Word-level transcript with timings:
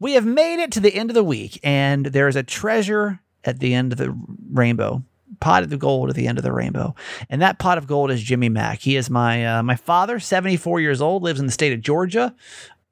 We 0.00 0.14
have 0.14 0.26
made 0.26 0.62
it 0.62 0.72
to 0.72 0.80
the 0.80 0.94
end 0.94 1.10
of 1.10 1.14
the 1.14 1.24
week, 1.24 1.58
and 1.62 2.06
there 2.06 2.28
is 2.28 2.36
a 2.36 2.42
treasure 2.42 3.20
at 3.44 3.58
the 3.58 3.74
end 3.74 3.92
of 3.92 3.98
the 3.98 4.16
rainbow. 4.52 5.02
Pot 5.40 5.62
of 5.62 5.78
gold 5.78 6.08
at 6.08 6.16
the 6.16 6.26
end 6.26 6.38
of 6.38 6.42
the 6.42 6.52
rainbow, 6.52 6.96
and 7.30 7.40
that 7.42 7.60
pot 7.60 7.78
of 7.78 7.86
gold 7.86 8.10
is 8.10 8.20
Jimmy 8.20 8.48
Mack. 8.48 8.80
He 8.80 8.96
is 8.96 9.08
my 9.08 9.58
uh, 9.58 9.62
my 9.62 9.76
father, 9.76 10.18
seventy 10.18 10.56
four 10.56 10.80
years 10.80 11.00
old, 11.00 11.22
lives 11.22 11.38
in 11.38 11.46
the 11.46 11.52
state 11.52 11.72
of 11.72 11.80
Georgia. 11.80 12.34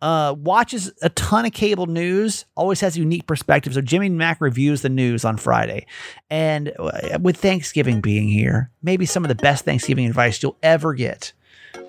Uh, 0.01 0.35
watches 0.39 0.93
a 1.03 1.09
ton 1.09 1.47
of 1.47 1.53
cable 1.53 1.87
news, 1.87 2.45
always 2.55 2.81
has 2.81 2.97
unique 2.97 3.27
perspective. 3.27 3.75
So 3.75 3.81
Jimmy 3.81 4.11
Mack 4.11 4.41
reviews 4.41 4.83
the 4.83 4.91
news 4.91 5.25
on 5.25 5.39
Friday, 5.39 5.87
and 6.31 6.73
uh, 6.79 7.19
with 7.21 7.39
Thanksgiving 7.39 8.01
being 8.01 8.29
here, 8.29 8.71
maybe 8.81 9.07
some 9.07 9.25
of 9.25 9.29
the 9.29 9.35
best 9.35 9.65
Thanksgiving 9.65 10.07
advice 10.07 10.41
you'll 10.41 10.59
ever 10.63 10.95
get 10.95 11.33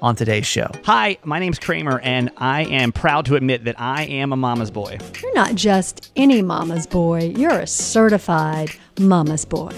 on 0.01 0.15
today's 0.15 0.45
show. 0.45 0.69
Hi, 0.85 1.17
my 1.23 1.39
name's 1.39 1.59
Kramer, 1.59 1.99
and 2.01 2.31
I 2.37 2.65
am 2.65 2.91
proud 2.91 3.25
to 3.25 3.35
admit 3.35 3.65
that 3.65 3.79
I 3.79 4.03
am 4.03 4.33
a 4.33 4.37
mama's 4.37 4.71
boy. 4.71 4.97
You're 5.21 5.33
not 5.33 5.55
just 5.55 6.11
any 6.15 6.41
mama's 6.41 6.87
boy, 6.87 7.33
you're 7.35 7.59
a 7.59 7.67
certified 7.67 8.71
mama's 8.99 9.45
boy. 9.45 9.73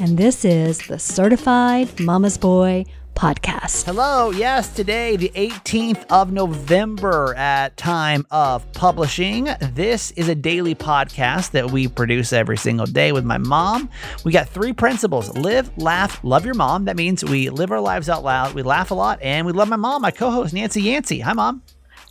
And 0.00 0.18
this 0.18 0.44
is 0.44 0.86
the 0.88 0.98
Certified 0.98 2.00
Mama's 2.00 2.36
Boy 2.36 2.84
podcast. 3.14 3.84
Hello, 3.84 4.30
yes, 4.30 4.68
today, 4.74 5.16
the 5.16 5.30
18th 5.34 6.04
of 6.10 6.32
November 6.32 7.34
at 7.36 7.76
time 7.76 8.26
of 8.30 8.70
publishing. 8.72 9.48
This 9.60 10.10
is 10.12 10.28
a 10.28 10.34
daily 10.34 10.74
podcast 10.74 11.52
that 11.52 11.70
we 11.70 11.88
produce 11.88 12.32
every 12.32 12.56
single 12.56 12.86
day 12.86 13.12
with 13.12 13.24
my 13.24 13.38
mom. 13.38 13.88
We 14.24 14.32
got 14.32 14.48
three 14.48 14.72
principles 14.72 15.36
live, 15.36 15.70
laugh, 15.78 16.22
love 16.22 16.44
your 16.44 16.54
mom. 16.54 16.86
That 16.86 16.96
means 16.96 17.24
we 17.24 17.50
live 17.50 17.70
our 17.70 17.80
lives 17.80 18.08
out 18.08 18.24
loud, 18.24 18.54
we 18.54 18.62
laugh 18.62 18.90
a 18.90 18.94
lot, 18.94 19.22
and 19.22 19.46
we 19.46 19.52
love 19.52 19.68
my 19.68 19.76
mom, 19.76 20.02
my 20.02 20.10
co 20.10 20.30
host, 20.30 20.52
Nancy 20.52 20.82
Yancey. 20.82 21.20
Hi, 21.20 21.32
mom. 21.32 21.62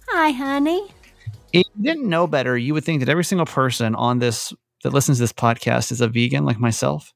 Hi, 0.09 0.31
honey. 0.31 0.89
If 1.51 1.65
you 1.75 1.83
didn't 1.83 2.09
know 2.09 2.27
better, 2.27 2.57
you 2.57 2.73
would 2.73 2.85
think 2.85 3.01
that 3.01 3.09
every 3.09 3.23
single 3.23 3.45
person 3.45 3.93
on 3.95 4.19
this 4.19 4.53
that 4.83 4.93
listens 4.93 5.17
to 5.17 5.23
this 5.23 5.33
podcast 5.33 5.91
is 5.91 6.01
a 6.01 6.07
vegan 6.07 6.45
like 6.45 6.59
myself. 6.59 7.13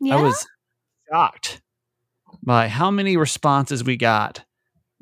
Yeah. 0.00 0.16
I 0.16 0.22
was 0.22 0.46
shocked 1.10 1.62
by 2.46 2.68
how 2.68 2.90
many 2.90 3.16
responses 3.16 3.84
we 3.84 3.96
got 3.96 4.44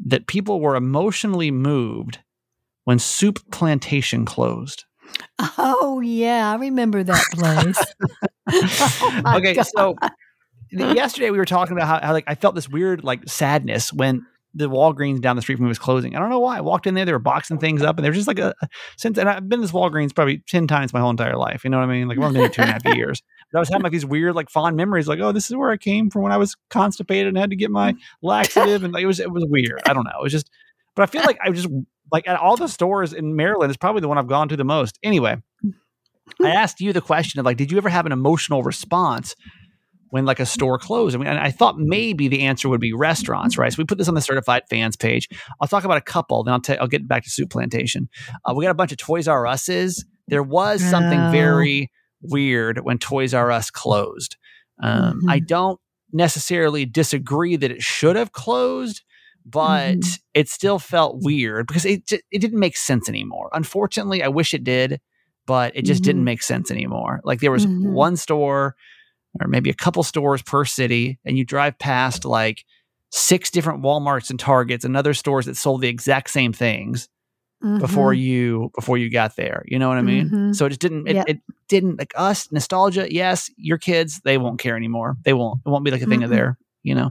that 0.07 0.27
people 0.27 0.61
were 0.61 0.75
emotionally 0.75 1.51
moved 1.51 2.19
when 2.85 2.99
Soup 2.99 3.39
Plantation 3.53 4.25
closed. 4.25 4.85
Oh, 5.39 6.01
yeah. 6.01 6.51
I 6.51 6.57
remember 6.57 7.05
that 7.05 7.25
place. 7.33 7.79
oh, 9.25 9.37
okay, 9.37 9.55
God. 9.55 9.67
so 9.67 9.97
yesterday 10.73 11.31
we 11.31 11.39
were 11.39 11.45
talking 11.45 11.77
about 11.77 11.87
how, 11.87 12.07
how 12.07 12.13
like 12.13 12.25
I 12.27 12.35
felt 12.35 12.55
this 12.55 12.69
weird 12.69 13.05
like 13.05 13.29
sadness 13.29 13.93
when 13.93 14.27
the 14.55 14.71
Walgreens 14.71 15.21
down 15.21 15.37
the 15.37 15.43
street 15.43 15.57
from 15.57 15.65
me 15.65 15.69
was 15.69 15.79
closing. 15.79 16.15
I 16.15 16.21
don't 16.21 16.31
know 16.31 16.39
why. 16.39 16.59
I 16.59 16.61
walked 16.61 16.87
in 16.87 16.95
there, 16.95 17.05
they 17.05 17.13
were 17.13 17.19
boxing 17.19 17.59
things 17.59 17.83
up, 17.83 17.97
and 17.97 18.05
there's 18.05 18.17
just 18.17 18.29
like 18.29 18.39
a 18.39 18.55
since 18.97 19.19
and 19.19 19.29
I've 19.29 19.49
been 19.49 19.59
to 19.59 19.63
this 19.63 19.73
Walgreens 19.73 20.15
probably 20.15 20.43
ten 20.49 20.67
times 20.67 20.93
my 20.93 21.01
whole 21.01 21.11
entire 21.11 21.37
life. 21.37 21.65
You 21.65 21.71
know 21.71 21.79
what 21.79 21.89
I 21.89 21.93
mean? 21.93 22.09
Like 22.09 22.19
I've 22.19 22.25
only 22.25 22.35
been 22.35 22.43
here 22.43 22.51
two 22.51 22.63
and 22.63 22.71
a 22.71 22.73
half 22.73 22.97
years. 22.97 23.23
I 23.55 23.61
was 23.61 23.69
having 23.69 23.83
like 23.83 23.93
these 23.93 24.07
weird 24.07 24.35
like 24.35 24.51
fond 24.51 24.77
memories, 24.77 25.07
like 25.09 25.21
oh, 25.21 25.33
this 25.33 25.51
is 25.51 25.57
where 25.57 25.71
I 25.71 25.77
came 25.77 26.11
from 26.11 26.23
when 26.23 26.33
I 26.33 26.37
was 26.37 26.57
constipated 26.71 27.29
and 27.29 27.37
had 27.39 27.51
to 27.51 27.57
get 27.57 27.71
my 27.71 27.95
laxative, 28.23 28.85
and 28.85 28.93
like 28.93 29.03
it 29.03 29.07
was 29.07 29.21
it 29.21 29.31
was 29.31 29.45
weird. 29.49 29.81
I 29.87 29.93
don't 29.93 30.05
know. 30.05 30.19
It 30.19 30.23
was 30.23 30.33
just, 30.33 30.51
but 30.95 31.03
I 31.03 31.07
feel 31.07 31.23
like 31.23 31.39
I 31.45 31.51
just 31.51 31.69
like 32.13 32.29
at 32.29 32.39
all 32.39 32.57
the 32.57 32.69
stores 32.69 33.13
in 33.13 33.37
Maryland 33.37 33.71
is 33.71 33.77
probably 33.77 34.01
the 34.01 34.09
one 34.09 34.19
I've 34.19 34.27
gone 34.29 34.49
to 34.49 34.57
the 34.57 34.65
most. 34.65 34.99
Anyway, 35.03 35.37
I 36.43 36.51
asked 36.51 36.81
you 36.81 36.93
the 36.93 37.01
question 37.01 37.41
of 37.41 37.47
like, 37.47 37.57
did 37.57 37.71
you 37.71 37.79
ever 37.79 37.89
have 37.89 38.07
an 38.07 38.13
emotional 38.13 38.63
response? 38.63 39.35
when 40.11 40.25
like 40.25 40.39
a 40.39 40.47
store 40.47 40.79
closed. 40.79 41.17
I 41.17 41.19
mean, 41.19 41.27
and 41.27 41.41
I 41.41 41.51
thought 41.51 41.77
maybe 41.77 42.29
the 42.29 42.43
answer 42.43 42.69
would 42.69 42.81
be 42.81 42.93
restaurants, 42.93 43.59
right? 43.59 43.73
So 43.73 43.79
we 43.79 43.85
put 43.85 43.99
this 43.99 44.07
on 44.07 44.15
the 44.15 44.21
certified 44.21 44.63
fans 44.71 44.95
page. 44.95 45.29
I'll 45.61 45.67
talk 45.67 45.83
about 45.83 45.97
a 45.97 46.01
couple, 46.01 46.45
then 46.45 46.55
I'll 46.55 46.61
i 46.69 46.75
I'll 46.77 46.87
get 46.87 47.09
back 47.09 47.25
to 47.25 47.31
Soup 47.31 47.51
Plantation. 47.51 48.09
Uh, 48.45 48.55
we 48.55 48.65
got 48.65 48.71
a 48.71 48.75
bunch 48.75 48.93
of 48.93 48.99
Toys 48.99 49.27
R 49.27 49.45
Us's. 49.45 50.05
There 50.29 50.45
was 50.45 50.85
something 50.85 51.19
Oh. 51.19 51.31
very 51.33 51.91
weird 52.31 52.81
when 52.85 52.99
Toys 52.99 53.35
R 53.35 53.51
Us 53.51 53.71
closed. 53.71 54.37
Um, 54.83 55.23
I 55.29 55.39
don't 55.39 55.81
necessarily 56.13 56.85
disagree 56.87 57.57
that 57.57 57.71
it 57.71 57.83
should 57.83 58.17
have 58.17 58.33
closed, 58.33 59.03
but 59.45 59.97
Mhm. 59.99 60.19
it 60.35 60.49
still 60.49 60.79
felt 60.79 61.19
weird 61.23 61.67
because 61.67 61.85
it 61.85 62.11
it 62.13 62.39
didn't 62.41 62.59
make 62.61 62.77
sense 62.77 63.09
anymore. 63.09 63.51
Unfortunately, 63.53 64.23
I 64.23 64.29
wish 64.29 64.55
it 64.55 64.65
did, 64.65 65.01
but 65.47 65.75
it 65.77 65.85
just 65.85 66.03
didn't 66.03 66.23
Mhm. 66.23 66.27
make 66.27 66.43
sense 66.43 66.71
anymore. 66.71 67.21
Like 67.25 67.41
there 67.41 67.53
was 67.53 67.67
Mhm. 67.67 67.93
one 67.93 68.17
store 68.17 68.75
or 69.41 69.49
maybe 69.49 69.69
a 69.71 69.75
couple 69.75 70.03
stores 70.05 70.43
per 70.43 70.65
city, 70.65 71.19
and 71.25 71.37
you 71.37 71.45
drive 71.45 71.79
past 71.79 72.25
like 72.25 72.65
six 73.11 73.51
different 73.51 73.83
Walmarts 73.83 74.31
and 74.31 74.39
Targets 74.39 74.85
and 74.85 74.97
other 74.97 75.15
stores 75.15 75.47
that 75.47 75.57
sold 75.57 75.81
the 75.81 75.89
exact 75.89 76.31
same 76.31 76.53
things 76.53 77.09
before 77.81 78.13
Mhm. 78.13 78.19
you 78.21 78.71
before 78.75 78.99
you 78.99 79.11
got 79.11 79.37
there. 79.37 79.65
You 79.67 79.79
know 79.79 79.89
what 79.89 79.99
I 79.99 80.03
mean? 80.03 80.29
Mhm. 80.31 80.55
So 80.57 80.67
it 80.67 80.71
just 80.71 80.81
didn't 80.81 81.09
it, 81.09 81.15
Yep. 81.17 81.29
it 81.29 81.41
didn't 81.69 81.99
like 81.99 82.13
us 82.17 82.51
nostalgia. 82.53 83.07
Yes, 83.13 83.51
your 83.57 83.79
kids 83.79 84.21
they 84.25 84.37
won't 84.39 84.59
care 84.61 84.77
anymore. 84.77 85.17
They 85.25 85.33
won't. 85.33 85.61
It 85.65 85.69
won't 85.69 85.85
be 85.85 85.91
like 85.91 86.03
a 86.03 86.07
thing 86.07 86.23
of 86.23 86.31
Mm-mm. 86.31 86.35
their. 86.35 86.59
You 86.83 86.95
know, 86.95 87.11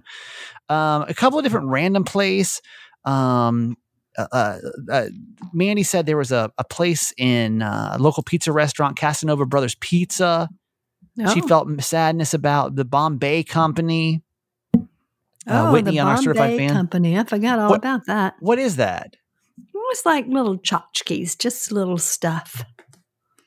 um, 0.69 1.06
a 1.09 1.13
couple 1.16 1.40
of 1.40 1.44
different 1.44 1.68
random 1.69 2.03
place. 2.03 2.62
Um, 3.06 3.75
uh, 4.18 4.28
uh, 4.31 4.58
uh, 4.92 5.06
Mandy 5.52 5.81
said 5.81 6.06
there 6.06 6.18
was 6.18 6.31
a, 6.31 6.52
a 6.59 6.63
place 6.63 7.12
in 7.18 7.63
uh, 7.63 7.94
a 7.96 7.97
local 8.00 8.22
pizza 8.22 8.52
restaurant, 8.52 8.96
Casanova 8.97 9.47
Brothers 9.47 9.74
Pizza. 9.75 10.47
She 11.34 11.42
Oh. 11.42 11.47
felt 11.47 11.81
sadness 11.84 12.34
about 12.36 12.75
the 12.75 12.86
Bombay 12.86 13.44
Company. 13.44 14.22
Uh, 14.75 14.80
oh, 15.47 15.72
Whitney 15.74 15.92
the 15.94 16.00
on 16.00 16.08
our 16.08 16.18
certified 16.18 16.52
Bombay 16.52 16.68
fan. 16.68 16.74
company. 16.75 17.18
I 17.19 17.24
forgot 17.24 17.59
all 17.59 17.69
What- 17.72 17.80
about 17.80 18.06
that. 18.06 18.36
What 18.40 18.59
is 18.59 18.75
that? 18.78 19.16
Was 19.74 20.06
like 20.06 20.25
little 20.28 20.58
tchotchkes, 20.58 21.38
just 21.38 21.72
little 21.72 21.97
stuff, 21.97 22.64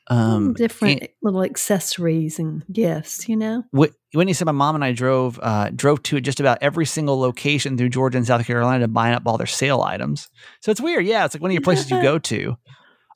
Um, 0.09 0.53
different 0.55 1.01
and 1.01 1.09
little 1.23 1.43
accessories 1.43 2.39
and 2.39 2.63
gifts. 2.73 3.29
You 3.29 3.37
know. 3.37 3.65
Whit- 3.73 3.95
Whitney 4.15 4.33
said 4.33 4.45
my 4.45 4.53
mom 4.53 4.77
and 4.77 4.85
I 4.85 4.93
drove 4.93 5.41
uh, 5.43 5.71
drove 5.75 6.03
to 6.05 6.21
just 6.21 6.39
about 6.39 6.59
every 6.61 6.87
single 6.87 7.19
location 7.19 7.77
through 7.77 7.89
Georgia 7.89 8.19
and 8.19 8.27
South 8.27 8.47
Carolina 8.47 8.85
to 8.85 8.89
buy 8.89 9.13
up 9.13 9.25
all 9.27 9.37
their 9.37 9.47
sale 9.47 9.83
items. 9.83 10.29
So 10.61 10.71
it's 10.71 10.81
weird. 10.81 11.07
Yeah, 11.07 11.25
it's 11.25 11.35
like 11.35 11.43
one 11.43 11.51
of 11.51 11.55
your 11.55 11.63
places 11.63 11.91
you 11.91 12.01
go 12.01 12.19
to. 12.31 12.55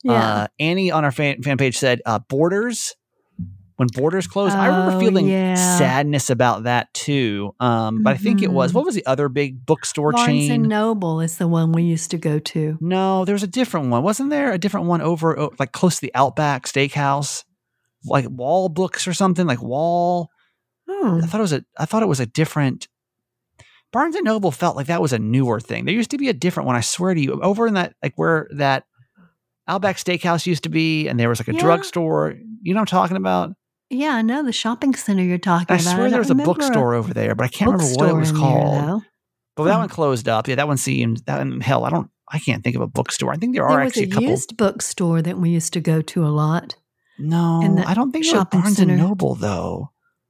Yeah. 0.03 0.13
Uh, 0.13 0.47
Annie 0.59 0.91
on 0.91 1.05
our 1.05 1.11
fan, 1.11 1.41
fan 1.43 1.57
page 1.57 1.77
said 1.77 2.01
uh, 2.05 2.19
Borders. 2.27 2.95
When 3.81 3.87
Borders 3.95 4.27
closed, 4.27 4.55
I 4.55 4.67
remember 4.67 4.97
Oh, 4.97 4.99
feeling 4.99 5.27
yeah. 5.27 5.55
sadness 5.55 6.29
about 6.29 6.65
that 6.65 6.93
too. 6.93 7.55
Um, 7.59 8.03
but 8.03 8.13
I 8.13 8.17
think 8.17 8.43
it 8.43 8.51
was 8.51 8.71
Mhm. 8.71 8.75
what 8.75 8.85
was 8.85 8.93
the 8.93 9.03
other 9.07 9.27
big 9.27 9.65
bookstore 9.65 10.13
chain. 10.13 10.25
Barnes 10.25 10.39
chain? 10.41 10.51
and 10.51 10.69
Noble 10.69 11.19
is 11.19 11.39
the 11.39 11.47
one 11.47 11.71
we 11.71 11.81
used 11.81 12.11
to 12.11 12.19
go 12.19 12.37
to. 12.37 12.77
No, 12.79 13.25
there 13.25 13.33
was 13.33 13.41
a 13.41 13.47
different 13.47 13.89
one. 13.89 14.03
Wasn't 14.03 14.29
there 14.29 14.51
a 14.51 14.59
different 14.59 14.85
one 14.85 15.01
over 15.01 15.49
like 15.57 15.71
close 15.71 15.95
to 15.95 16.01
the 16.01 16.11
Outback 16.13 16.67
Steakhouse? 16.67 17.43
Like 18.05 18.27
Wall 18.29 18.69
Books 18.69 19.07
or 19.07 19.13
something 19.15 19.47
like 19.47 19.63
Wall. 19.63 20.29
Hmm. 20.87 21.21
I 21.23 21.25
thought 21.25 21.39
it 21.39 21.41
was 21.41 21.53
a 21.53 21.63
I 21.79 21.85
thought 21.85 22.03
it 22.03 22.07
was 22.07 22.19
a 22.19 22.27
different 22.27 22.87
Barnes 23.91 24.15
and 24.15 24.25
Noble 24.25 24.51
felt 24.51 24.75
like 24.75 24.85
that 24.87 25.01
was 25.01 25.11
a 25.11 25.17
newer 25.17 25.59
thing. 25.59 25.85
There 25.85 25.95
used 25.95 26.11
to 26.11 26.19
be 26.19 26.29
a 26.29 26.33
different 26.33 26.67
one, 26.67 26.75
I 26.75 26.81
swear 26.81 27.15
to 27.15 27.19
you. 27.19 27.41
Over 27.41 27.65
in 27.65 27.73
that 27.73 27.95
like 28.03 28.13
where 28.15 28.47
that 28.55 28.83
Outback 29.67 29.97
Steakhouse 29.97 30.45
used 30.45 30.63
to 30.63 30.69
be 30.69 31.07
and 31.07 31.19
there 31.19 31.29
was 31.29 31.39
like 31.39 31.47
a 31.47 31.53
Yeah. 31.53 31.61
drugstore. 31.61 32.35
You 32.61 32.75
know 32.75 32.79
what 32.81 32.93
I'm 32.93 32.99
talking 32.99 33.17
about? 33.17 33.53
Yeah, 33.91 34.15
I 34.15 34.21
know 34.21 34.43
the 34.43 34.51
shopping 34.53 34.93
center 34.95 35.21
you're 35.23 35.37
talking 35.37 35.65
about. 35.65 35.79
I 35.79 35.81
about. 35.81 35.91
swear 35.93 36.03
don't 36.05 36.11
there 36.11 36.19
was 36.19 36.29
a 36.31 36.35
bookstore 36.35 36.93
over 36.95 37.13
there, 37.13 37.35
but 37.35 37.43
I 37.43 37.47
can't 37.49 37.71
remember 37.71 37.93
what 37.95 38.09
it 38.09 38.13
was 38.15 38.31
there, 38.31 38.39
called. 38.41 39.03
but 39.55 39.63
that 39.65 39.73
Hmm. 39.73 39.79
one 39.79 39.89
closed 39.89 40.27
up. 40.29 40.47
Yeah, 40.47 40.55
that 40.55 40.67
one 40.67 40.77
seemed 40.77 41.17
that 41.27 41.37
one, 41.39 41.59
hell, 41.61 41.85
I 41.85 41.89
don't 41.89 42.09
I 42.33 42.39
can't 42.39 42.63
think 42.63 42.77
of 42.77 42.81
a 42.81 42.87
bookstore. 42.87 43.33
I 43.33 43.35
think 43.35 43.53
there 43.53 43.65
are 43.67 43.75
There 43.75 43.83
was 43.83 43.91
actually 43.91 44.03
a 44.03 44.07
a 44.07 44.11
couple 44.11 44.29
used 44.29 44.55
bookstore 44.57 45.21
that 45.21 45.37
we 45.37 45.49
used 45.49 45.73
to 45.73 45.81
go 45.81 46.01
to 46.01 46.25
a 46.25 46.29
lot. 46.29 46.75
No, 47.19 47.59
I 47.85 47.93
don't 47.93 48.11
think 48.13 48.25
it 48.25 48.29
was 48.29 48.37
shopping 48.39 48.61
Barnes 48.61 48.77
center. 48.77 48.93
and 48.93 49.01
Noble 49.01 49.35
though. 49.35 49.89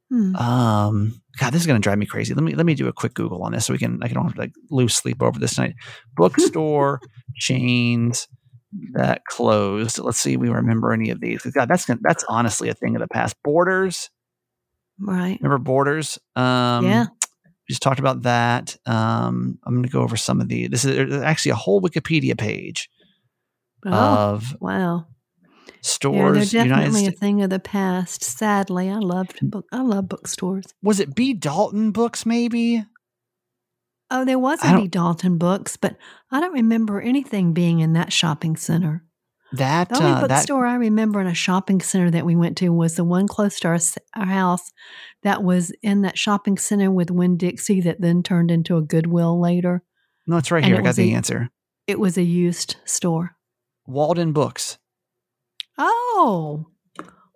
Hmm. 0.09 0.35
Um, 0.35 1.21
God, 1.39 1.53
this 1.53 1.61
is 1.61 1.67
gonna 1.67 1.79
drive 1.79 1.99
me 1.99 2.05
crazy. 2.07 2.33
Let 2.33 2.43
me 2.43 2.55
let 2.55 2.65
me 2.65 2.73
do 2.73 2.87
a 2.87 2.93
quick 2.93 3.13
Google 3.13 3.43
on 3.43 3.51
this 3.51 3.67
so 3.67 3.73
we 3.73 3.77
can 3.79 4.01
I 4.01 4.07
can 4.07 4.15
don't 4.15 4.25
have 4.25 4.33
to 4.33 4.41
like 4.41 4.51
lose 4.71 4.95
sleep 4.95 5.21
over 5.21 5.39
this 5.39 5.57
night. 5.59 5.75
Bookstore 6.15 6.99
chains 7.35 8.27
that 8.93 9.23
closed. 9.25 9.99
Let's 9.99 10.19
see 10.19 10.33
if 10.33 10.39
we 10.39 10.49
remember 10.49 10.93
any 10.93 11.09
of 11.09 11.19
these. 11.19 11.41
God, 11.43 11.67
that's 11.69 11.85
that's 12.01 12.23
honestly 12.29 12.69
a 12.69 12.73
thing 12.73 12.95
of 12.95 13.01
the 13.01 13.07
past. 13.07 13.35
Borders, 13.43 14.09
Right. 14.99 15.37
remember 15.41 15.57
Borders? 15.63 16.19
Um, 16.35 16.85
Yeah. 16.85 17.05
we 17.11 17.73
just 17.73 17.81
talked 17.81 17.99
about 17.99 18.21
that. 18.23 18.77
Um, 18.85 19.59
I'm 19.65 19.75
gonna 19.75 19.87
go 19.87 20.01
over 20.01 20.17
some 20.17 20.39
of 20.41 20.47
the. 20.47 20.67
This 20.67 20.85
is 20.85 21.13
actually 21.21 21.51
a 21.51 21.55
whole 21.55 21.81
Wikipedia 21.81 22.37
page 22.37 22.89
Oh, 23.85 23.91
of 23.91 24.55
wow. 24.61 25.07
Yeah, 25.67 25.71
stores. 25.81 26.51
they're 26.51 26.63
United 26.65 26.81
definitely 26.83 27.01
a 27.01 27.05
States. 27.05 27.19
thing 27.19 27.41
of 27.41 27.49
the 27.49 27.59
past. 27.59 28.23
Sadly, 28.23 28.89
I 28.89 28.97
loved 28.99 29.39
book. 29.49 29.65
I 29.71 29.81
love 29.81 30.07
bookstores. 30.09 30.65
Was 30.83 30.99
it 30.99 31.15
B 31.15 31.33
Dalton 31.33 31.91
Books? 31.91 32.25
Maybe. 32.25 32.85
Oh, 34.13 34.25
there 34.25 34.37
was 34.39 34.59
I 34.61 34.67
a 34.69 34.71
don't- 34.73 34.81
B. 34.83 34.87
Dalton 34.89 35.37
Books, 35.37 35.77
but 35.77 35.95
I 36.31 36.39
don't 36.41 36.53
remember 36.53 36.99
anything 37.01 37.53
being 37.53 37.79
in 37.79 37.93
that 37.93 38.11
shopping 38.13 38.55
center. 38.57 39.03
That 39.53 39.89
The 39.89 39.97
only 39.97 40.11
uh, 40.11 40.19
that 40.21 40.27
bookstore 40.29 40.65
I 40.65 40.75
remember 40.75 41.19
in 41.19 41.27
a 41.27 41.33
shopping 41.33 41.81
center 41.81 42.09
that 42.11 42.25
we 42.25 42.35
went 42.37 42.57
to 42.59 42.69
was 42.69 42.95
the 42.95 43.03
one 43.03 43.27
close 43.27 43.59
to 43.61 43.67
our, 43.69 43.79
our 44.15 44.25
house 44.25 44.71
that 45.23 45.43
was 45.43 45.71
in 45.81 46.03
that 46.03 46.17
shopping 46.17 46.57
center 46.57 46.89
with 46.91 47.11
Winn 47.11 47.35
Dixie 47.37 47.81
that 47.81 47.99
then 47.99 48.23
turned 48.23 48.49
into 48.51 48.77
a 48.77 48.81
Goodwill 48.81 49.39
later. 49.41 49.83
no, 50.27 50.37
it's 50.37 50.51
right 50.51 50.63
and 50.63 50.67
here. 50.67 50.75
it 50.75 50.79
I 50.79 50.83
got 50.83 50.95
the 50.95 51.11
a- 51.11 51.15
answer. 51.15 51.49
It 51.87 51.99
was 51.99 52.17
a 52.17 52.21
used 52.23 52.77
store. 52.85 53.35
Walden 53.87 54.31
Books. 54.31 54.77
Oh, 55.77 56.67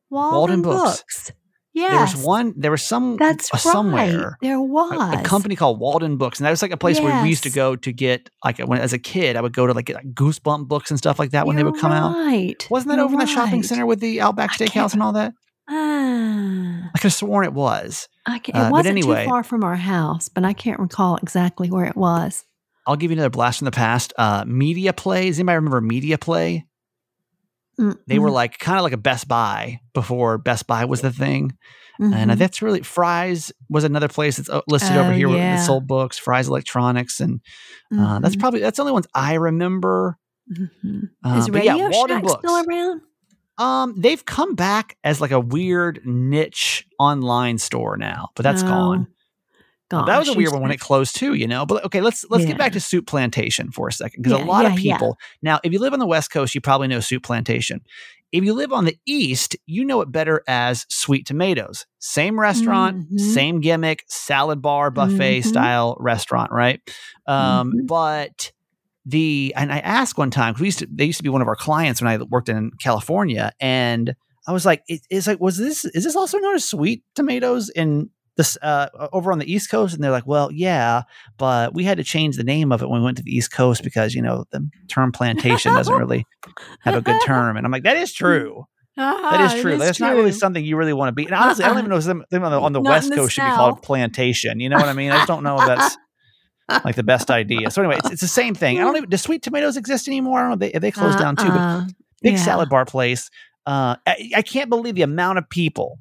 Walden, 0.09 0.61
Walden 0.61 0.61
Books. 0.61 1.01
Books. 1.01 1.31
There 1.75 1.99
was 1.99 2.15
one. 2.15 2.53
There 2.55 2.71
was 2.71 2.83
some. 2.83 3.17
That's 3.17 3.53
uh, 3.53 3.55
right. 3.55 3.61
somewhere. 3.61 4.37
There 4.41 4.61
was 4.61 5.19
A, 5.19 5.21
company 5.23 5.55
called 5.55 5.79
Walden 5.79 6.17
Books, 6.17 6.39
and 6.39 6.45
that 6.45 6.51
was 6.51 6.61
like 6.61 6.71
a 6.71 6.77
place 6.77 6.99
where 6.99 7.21
we 7.21 7.29
used 7.29 7.43
to 7.43 7.49
go 7.49 7.75
to 7.75 7.91
get 7.91 8.29
like 8.43 8.59
when 8.59 8.79
as 8.79 8.93
a 8.93 8.99
kid, 8.99 9.35
I 9.35 9.41
would 9.41 9.53
go 9.53 9.67
to 9.67 9.73
like 9.73 9.85
get 9.85 9.95
like 9.97 10.13
Goosebump 10.13 10.67
books 10.67 10.89
and 10.89 10.97
stuff 10.97 11.19
like 11.19 11.31
that 11.31 11.45
when 11.45 11.55
they 11.57 11.61
You're 11.63 11.71
would 11.71 11.81
come 11.81 11.91
out. 11.91 12.15
right. 12.15 12.65
Wasn't 12.69 12.89
that 12.89 12.95
You're 12.95 13.05
over 13.05 13.13
in 13.15 13.19
the 13.19 13.25
shopping 13.25 13.61
center 13.63 13.85
with 13.85 13.99
the 13.99 14.21
Outback 14.21 14.51
Steakhouse 14.51 14.93
and 14.93 15.03
all 15.03 15.13
that? 15.13 15.33
Ah, 15.67 16.89
I 16.93 16.97
could 16.97 17.03
have 17.03 17.13
sworn 17.13 17.43
it 17.45 17.53
was. 17.53 18.07
I 18.25 18.39
can, 18.39 18.55
Uh, 18.55 18.59
it 18.59 18.63
but 18.65 18.71
wasn't 18.71 18.97
anyway. 18.97 19.23
too 19.25 19.29
far 19.29 19.43
from 19.43 19.63
our 19.63 19.75
house, 19.75 20.29
but 20.29 20.43
I 20.45 20.53
can't 20.53 20.79
recall 20.79 21.17
exactly 21.17 21.69
where 21.69 21.85
it 21.85 21.95
was. 21.97 22.45
I'll 22.87 22.95
give 22.95 23.09
you 23.11 23.15
another 23.15 23.29
blast 23.31 23.59
from 23.59 23.65
the 23.65 23.71
past. 23.71 24.13
Uh, 24.17 24.43
Media 24.47 24.93
Play. 24.93 25.27
Does 25.27 25.39
anybody 25.39 25.55
remember 25.55 25.81
Media 25.81 26.17
Play? 26.19 26.65
They 28.07 28.19
were 28.19 28.31
like 28.31 28.57
kind 28.59 28.77
of 28.77 28.83
like 28.83 28.93
a 28.93 28.97
Best 28.97 29.27
Buy 29.27 29.79
before 29.93 30.37
Best 30.37 30.65
Buy 30.67 30.85
was 30.85 31.01
the 31.01 31.11
thing. 31.11 31.57
And 31.97 32.29
uh, 32.31 32.33
mhm. 32.35 32.37
that's 32.37 32.61
really 32.61 32.81
Fry's 32.81 33.53
was 33.69 33.85
another 33.85 34.09
place 34.09 34.35
that's 34.35 34.49
uh, 34.49 34.59
listed 34.67 34.97
over 34.97 35.11
Oh, 35.11 35.13
here. 35.13 35.29
where 35.29 35.37
yeah. 35.37 35.61
It 35.61 35.65
sold 35.65 35.87
books, 35.87 36.17
Fry's 36.17 36.49
Electronics, 36.49 37.21
and 37.21 37.39
uh, 37.97 38.19
that's 38.19 38.35
Mhm, 38.35 38.39
probably 38.41 38.59
that's 38.59 38.75
the 38.75 38.81
only 38.83 38.91
ones 38.91 39.07
I 39.15 39.35
remember. 39.35 40.17
mhm. 40.51 41.09
Uh, 41.23 41.35
Is 41.37 41.47
yeah, 41.47 41.53
Radio 41.53 41.89
Walden 41.89 42.17
Shack 42.17 42.23
Books. 42.23 42.39
still 42.39 42.63
around? 42.67 43.01
Um, 43.57 43.95
they've 43.97 44.25
come 44.25 44.55
back 44.55 44.97
as 45.05 45.21
like 45.21 45.31
a 45.31 45.39
weird 45.39 46.01
niche 46.03 46.85
online 46.99 47.57
store 47.57 47.95
now, 47.95 48.27
but 48.35 48.43
that's 48.43 48.63
Oh, 48.63 48.67
gone. 48.67 49.07
Gone. 49.89 50.05
that 50.07 50.17
was 50.17 50.27
a 50.29 50.33
weird 50.33 50.51
one 50.51 50.61
when 50.63 50.71
it 50.71 50.79
closed 50.79 51.15
too, 51.15 51.35
you 51.35 51.47
know. 51.47 51.65
But 51.65 51.85
okay, 51.85 52.01
let's 52.01 52.25
let's 52.31 52.45
get 52.45 52.57
back 52.57 52.71
to 52.73 52.79
Soup 52.79 53.05
Plantation 53.05 53.71
for 53.71 53.87
a 53.87 53.91
second 53.91 54.23
because 54.23 54.37
Yeah, 54.39 54.43
a 54.43 54.47
lot 54.47 54.65
of 54.65 54.71
yeah, 54.73 54.77
yeah. 54.79 54.97
people 54.97 55.17
now, 55.43 55.59
if 55.63 55.71
you 55.71 55.79
live 55.79 55.93
on 55.93 55.99
the 55.99 56.07
West 56.07 56.31
Coast, 56.31 56.55
you 56.55 56.61
probably 56.61 56.87
know 56.87 56.99
Soup 56.99 57.21
Plantation. 57.21 57.81
If 58.31 58.43
you 58.43 58.53
live 58.53 58.73
on 58.73 58.85
the 58.85 58.97
East, 59.05 59.55
you 59.67 59.85
know 59.85 60.01
it 60.01 60.11
better 60.11 60.41
as 60.47 60.85
Sweet 60.89 61.25
Tomatoes. 61.27 61.85
Same 61.99 62.39
restaurant, 62.39 63.09
Mhm. 63.11 63.19
same 63.19 63.61
gimmick, 63.61 64.03
salad 64.07 64.61
bar 64.61 64.89
buffet 64.91 65.41
Mhm. 65.41 65.45
style 65.45 65.95
restaurant, 65.99 66.51
right? 66.51 66.81
Um, 67.27 67.71
Mhm. 67.71 67.87
But 67.87 68.51
the 69.05 69.53
and 69.55 69.71
I 69.71 69.77
asked 69.79 70.17
one 70.17 70.31
time 70.31 70.55
'cause 70.55 70.61
we 70.61 70.67
used 70.67 70.79
to 70.79 70.87
they 70.91 71.05
used 71.05 71.19
to 71.19 71.23
be 71.23 71.29
one 71.29 71.43
of 71.43 71.47
our 71.47 71.55
clients 71.55 72.01
when 72.01 72.07
I 72.11 72.17
worked 72.17 72.49
in 72.49 72.71
California, 72.81 73.51
and 73.59 74.15
I 74.47 74.51
was 74.51 74.65
like, 74.65 74.81
it, 74.87 75.01
"Is 75.11 75.27
like 75.27 75.39
was 75.39 75.57
this 75.57 75.85
is 75.85 76.03
this 76.05 76.15
also 76.15 76.39
known 76.39 76.55
as 76.55 76.65
Sweet 76.65 77.03
Tomatoes 77.13 77.69
in 77.69 78.09
this 78.37 78.57
uh, 78.61 78.89
over 79.13 79.31
on 79.31 79.39
the 79.39 79.51
East 79.51 79.69
Coast?" 79.69 79.93
And 79.95 80.03
they're 80.03 80.11
like, 80.11 80.27
"Well, 80.27 80.51
yeah, 80.51 81.03
but 81.37 81.73
we 81.73 81.83
had 81.83 81.97
to 81.97 82.03
change 82.03 82.37
the 82.37 82.43
name 82.43 82.71
of 82.71 82.81
it 82.81 82.89
when 82.89 83.01
we 83.01 83.05
went 83.05 83.17
to 83.17 83.23
the 83.23 83.31
East 83.35 83.51
Coast 83.51 83.83
because 83.83 84.13
you 84.13 84.21
know 84.21 84.45
the 84.51 84.69
term 84.87 85.11
plantation 85.11 85.73
doesn't 85.73 85.95
really 85.95 86.25
have 86.81 86.95
a 86.95 87.01
good 87.01 87.19
term." 87.25 87.57
And 87.57 87.65
I'm 87.65 87.71
like, 87.71 87.83
"That 87.83 87.97
is 87.97 88.13
true. 88.13 88.65
That 88.97 89.13
Ah, 89.41 89.53
is 89.53 89.61
true. 89.61 89.77
That's 89.77 89.99
not 89.99 90.15
really 90.15 90.31
something 90.31 90.63
you 90.63 90.77
really 90.77 90.93
want 90.93 91.09
to 91.09 91.13
be." 91.13 91.25
And 91.25 91.35
honestly, 91.35 91.65
I 91.65 91.67
don't 91.67 91.75
Uh-uh. 91.75 91.81
even 91.81 91.89
know 91.89 91.97
if 91.97 92.05
them, 92.05 92.23
them 92.29 92.43
on 92.45 92.51
the, 92.51 92.61
on 92.61 92.71
the 92.71 92.79
West 92.81 93.09
the 93.09 93.15
Coast 93.17 93.33
should 93.35 93.43
be 93.43 93.49
called 93.51 93.81
plantation. 93.81 94.61
You 94.61 94.69
know 94.69 94.77
what 94.77 94.87
I 94.87 94.93
mean? 94.93 95.11
I 95.11 95.17
just 95.17 95.27
don't 95.27 95.43
know 95.43 95.59
if 95.59 95.67
that's 95.67 95.97
like 96.85 96.95
the 96.95 97.03
best 97.03 97.29
idea. 97.29 97.69
So 97.71 97.81
anyway, 97.81 97.97
it's, 97.97 98.11
it's 98.11 98.21
the 98.21 98.27
same 98.29 98.55
thing. 98.55 98.77
I 98.79 98.81
don't 98.85 98.95
even. 98.95 99.09
Do 99.09 99.17
sweet 99.17 99.41
tomatoes 99.43 99.75
exist 99.75 100.07
anymore? 100.07 100.39
I 100.39 100.41
don't 100.43 100.49
know. 100.51 100.55
They 100.67 100.79
they 100.79 100.91
closed 100.91 101.19
down 101.19 101.35
too. 101.35 101.49
But 101.49 101.57
Uh-uh. 101.59 101.85
big 102.21 102.35
Yeah. 102.35 102.39
salad 102.39 102.69
bar 102.69 102.85
place. 102.85 103.29
Uh, 103.65 103.97
I, 104.07 104.29
I 104.37 104.41
can't 104.43 104.69
believe 104.69 104.95
the 104.95 105.01
amount 105.01 105.39
of 105.39 105.49
people 105.49 105.99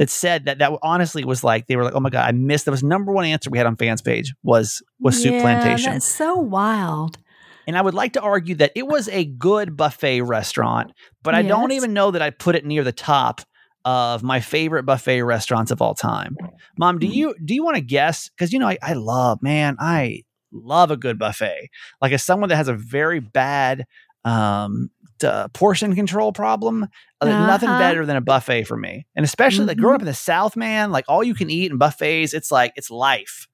that 0.00 0.10
said 0.10 0.46
that. 0.46 0.58
That 0.58 0.72
honestly 0.82 1.24
was 1.24 1.44
like 1.44 1.66
they 1.66 1.76
were 1.76 1.84
like, 1.84 1.94
oh 1.94 2.00
my 2.00 2.10
god, 2.10 2.26
I 2.26 2.32
missed. 2.32 2.64
That 2.64 2.70
was 2.72 2.82
number 2.82 3.12
one 3.12 3.24
answer 3.26 3.50
we 3.50 3.58
had 3.58 3.66
on 3.66 3.76
fans 3.76 4.02
page 4.02 4.34
was 4.42 4.82
was 4.98 5.16
soup 5.16 5.34
Yeah, 5.36 5.40
plantation. 5.42 5.92
That's 5.92 6.06
so 6.08 6.36
wild. 6.36 7.18
And 7.66 7.76
I 7.76 7.82
would 7.82 7.94
like 7.94 8.14
to 8.14 8.20
argue 8.20 8.54
that 8.56 8.72
it 8.74 8.86
was 8.86 9.08
a 9.08 9.24
good 9.26 9.76
buffet 9.76 10.22
restaurant, 10.22 10.92
but 11.22 11.34
I 11.34 11.42
don't 11.42 11.70
even 11.72 11.92
know 11.92 12.10
that 12.10 12.22
I 12.22 12.30
put 12.30 12.56
it 12.56 12.64
near 12.64 12.82
the 12.82 12.92
top 12.92 13.42
of 13.84 14.22
my 14.22 14.40
favorite 14.40 14.84
buffet 14.84 15.22
restaurants 15.22 15.70
of 15.70 15.80
all 15.80 15.94
time. 15.94 16.36
Mom, 16.78 16.98
do 16.98 17.06
Mm. 17.06 17.14
you 17.14 17.34
do 17.44 17.54
you 17.54 17.62
want 17.62 17.76
to 17.76 17.82
guess? 17.82 18.28
Because 18.30 18.52
you 18.52 18.58
know, 18.58 18.68
I, 18.68 18.78
I 18.82 18.94
love, 18.94 19.42
man, 19.42 19.76
I 19.78 20.22
love 20.52 20.90
a 20.90 20.96
good 20.96 21.18
buffet. 21.18 21.68
Like 22.00 22.12
as 22.12 22.24
someone 22.24 22.48
that 22.48 22.56
has 22.56 22.68
a 22.68 22.74
very 22.74 23.20
bad 23.20 23.84
um 24.24 24.90
d- 25.20 25.28
portion 25.52 25.94
control 25.94 26.32
problem, 26.32 26.88
uh, 27.20 27.26
nothing 27.26 27.68
Uh-huh. 27.68 27.78
better 27.78 28.04
than 28.06 28.16
a 28.16 28.20
buffet 28.20 28.64
for 28.64 28.76
me. 28.76 29.06
And 29.14 29.24
especially 29.24 29.66
like 29.66 29.76
growing 29.78 29.94
up 29.94 30.02
in 30.02 30.06
the 30.06 30.14
South, 30.14 30.56
man, 30.56 30.90
like 30.90 31.04
all 31.08 31.22
you 31.22 31.34
can 31.34 31.48
eat 31.50 31.70
and 31.70 31.78
buffets, 31.78 32.34
it's 32.34 32.50
like 32.50 32.72
it's 32.76 32.90
life. 32.90 33.46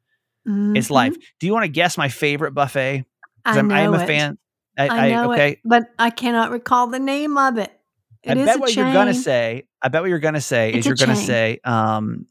It's 0.47 0.89
Mhm. 0.89 0.91
life. 0.91 1.17
Do 1.41 1.47
you 1.47 1.53
want 1.53 1.65
to 1.65 1.69
guess 1.69 1.99
my 1.99 2.09
favorite 2.09 2.53
buffet? 2.53 3.05
I 3.45 3.59
I'm, 3.59 3.69
know 3.69 3.75
I'm 3.75 3.95
a 3.95 4.03
it. 4.03 4.07
fan. 4.07 4.39
I, 4.79 4.89
I 4.89 5.11
know 5.11 5.33
okay. 5.33 5.51
it, 5.53 5.59
but 5.65 5.85
I 5.99 6.11
cannot 6.11 6.51
recall 6.51 6.87
the 6.89 6.99
name 7.01 7.37
of 7.39 7.59
it. 7.59 7.71
I 8.27 8.33
It 8.33 8.39
is 8.39 8.47
bet 8.47 8.61
what 8.61 8.75
you're 8.77 8.93
gonna 8.93 9.15
say. 9.15 9.67
I 9.83 9.89
bet 9.89 10.03
what 10.03 10.09
you're 10.11 10.19
gonna 10.19 10.41
say 10.41 10.71
It's 10.71 10.79
is 10.79 10.87
you're 10.87 10.97
gonna 10.97 11.17
say, 11.17 11.61
um, 11.65 12.27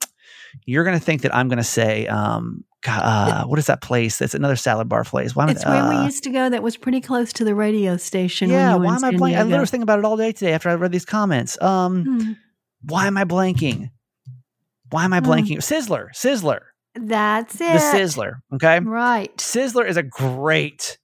you're 0.65 0.83
gonna 0.83 0.99
think 0.99 1.21
that 1.23 1.35
I'm 1.35 1.47
gonna 1.49 1.63
say, 1.63 2.07
um, 2.07 2.63
uh, 2.87 3.45
what 3.45 3.57
is 3.59 3.65
that 3.67 3.81
place? 3.81 4.17
That's 4.19 4.33
another 4.35 4.55
salad 4.55 4.87
bar 4.87 5.03
place. 5.03 5.35
Why 5.35 5.43
am 5.43 5.49
I- 5.49 5.51
It's 5.53 5.65
where 5.65 5.89
we 5.89 5.95
uh, 5.95 6.05
used 6.05 6.23
to 6.25 6.29
go. 6.29 6.49
That 6.49 6.61
was 6.63 6.77
pretty 6.77 7.01
close 7.01 7.33
to 7.33 7.43
the 7.43 7.55
radio 7.55 7.97
station. 7.97 8.49
yeah. 8.49 8.75
Why 8.75 8.95
am 8.95 9.03
I 9.03 9.11
blanking? 9.11 9.35
I 9.37 9.41
literally 9.43 9.59
was 9.61 9.71
thinking 9.71 9.83
about 9.83 9.99
it 9.99 10.05
all 10.05 10.17
day 10.17 10.31
today 10.31 10.53
after 10.53 10.69
I 10.69 10.75
read 10.75 10.91
these 10.91 11.05
comments. 11.05 11.59
Um, 11.61 12.03
Hmm. 12.05 12.31
why 12.83 13.07
am 13.07 13.17
I 13.17 13.23
blanking? 13.25 13.89
Why 14.91 15.03
am 15.03 15.13
I 15.13 15.19
Hmm. 15.19 15.25
blanking? 15.25 15.57
Sizzler, 15.57 16.09
Sizzler, 16.13 16.59
That's 16.93 17.55
it. 17.55 17.59
the 17.59 17.79
Sizzler. 17.79 18.33
Okay, 18.53 18.79
Right. 18.81 19.35
Sizzler 19.37 19.87
is 19.87 19.97
a 19.97 20.03
great. 20.03 20.99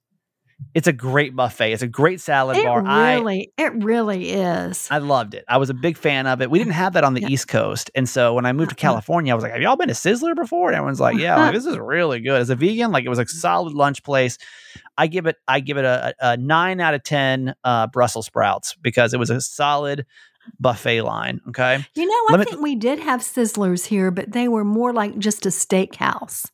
It's 0.74 0.86
a 0.86 0.92
great 0.92 1.34
buffet. 1.36 1.72
It's 1.72 1.82
a 1.82 1.86
great 1.88 2.20
salad 2.20 2.56
It 2.56 2.64
bar. 2.64 2.82
I 2.86 3.14
really, 3.14 3.52
it 3.58 3.72
really 3.84 4.30
is. 4.30 4.88
I 4.90 4.98
loved 4.98 5.34
it. 5.34 5.44
I 5.48 5.58
was 5.58 5.70
a 5.70 5.74
big 5.74 5.96
fan 5.96 6.26
of 6.26 6.40
it. 6.40 6.50
We 6.50 6.58
didn't 6.58 6.74
have 6.74 6.94
that 6.94 7.04
on 7.04 7.14
the 7.14 7.20
Yeah. 7.22 7.28
East 7.28 7.48
Coast. 7.48 7.90
And 7.94 8.08
so 8.08 8.34
when 8.34 8.46
I 8.46 8.52
moved 8.52 8.70
to 8.70 8.74
Uh-uh. 8.76 8.80
California, 8.92 9.32
I 9.32 9.34
was 9.34 9.42
like, 9.42 9.52
have 9.52 9.60
y'all 9.62 9.76
been 9.76 9.88
to 9.88 9.94
Sizzler 9.94 10.34
before? 10.34 10.68
And 10.68 10.76
everyone's 10.76 11.00
like, 11.00 11.18
yeah, 11.18 11.36
like, 11.36 11.54
this 11.54 11.66
is 11.66 11.78
really 11.78 12.20
good. 12.20 12.40
As 12.40 12.50
a 12.50 12.56
vegan, 12.56 12.90
like 12.92 13.04
it 13.04 13.08
was 13.08 13.18
a 13.18 13.26
solid 13.26 13.72
lunch 13.74 14.02
place. 14.02 14.38
I 14.96 15.06
give 15.06 15.26
it, 15.26 15.36
I 15.46 15.60
give 15.60 15.76
it 15.78 15.84
a, 15.84 16.14
a 16.20 16.36
nine 16.36 16.80
out 16.80 16.94
of 16.94 17.02
10 17.02 17.54
uh, 17.64 17.86
Brussels 17.88 18.26
sprouts 18.26 18.74
because 18.80 19.14
it 19.14 19.18
was 19.18 19.30
a 19.30 19.40
solid 19.40 20.06
buffet 20.58 21.02
line. 21.02 21.40
Okay. 21.48 21.84
You 21.94 22.06
know, 22.06 22.36
I 22.38 22.44
think 22.44 22.60
we 22.60 22.74
did 22.74 22.98
have 22.98 23.20
Sizzlers 23.20 23.86
here, 23.86 24.10
but 24.10 24.32
they 24.32 24.48
were 24.48 24.64
more 24.64 24.92
like 24.92 25.18
just 25.18 25.46
a 25.46 25.50
steakhouse. 25.50 26.46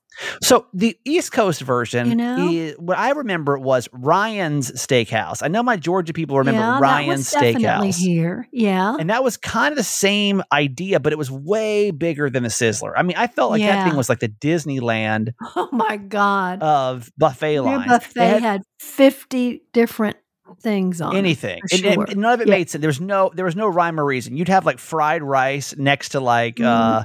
So 0.43 0.67
the 0.73 0.99
East 1.05 1.32
Coast 1.32 1.61
version, 1.61 2.09
You 2.09 2.17
know? 2.17 2.50
is, 2.50 2.75
what 2.79 2.99
I 2.99 3.11
remember 3.11 3.59
was 3.59 3.88
Ryan's 3.93 4.70
Steakhouse. 4.73 5.43
I 5.43 5.49
know 5.49 5.62
my 5.62 5.76
Georgia 5.76 6.12
people 6.12 6.38
remember 6.38 6.61
yeah, 6.61 6.79
Ryan's 6.79 7.31
that 7.31 7.43
was 7.43 7.53
definitely 7.55 7.88
Steakhouse. 7.91 7.99
here. 7.99 8.49
Yeah. 8.53 8.97
And 8.99 9.11
that 9.11 9.23
was 9.23 9.37
kind 9.37 9.73
of 9.73 9.76
the 9.76 9.85
same 9.85 10.43
idea, 10.53 11.01
but 11.01 11.13
it 11.13 11.19
was 11.19 11.31
way 11.31 11.91
bigger 11.91 12.31
than 12.31 12.43
the 12.43 12.48
Sizzler. 12.48 12.93
I 12.96 13.03
mean, 13.03 13.17
I 13.17 13.27
felt 13.27 13.51
like 13.51 13.63
that 13.63 13.87
thing 13.87 13.96
was 13.96 14.08
like 14.08 14.20
the 14.20 14.29
Disneyland 14.29 15.34
oh 15.56 15.69
my 15.72 15.96
God. 15.96 16.63
of 16.63 17.10
buffet 17.17 17.55
Their 17.55 17.63
lines. 17.63 17.87
buffet 17.89 18.15
They 18.15 18.27
had 18.29 18.43
had 18.43 18.63
50 18.81 19.63
different 19.72 20.17
things 20.60 21.00
on 21.00 21.17
anything. 21.17 21.60
and 21.70 21.81
sure. 21.81 22.06
none 22.14 22.34
of 22.34 22.40
it 22.40 22.48
Yeah. 22.48 22.55
made 22.55 22.70
sense. 22.70 22.81
There 22.81 22.88
was 22.88 23.00
no 23.00 23.31
there 23.34 23.44
was 23.44 23.56
no 23.56 23.69
rhyme 23.69 23.98
or 24.00 24.05
reason. 24.05 24.36
You'd 24.36 24.48
have 24.48 24.64
like 24.67 24.78
fried 24.78 25.22
rice 25.22 25.74
next 25.76 26.10
to 26.10 26.20
like 26.20 26.56
Mhm. 26.56 27.05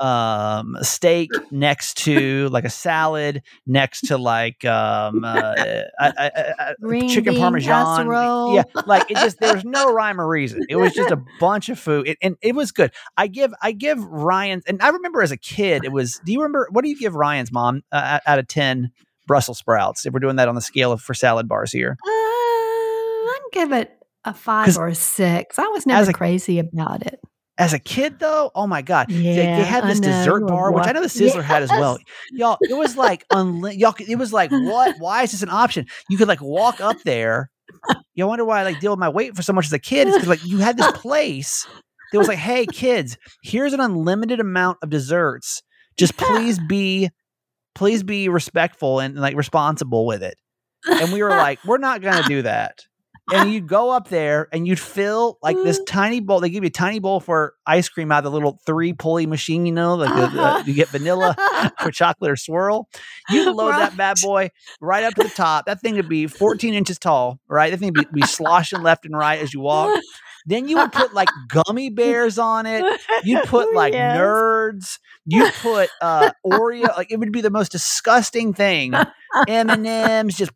uh 0.00 0.04
um 0.04 0.76
steak 0.82 1.30
next 1.50 1.98
to 1.98 2.48
like 2.50 2.64
a 2.64 2.70
salad 2.70 3.42
next 3.66 4.02
to 4.08 4.18
like 4.18 4.64
um 4.64 5.24
uh, 5.24 5.52
uh, 6.00 6.12
uh, 6.18 6.72
Green 6.80 7.08
chicken 7.08 7.36
parmesan. 7.36 7.68
casserole. 8.06 8.54
Yeah, 8.54 8.62
like 8.86 9.10
it 9.10 9.16
just 9.16 9.38
there 9.40 9.54
was 9.54 9.64
no 9.64 9.92
rhyme 9.92 10.20
or 10.20 10.26
reason. 10.28 10.64
It 10.68 10.76
was 10.76 10.92
just 10.92 11.10
a 11.10 11.22
bunch 11.40 11.68
of 11.68 11.78
food, 11.78 12.08
It- 12.08 12.18
and 12.22 12.36
it 12.42 12.54
was 12.54 12.72
good. 12.72 12.92
I 13.16 13.26
give 13.28 13.52
I 13.62 13.72
give 13.72 14.02
Ryan's, 14.04 14.64
and 14.66 14.80
I 14.82 14.88
remember 14.88 15.22
as 15.22 15.30
a 15.32 15.36
kid, 15.36 15.84
it 15.84 15.92
was. 15.92 16.20
Do 16.24 16.32
you 16.32 16.40
remember 16.40 16.68
what 16.70 16.82
do 16.84 16.88
you 16.90 16.98
give 16.98 17.14
Ryan's 17.14 17.52
mom 17.52 17.82
uh, 17.92 18.18
out 18.26 18.38
of 18.38 18.48
ten 18.48 18.90
Brussels 19.26 19.58
sprouts? 19.58 20.04
If 20.06 20.12
we're 20.12 20.20
doing 20.20 20.36
that 20.36 20.48
on 20.48 20.54
the 20.54 20.60
scale 20.60 20.92
of 20.92 21.00
for 21.00 21.14
salad 21.14 21.48
bars 21.48 21.72
here, 21.72 21.96
give 23.54 23.72
it 23.72 23.90
a 24.24 24.34
five 24.34 24.76
or 24.76 24.88
a 24.88 24.94
six. 24.94 25.58
I 25.58 25.66
was 25.68 25.80
as 25.82 25.86
never 25.86 26.10
a- 26.10 26.14
crazy 26.14 26.58
about 26.58 27.06
it. 27.06 27.18
as 27.56 27.72
a 27.72 27.78
kid 27.78 28.18
though, 28.18 28.50
oh 28.54 28.66
my 28.66 28.82
god, 28.82 29.08
they, 29.08 29.22
they 29.22 29.64
had 29.64 29.84
this 29.84 30.00
dessert 30.00 30.46
bar, 30.46 30.72
which 30.72 30.86
I 30.86 30.92
know 30.92 31.00
the 31.00 31.06
Sizzler 31.08 31.42
had 31.42 31.62
as 31.62 31.70
well. 31.70 31.98
Y'all, 32.32 32.58
it 32.60 32.74
was 32.76 32.96
like 32.96 33.24
unli- 33.32 33.78
y'all. 33.78 33.94
It 33.98 34.16
was 34.16 34.32
like 34.32 34.50
what? 34.50 34.96
Why 34.98 35.22
is 35.22 35.30
this 35.32 35.42
an 35.42 35.50
option? 35.50 35.86
You 36.10 36.18
could 36.18 36.28
like 36.28 36.40
walk 36.42 36.80
up 36.80 36.96
there. 37.04 37.50
You 38.14 38.26
wonder 38.26 38.44
why 38.44 38.60
I 38.60 38.64
like 38.64 38.80
deal 38.80 38.92
with 38.92 38.98
my 39.00 39.08
weight 39.08 39.34
for 39.36 39.42
so 39.42 39.52
much 39.52 39.66
as 39.66 39.72
a 39.72 39.78
kid. 39.78 40.08
It's 40.08 40.16
because 40.16 40.28
like 40.28 40.44
you 40.44 40.58
had 40.58 40.76
this 40.76 40.90
place 40.94 41.66
that 42.12 42.18
was 42.18 42.28
like, 42.28 42.38
hey 42.38 42.66
kids, 42.66 43.16
here's 43.42 43.72
an 43.72 43.80
unlimited 43.80 44.40
amount 44.40 44.78
of 44.82 44.90
desserts. 44.90 45.62
Just 45.96 46.16
please 46.16 46.58
be, 46.68 47.10
please 47.74 48.02
be 48.02 48.28
respectful 48.28 49.00
and 49.00 49.16
like 49.16 49.36
responsible 49.36 50.06
with 50.06 50.22
it. 50.22 50.34
And 50.86 51.12
we 51.12 51.22
were 51.22 51.30
like, 51.30 51.64
we're 51.64 51.78
not 51.78 52.00
gonna 52.02 52.22
do 52.28 52.42
that. 52.42 52.80
And 53.30 53.50
you'd 53.52 53.66
go 53.66 53.90
up 53.90 54.08
there 54.08 54.48
and 54.52 54.66
you'd 54.66 54.78
fill 54.78 55.38
like 55.42 55.56
this 55.62 55.80
tiny 55.86 56.20
bowl. 56.20 56.40
They 56.40 56.50
give 56.50 56.62
you 56.64 56.68
a 56.68 56.70
tiny 56.70 56.98
bowl 56.98 57.20
for 57.20 57.54
ice 57.66 57.88
cream 57.88 58.12
out 58.12 58.18
of 58.18 58.24
the 58.24 58.30
little 58.30 58.60
three 58.66 58.92
pulley 58.92 59.26
machine, 59.26 59.66
you 59.66 59.72
know, 59.72 59.94
like 59.94 60.12
Uh-huh. 60.14 60.28
the, 60.28 60.62
you 60.66 60.74
get 60.74 60.90
vanilla 60.90 61.36
or 61.84 61.90
chocolate 61.90 62.30
or 62.30 62.36
swirl. 62.36 62.88
You 63.26 63.50
load 63.52 63.76
that 63.76 63.96
bad 63.96 64.20
boy 64.20 64.50
right 64.80 65.04
up 65.04 65.14
to 65.14 65.22
the 65.22 65.30
top. 65.30 65.66
That 65.66 65.80
thing 65.80 65.94
would 65.96 66.08
be 66.08 66.26
14 66.26 66.74
inches 66.74 66.98
tall, 66.98 67.40
right? 67.48 67.70
That 67.70 67.78
thing 67.78 67.88
would 67.88 67.94
be, 67.94 68.06
be 68.12 68.24
sloshing 68.24 68.82
left 68.82 69.04
and 69.06 69.16
right 69.16 69.40
as 69.40 69.54
you 69.54 69.60
walk. 69.60 69.94
Then 70.46 70.68
you 70.68 70.78
would 70.78 70.92
put 70.92 71.12
like 71.14 71.30
gummy 71.48 71.88
bears 71.90 72.38
on 72.38 72.66
it. 72.66 72.86
You'd 73.22 73.42
put 73.44 73.72
like 73.72 73.94
Yes. 73.94 74.14
nerds. 74.16 74.98
You 75.24 75.48
put 75.48 75.90
uh 76.00 76.32
Oreo. 76.46 76.94
Like 76.96 77.10
it 77.10 77.18
would 77.18 77.32
be 77.32 77.40
the 77.40 77.50
most 77.50 77.72
disgusting 77.72 78.52
thing. 78.52 79.02
M 79.46 79.72
and 79.72 79.86
M's 79.86 80.36
just. 80.36 80.50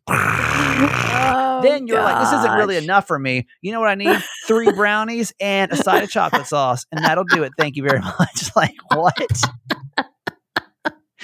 Oh, 0.61 1.59
then 1.61 1.87
you're 1.87 2.01
like, 2.01 2.19
this 2.23 2.33
isn't 2.39 2.51
really 2.53 2.77
enough 2.77 3.07
for 3.07 3.17
me. 3.19 3.47
You 3.61 3.71
know 3.71 3.79
what 3.79 3.89
I 3.89 3.95
need? 3.95 4.21
Three 4.47 4.71
brownies 4.75 5.33
and 5.39 5.71
a 5.71 5.75
side 5.75 6.03
of 6.03 6.09
chocolate 6.09 6.47
sauce, 6.47 6.85
and 6.91 7.03
that'll 7.03 7.25
do 7.25 7.43
it. 7.43 7.53
Thank 7.57 7.75
you 7.75 7.83
very 7.83 7.99
much. 8.19 8.55
Like 8.55 8.75
what? 8.93 9.15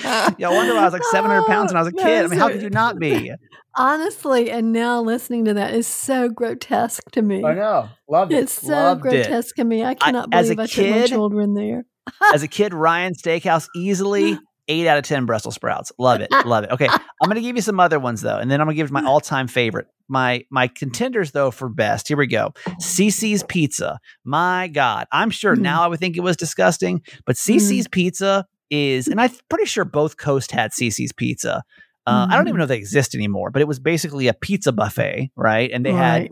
Yeah, 0.04 0.50
I 0.50 0.54
wonder 0.54 0.74
why 0.74 0.82
I 0.82 0.84
was 0.86 0.94
like 0.94 1.04
700 1.04 1.46
pounds 1.46 1.72
when 1.72 1.78
I 1.78 1.84
was 1.84 1.88
a 1.88 1.96
kid. 1.96 2.26
I 2.26 2.28
mean, 2.28 2.38
how 2.40 2.50
could 2.50 2.62
you 2.62 2.70
not 2.70 3.00
be? 3.00 3.32
Honestly, 3.78 4.52
and 4.52 4.72
now 4.72 5.02
listening 5.02 5.46
to 5.46 5.54
that 5.56 5.74
is 5.74 5.88
so 5.88 6.30
grotesque 6.30 7.12
to 7.12 7.22
me. 7.22 7.44
I 7.44 7.54
know. 7.54 7.90
Loved 8.10 8.32
it. 8.32 8.44
It's 8.44 8.54
so 8.54 8.72
Loved 8.74 9.06
it. 9.06 9.10
grotesque 9.28 9.56
to 9.56 9.64
me. 9.64 9.84
I 9.84 9.96
cannot 9.96 10.30
as 10.34 10.50
a 10.50 10.56
believe 10.56 10.60
I 10.60 10.68
took 10.74 10.86
my 10.86 10.92
kid- 11.00 11.10
children 11.10 11.54
there. 11.56 11.86
As 12.34 12.44
a 12.44 12.48
kid, 12.48 12.74
Ryan 12.74 13.14
Steakhouse 13.14 13.68
easily 13.76 14.38
eight 14.68 14.88
out 14.88 14.98
of 14.98 15.04
10 15.04 15.26
Brussels 15.26 15.56
sprouts. 15.56 15.92
Love 16.00 16.22
it. 16.22 16.32
Love 16.46 16.64
it. 16.64 16.72
Okay. 16.72 16.88
I'm 16.90 17.00
going 17.30 17.36
to 17.36 17.42
give 17.42 17.56
you 17.56 17.62
some 17.62 17.80
other 17.80 18.00
ones 18.00 18.22
though. 18.22 18.38
And 18.38 18.50
then 18.50 18.60
I'm 18.62 18.68
going 18.68 18.76
to 18.76 18.82
give 18.84 18.92
my 18.92 19.04
all 19.06 19.20
time 19.22 19.48
favorite. 19.48 19.88
My, 20.08 20.46
my 20.52 20.68
contenders 20.68 21.32
though 21.32 21.52
for 21.52 21.70
best. 21.70 22.08
Here 22.08 22.18
we 22.18 22.28
go. 22.28 22.54
CiCi's 22.82 23.44
Pizza. 23.44 24.00
My 24.24 24.68
God. 24.68 25.08
I'm 25.12 25.30
sure 25.30 25.56
Mm. 25.56 25.62
now 25.62 25.84
I 25.84 25.88
would 25.88 26.00
think 26.00 26.18
it 26.18 26.22
was 26.22 26.38
disgusting, 26.38 27.02
but 27.26 27.36
CiCi's 27.36 27.88
Pizza 27.88 28.46
is, 28.70 29.08
and 29.08 29.20
I'm 29.22 29.32
pretty 29.50 29.66
sure 29.66 29.86
both 29.86 30.18
Coast 30.18 30.52
had 30.52 30.72
CiCi's 30.72 31.12
Pizza. 31.14 31.64
Uh, 32.08 32.28
I 32.30 32.36
don't 32.38 32.48
even 32.48 32.56
Mhm. 32.56 32.58
know 32.60 32.64
if 32.66 32.70
they 32.70 32.78
exist 32.78 33.16
anymore, 33.16 33.50
but 33.50 33.62
it 33.64 33.68
was 33.68 33.80
basically 33.80 34.28
a 34.28 34.34
pizza 34.34 34.72
buffet, 34.72 35.32
right? 35.36 35.72
And 35.72 35.84
they 35.84 35.92
right. 35.92 36.30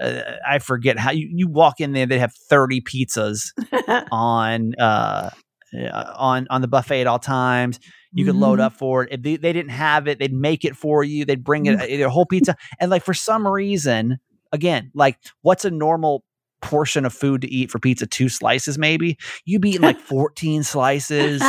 had, 0.00 0.16
uh, 0.18 0.32
I 0.48 0.58
forget 0.58 0.98
how 0.98 1.12
you, 1.12 1.28
you 1.32 1.48
walk 1.48 1.80
in 1.80 1.92
there, 1.92 2.06
they'd 2.06 2.18
have 2.18 2.34
30 2.48 2.80
pizzas 2.80 3.52
on 4.10 4.74
uh, 4.80 5.30
on 5.74 6.46
on 6.50 6.60
the 6.60 6.68
buffet 6.68 7.00
at 7.02 7.06
all 7.06 7.18
times. 7.18 7.80
You 8.12 8.26
could 8.26 8.36
load 8.36 8.58
Mhm. 8.58 8.62
up 8.64 8.72
for 8.74 9.04
it. 9.04 9.08
If 9.12 9.22
they, 9.22 9.36
they 9.36 9.52
didn't 9.54 9.70
have 9.70 10.06
it, 10.06 10.18
they'd 10.18 10.32
make 10.34 10.64
it 10.66 10.76
for 10.76 11.02
you. 11.02 11.24
They'd 11.24 11.42
bring 11.42 11.66
it 11.66 11.78
Mm. 11.78 12.06
a 12.06 12.10
whole 12.10 12.26
pizza. 12.26 12.56
And 12.78 12.90
like 12.90 13.02
for 13.04 13.14
some 13.14 13.46
reason, 13.48 14.18
again, 14.52 14.90
like 14.94 15.18
what's 15.40 15.64
a 15.64 15.70
normal 15.70 16.24
portion 16.60 17.04
of 17.06 17.12
food 17.14 17.40
to 17.40 17.48
eat 17.48 17.70
for 17.70 17.78
pizza? 17.78 18.06
Two 18.06 18.28
slices, 18.28 18.76
maybe. 18.78 19.16
You'd 19.46 19.62
be 19.62 19.70
eating 19.70 19.80
like 19.82 19.98
14 20.00 20.62
slices. 20.62 21.42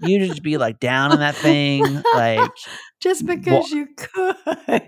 You'd 0.00 0.26
just 0.28 0.42
be 0.42 0.56
like 0.58 0.80
down 0.80 1.12
in 1.12 1.20
that 1.20 1.36
thing. 1.36 2.02
Like, 2.16 2.50
Just 3.00 3.24
because 3.24 3.70
you 3.70 3.86
could. 3.96 4.34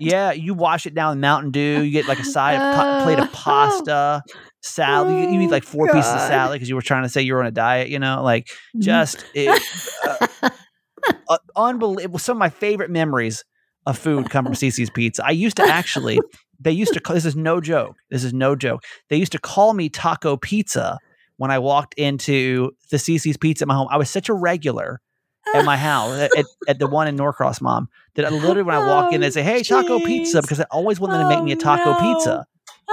yeah, 0.01 0.33
you 0.33 0.55
wash 0.55 0.87
it 0.87 0.95
down 0.95 1.11
with 1.11 1.21
Mountain 1.21 1.53
Dew. 1.53 1.83
You 1.85 1.91
get 1.93 2.09
like 2.09 2.19
a 2.19 2.25
side 2.25 2.57
of 2.57 3.05
plate 3.05 3.21
of 3.21 3.27
Uh, 3.27 3.33
pasta, 3.33 4.23
salad. 4.65 5.15
You, 5.15 5.31
you 5.31 5.41
eat 5.43 5.51
like 5.51 5.65
four 5.65 5.87
pieces 5.87 6.13
of 6.13 6.21
salad 6.21 6.57
because 6.57 6.69
you 6.69 6.75
were 6.75 6.83
trying 6.83 7.03
to 7.05 7.09
say 7.09 7.23
you 7.23 7.35
were 7.35 7.41
on 7.41 7.47
a 7.47 7.53
diet. 7.53 7.89
You 7.89 7.99
know, 7.99 8.23
like 8.23 8.49
just 8.79 9.25
it, 9.35 9.63
uh, 10.05 10.49
uh, 11.29 11.39
unbelievable. 11.57 12.19
Some 12.19 12.37
of 12.37 12.41
my 12.41 12.51
favorite 12.51 12.91
memories 12.91 13.45
of 13.87 13.99
food 13.99 14.31
come 14.31 14.45
from 14.47 14.55
CiCi's 14.55 14.91
Pizza. 14.91 15.25
I 15.25 15.31
used 15.31 15.57
to 15.57 15.63
actually, 15.63 16.19
they 16.59 16.73
used 16.73 16.95
to 16.95 17.01
call, 17.01 17.15
this 17.15 17.27
is 17.27 17.37
no 17.37 17.61
joke. 17.61 17.97
This 18.11 18.25
is 18.25 18.33
no 18.33 18.57
joke. 18.57 18.83
They 19.11 19.17
used 19.17 19.33
to 19.33 19.39
call 19.39 19.75
me 19.75 19.89
Taco 19.89 20.37
Pizza 20.37 20.99
when 21.37 21.51
I 21.51 21.59
walked 21.59 21.95
into 21.95 22.73
the 22.91 22.97
CiCi's 22.97 23.37
Pizza 23.37 23.65
at 23.65 23.69
my 23.69 23.75
home. 23.75 23.89
I 23.91 23.99
was 23.99 24.09
such 24.09 24.29
a 24.29 24.35
regular 24.35 25.01
at 25.55 25.65
my 25.65 25.77
house 25.77 26.19
at, 26.19 26.47
at, 26.69 26.79
the 26.79 26.87
one 26.87 27.07
in 27.07 27.17
Norcross, 27.17 27.61
mom, 27.61 27.89
that 28.15 28.25
I 28.25 28.31
literally 28.31 28.63
when 28.63 28.75
I 28.75 28.89
walk 28.89 29.13
in, 29.13 29.21
they 29.21 29.31
say, 29.31 29.43
"Hey, 29.43 29.63
Taco 29.63 29.99
Pizza," 30.01 30.41
because 30.41 30.59
I 30.61 30.65
always 30.71 30.99
wanted 30.99 31.19
to 31.23 31.29
make 31.29 31.43
me 31.43 31.53
a 31.53 31.57
Oh, 31.57 31.59
taco 31.59 31.93
no. 31.93 32.01
pizza. 32.01 32.47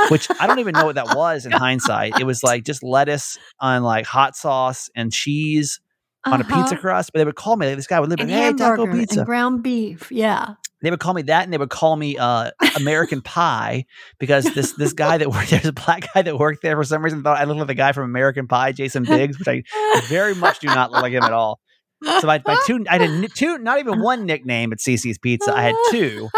Which 0.10 0.28
I 0.40 0.48
don't 0.48 0.60
even 0.60 0.74
know 0.74 0.86
what 0.86 0.96
that 0.96 1.08
was 1.16 1.46
in 1.46 1.52
hindsight. 1.52 2.20
It 2.20 2.24
was 2.26 2.44
like 2.44 2.64
just 2.64 2.84
lettuce 2.84 3.38
on 3.60 3.84
like 3.84 4.06
hot 4.06 4.36
sauce 4.36 4.90
and 4.96 5.12
cheese 5.12 5.80
on 6.26 6.40
a 6.42 6.44
pizza 6.44 6.60
Uh-huh. 6.60 6.76
crust. 6.78 7.12
But 7.14 7.20
they 7.20 7.26
would 7.26 7.36
call 7.36 7.56
me. 7.58 7.68
like, 7.68 7.76
This 7.76 7.88
guy 7.88 8.00
would 8.00 8.10
live 8.10 8.20
in, 8.20 8.30
hey, 8.30 8.54
taco 8.54 8.86
pizza. 8.92 9.20
and 9.20 9.26
ground 9.26 9.64
beef. 9.64 10.12
Yeah. 10.12 10.56
they 10.82 10.90
would 10.90 11.00
call 11.00 11.14
me 11.14 11.24
that, 11.24 11.44
and 11.44 11.54
they 11.54 11.58
would 11.58 11.70
call 11.70 11.96
me 11.96 12.18
uh, 12.18 12.52
American 12.78 13.22
Pie 13.24 13.86
because 14.20 14.46
this 14.46 14.74
this 14.74 14.94
guy 14.94 15.18
that 15.18 15.30
worked 15.30 15.50
there's 15.52 15.66
a 15.66 15.74
black 15.74 16.08
guy 16.14 16.22
that 16.22 16.38
worked 16.40 16.62
there 16.64 16.76
for 16.76 16.84
some 16.84 17.04
reason 17.04 17.22
thought 17.24 17.38
I 17.38 17.44
looked 17.44 17.60
like 17.60 17.68
the 17.68 17.74
guy 17.76 17.92
from 17.92 18.06
American 18.06 18.48
Pie, 18.48 18.72
Jason 18.72 19.04
Biggs, 19.04 19.38
which 19.40 19.48
I 19.48 19.64
very 20.08 20.34
much 20.36 20.60
do 20.60 20.68
not 20.68 20.92
look 20.92 21.02
like 21.02 21.14
him 21.14 21.24
at 21.24 21.34
all. 21.34 21.60
So 22.04 22.26
my, 22.26 22.42
my 22.48 22.60
two, 22.66 22.84
I 22.90 22.98
had 22.98 23.30
two, 23.36 23.60
not 23.60 23.78
even 23.78 24.02
one 24.02 24.26
nickname 24.26 24.72
at 24.74 24.80
CiCi's 24.80 25.20
Pizza. 25.20 25.56
I 25.56 25.62
had 25.62 25.76
two, 25.92 26.30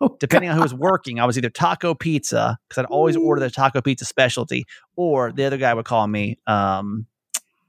Oh, 0.00 0.16
depending 0.20 0.50
on 0.50 0.56
who 0.56 0.62
was 0.62 0.74
working. 0.74 1.20
I 1.20 1.24
was 1.26 1.36
either 1.38 1.50
Taco 1.50 1.94
Pizza 1.94 2.58
because 2.68 2.82
I'd 2.82 2.86
always 2.90 3.16
order 3.16 3.40
the 3.40 3.50
Taco 3.50 3.80
Pizza 3.80 4.04
specialty, 4.04 4.64
or 4.96 5.32
the 5.32 5.44
other 5.44 5.56
guy 5.56 5.72
would 5.74 5.84
call 5.84 6.06
me 6.06 6.38
um, 6.46 7.06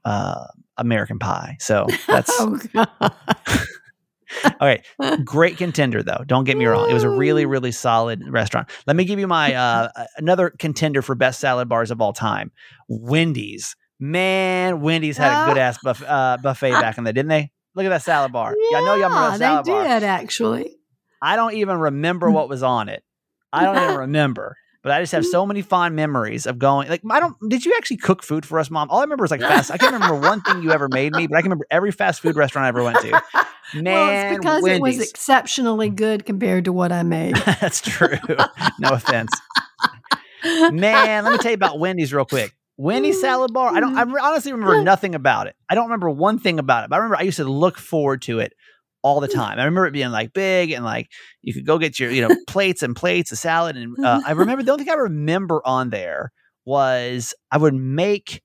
uh, 0.04 0.46
American 0.76 1.18
Pie. 1.18 1.56
So 1.60 1.86
that's 2.06 2.30
Oh, 2.40 2.58
God. 2.72 2.88
okay. 4.60 4.82
Great 5.24 5.56
contender 5.56 6.02
though. 6.02 6.22
Don't 6.26 6.44
get 6.44 6.56
me 6.56 6.66
wrong. 6.66 6.90
It 6.90 6.94
was 6.94 7.04
a 7.04 7.08
really, 7.10 7.46
really 7.46 7.72
solid 7.72 8.22
restaurant. 8.28 8.68
Let 8.86 8.96
me 8.96 9.04
give 9.04 9.18
you 9.18 9.26
my 9.26 9.54
uh, 9.54 9.88
another 10.16 10.50
contender 10.50 11.02
for 11.02 11.14
best 11.14 11.40
salad 11.40 11.68
bars 11.68 11.90
of 11.90 12.00
all 12.00 12.12
time. 12.12 12.50
Wendy's. 12.88 13.76
Man, 14.00 14.80
Wendy's 14.80 15.16
had 15.16 15.42
a 15.44 15.48
good 15.52 15.58
ass 15.58 15.78
buff- 15.82 16.04
uh, 16.06 16.36
buffet 16.40 16.70
back 16.70 16.98
in 16.98 17.04
there, 17.04 17.12
didn't 17.12 17.30
they? 17.30 17.50
Look 17.74 17.84
at 17.84 17.88
that 17.88 18.02
salad 18.02 18.30
bar. 18.32 18.54
Yeah, 18.70 18.78
I 18.78 18.80
know 18.82 18.94
y'all 18.94 19.08
remember 19.08 19.30
that 19.30 19.38
salad 19.38 19.64
they 19.66 19.70
bar. 19.72 19.84
did 19.84 20.02
actually. 20.04 20.77
I 21.20 21.36
don't 21.36 21.54
even 21.54 21.78
remember 21.78 22.28
mm. 22.28 22.32
what 22.32 22.48
was 22.48 22.62
on 22.62 22.88
it. 22.88 23.02
I 23.52 23.64
don't 23.64 23.76
even 23.82 23.96
remember. 24.00 24.56
But 24.82 24.92
I 24.92 25.00
just 25.00 25.12
have 25.12 25.26
so 25.26 25.44
many 25.44 25.60
fond 25.60 25.96
memories 25.96 26.46
of 26.46 26.58
going. 26.58 26.88
Like 26.88 27.02
I 27.10 27.18
don't. 27.18 27.36
Did 27.48 27.66
you 27.66 27.74
actually 27.76 27.96
cook 27.96 28.22
food 28.22 28.46
for 28.46 28.60
us, 28.60 28.70
mom? 28.70 28.88
All 28.90 29.00
I 29.00 29.02
remember 29.02 29.24
is 29.24 29.30
like 29.30 29.40
fast. 29.40 29.72
I 29.72 29.76
can't 29.76 29.92
remember 29.92 30.14
one 30.20 30.40
thing 30.40 30.62
you 30.62 30.70
ever 30.70 30.88
made 30.88 31.14
me, 31.14 31.26
but 31.26 31.36
I 31.36 31.42
can 31.42 31.50
remember 31.50 31.66
every 31.70 31.90
fast 31.90 32.20
food 32.20 32.36
restaurant 32.36 32.64
I 32.64 32.68
ever 32.68 32.84
went 32.84 33.00
to. 33.00 33.10
Man, 33.74 33.84
well, 33.84 34.30
it's 34.30 34.38
because 34.38 34.66
it 34.66 34.80
was 34.80 35.00
exceptionally 35.00 35.90
good 35.90 36.24
compared 36.24 36.64
to 36.66 36.72
what 36.72 36.92
I 36.92 37.02
made. 37.02 37.36
That's 37.60 37.80
true. 37.80 38.16
No 38.78 38.90
offense. 38.90 39.32
Man, 40.44 41.24
let 41.24 41.32
me 41.32 41.38
tell 41.38 41.50
you 41.50 41.56
about 41.56 41.80
Wendy's 41.80 42.14
real 42.14 42.24
quick. 42.24 42.54
Wendy's 42.76 43.16
mm-hmm. 43.16 43.22
salad 43.22 43.52
bar. 43.52 43.74
I 43.74 43.80
don't. 43.80 43.98
I 43.98 44.04
mm-hmm. 44.04 44.14
honestly 44.22 44.52
remember 44.52 44.82
nothing 44.84 45.16
about 45.16 45.48
it. 45.48 45.56
I 45.68 45.74
don't 45.74 45.86
remember 45.86 46.08
one 46.08 46.38
thing 46.38 46.60
about 46.60 46.84
it. 46.84 46.90
But 46.90 46.96
I 46.96 46.98
remember 47.00 47.16
I 47.16 47.22
used 47.22 47.38
to 47.38 47.44
look 47.44 47.76
forward 47.76 48.22
to 48.22 48.38
it 48.38 48.54
all 49.02 49.20
the 49.20 49.28
time. 49.28 49.58
I 49.58 49.64
remember 49.64 49.86
it 49.86 49.92
being 49.92 50.10
like 50.10 50.32
big 50.32 50.70
and 50.72 50.84
like 50.84 51.08
you 51.42 51.54
could 51.54 51.66
go 51.66 51.78
get 51.78 51.98
your 51.98 52.10
you 52.10 52.26
know 52.26 52.34
plates 52.48 52.82
and 52.82 52.94
plates 52.96 53.32
of 53.32 53.38
salad. 53.38 53.76
And 53.76 53.96
uh, 54.04 54.20
I 54.26 54.32
remember 54.32 54.62
the 54.62 54.72
only 54.72 54.84
thing 54.84 54.92
I 54.92 54.96
remember 54.98 55.62
on 55.64 55.90
there 55.90 56.32
was 56.64 57.34
I 57.50 57.58
would 57.58 57.74
make 57.74 58.42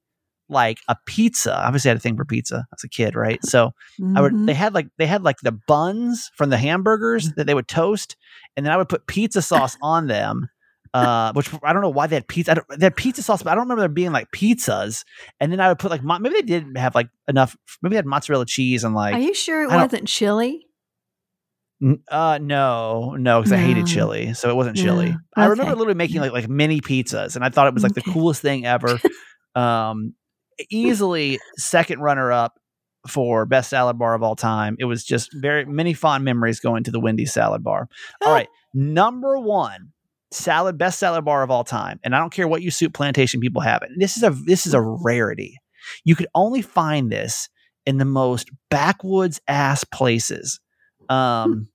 like 0.50 0.79
a 0.88 0.95
pizza. 1.07 1.57
Obviously, 1.57 1.89
I 1.89 1.91
had 1.91 1.98
a 1.98 2.01
thing 2.01 2.17
for 2.17 2.25
pizza 2.25 2.65
as 2.74 2.83
a 2.83 2.89
kid, 2.89 3.15
right? 3.15 3.43
So 3.43 3.72
I 4.15 4.22
would. 4.22 4.33
Mhm. 4.33 4.45
They 4.45 4.53
had 4.53 4.74
like 4.74 4.88
they 4.98 5.07
had 5.07 5.24
like 5.24 5.38
the 5.41 5.57
buns 5.67 6.29
from 6.36 6.50
the 6.50 6.57
hamburgers 6.57 7.31
that 7.38 7.48
they 7.48 7.53
would 7.53 7.67
toast, 7.67 8.15
and 8.55 8.65
then 8.65 8.74
I 8.74 8.77
would 8.77 8.89
put 8.89 9.07
pizza 9.07 9.41
sauce 9.41 9.77
on 9.81 10.07
them. 10.07 10.50
Uh, 10.93 11.33
which 11.33 11.50
I 11.63 11.73
don't 11.73 11.81
know 11.81 11.89
why 11.89 12.05
they 12.05 12.15
had 12.15 12.27
pizza. 12.27 12.51
I 12.51 12.53
don't, 12.53 12.67
they 12.77 12.85
had 12.85 12.95
pizza 12.95 13.23
sauce, 13.23 13.41
but 13.41 13.50
I 13.51 13.55
don't 13.55 13.63
remember 13.63 13.81
there 13.81 13.89
being 13.89 14.12
like 14.12 14.29
pizzas. 14.31 15.03
And 15.39 15.51
then 15.51 15.59
I 15.59 15.67
would 15.69 15.79
put 15.79 15.89
like 15.89 16.03
mo- 16.03 16.19
maybe 16.19 16.35
they 16.35 16.41
didn't 16.43 16.75
have 16.77 16.93
like 16.93 17.09
enough. 17.27 17.57
Maybe 17.81 17.93
they 17.93 17.97
had 17.97 18.05
mozzarella 18.05 18.45
cheese 18.45 18.83
and 18.83 18.93
like 18.93 19.15
Are 19.15 19.19
you 19.19 19.33
sure 19.33 19.63
it 19.63 19.69
wasn't 19.71 20.07
chili? 20.07 20.67
N- 21.81 22.03
Uh, 22.09 22.38
no, 22.41 23.15
no, 23.17 23.39
because 23.39 23.51
I 23.53 23.57
hated 23.57 23.88
chili, 23.88 24.33
so 24.35 24.50
it 24.50 24.55
wasn't 24.55 24.77
chili. 24.77 25.09
No. 25.09 25.17
I 25.35 25.47
remember 25.47 25.73
literally 25.75 25.95
making 25.97 26.21
like 26.21 26.31
like 26.31 26.47
mini 26.47 26.79
pizzas, 26.79 27.35
and 27.35 27.43
I 27.43 27.50
thought 27.50 27.67
it 27.67 27.73
was 27.73 27.81
like 27.83 27.93
the 27.93 28.01
coolest 28.01 28.41
thing 28.43 28.65
ever. 28.65 29.00
um, 29.55 30.13
easily 30.69 31.39
second 31.57 32.01
runner 32.01 32.31
up 32.31 32.53
for 33.07 33.45
best 33.47 33.71
salad 33.71 33.97
bar 33.97 34.13
of 34.13 34.21
all 34.21 34.35
time. 34.35 34.75
It 34.79 34.85
was 34.85 35.03
just 35.03 35.29
very 35.33 35.65
many 35.65 35.93
fond 35.93 36.23
memories 36.23 36.59
going 36.59 36.83
to 36.83 36.91
the 36.91 37.00
Wendy's 37.00 37.33
salad 37.33 37.63
bar. 37.63 37.89
All 38.23 38.31
right, 38.31 38.47
number 38.75 39.39
one 39.39 39.92
salad 40.34 40.78
best 40.78 41.00
salad 41.00 41.24
bar 41.25 41.44
of 41.44 41.52
all 41.52 41.63
time, 41.63 42.00
and 42.04 42.16
I 42.16 42.20
don't 42.20 42.34
care 42.34 42.48
what 42.48 42.62
you 42.62 42.72
soup 42.72 42.94
plantation 42.94 43.40
people 43.40 43.62
have 43.62 43.82
it. 43.84 43.90
This 43.98 44.18
is 44.18 44.24
a 44.24 44.30
this 44.32 44.66
is 44.66 44.74
a 44.74 44.82
rarity. 44.82 45.58
You 46.04 46.16
could 46.16 46.28
only 46.36 46.62
find 46.62 47.12
this 47.12 47.50
in 47.86 47.98
the 47.98 48.06
most 48.06 48.50
backwoods 48.70 49.42
ass 49.48 49.84
places. 49.84 50.60
Um, 51.10 51.68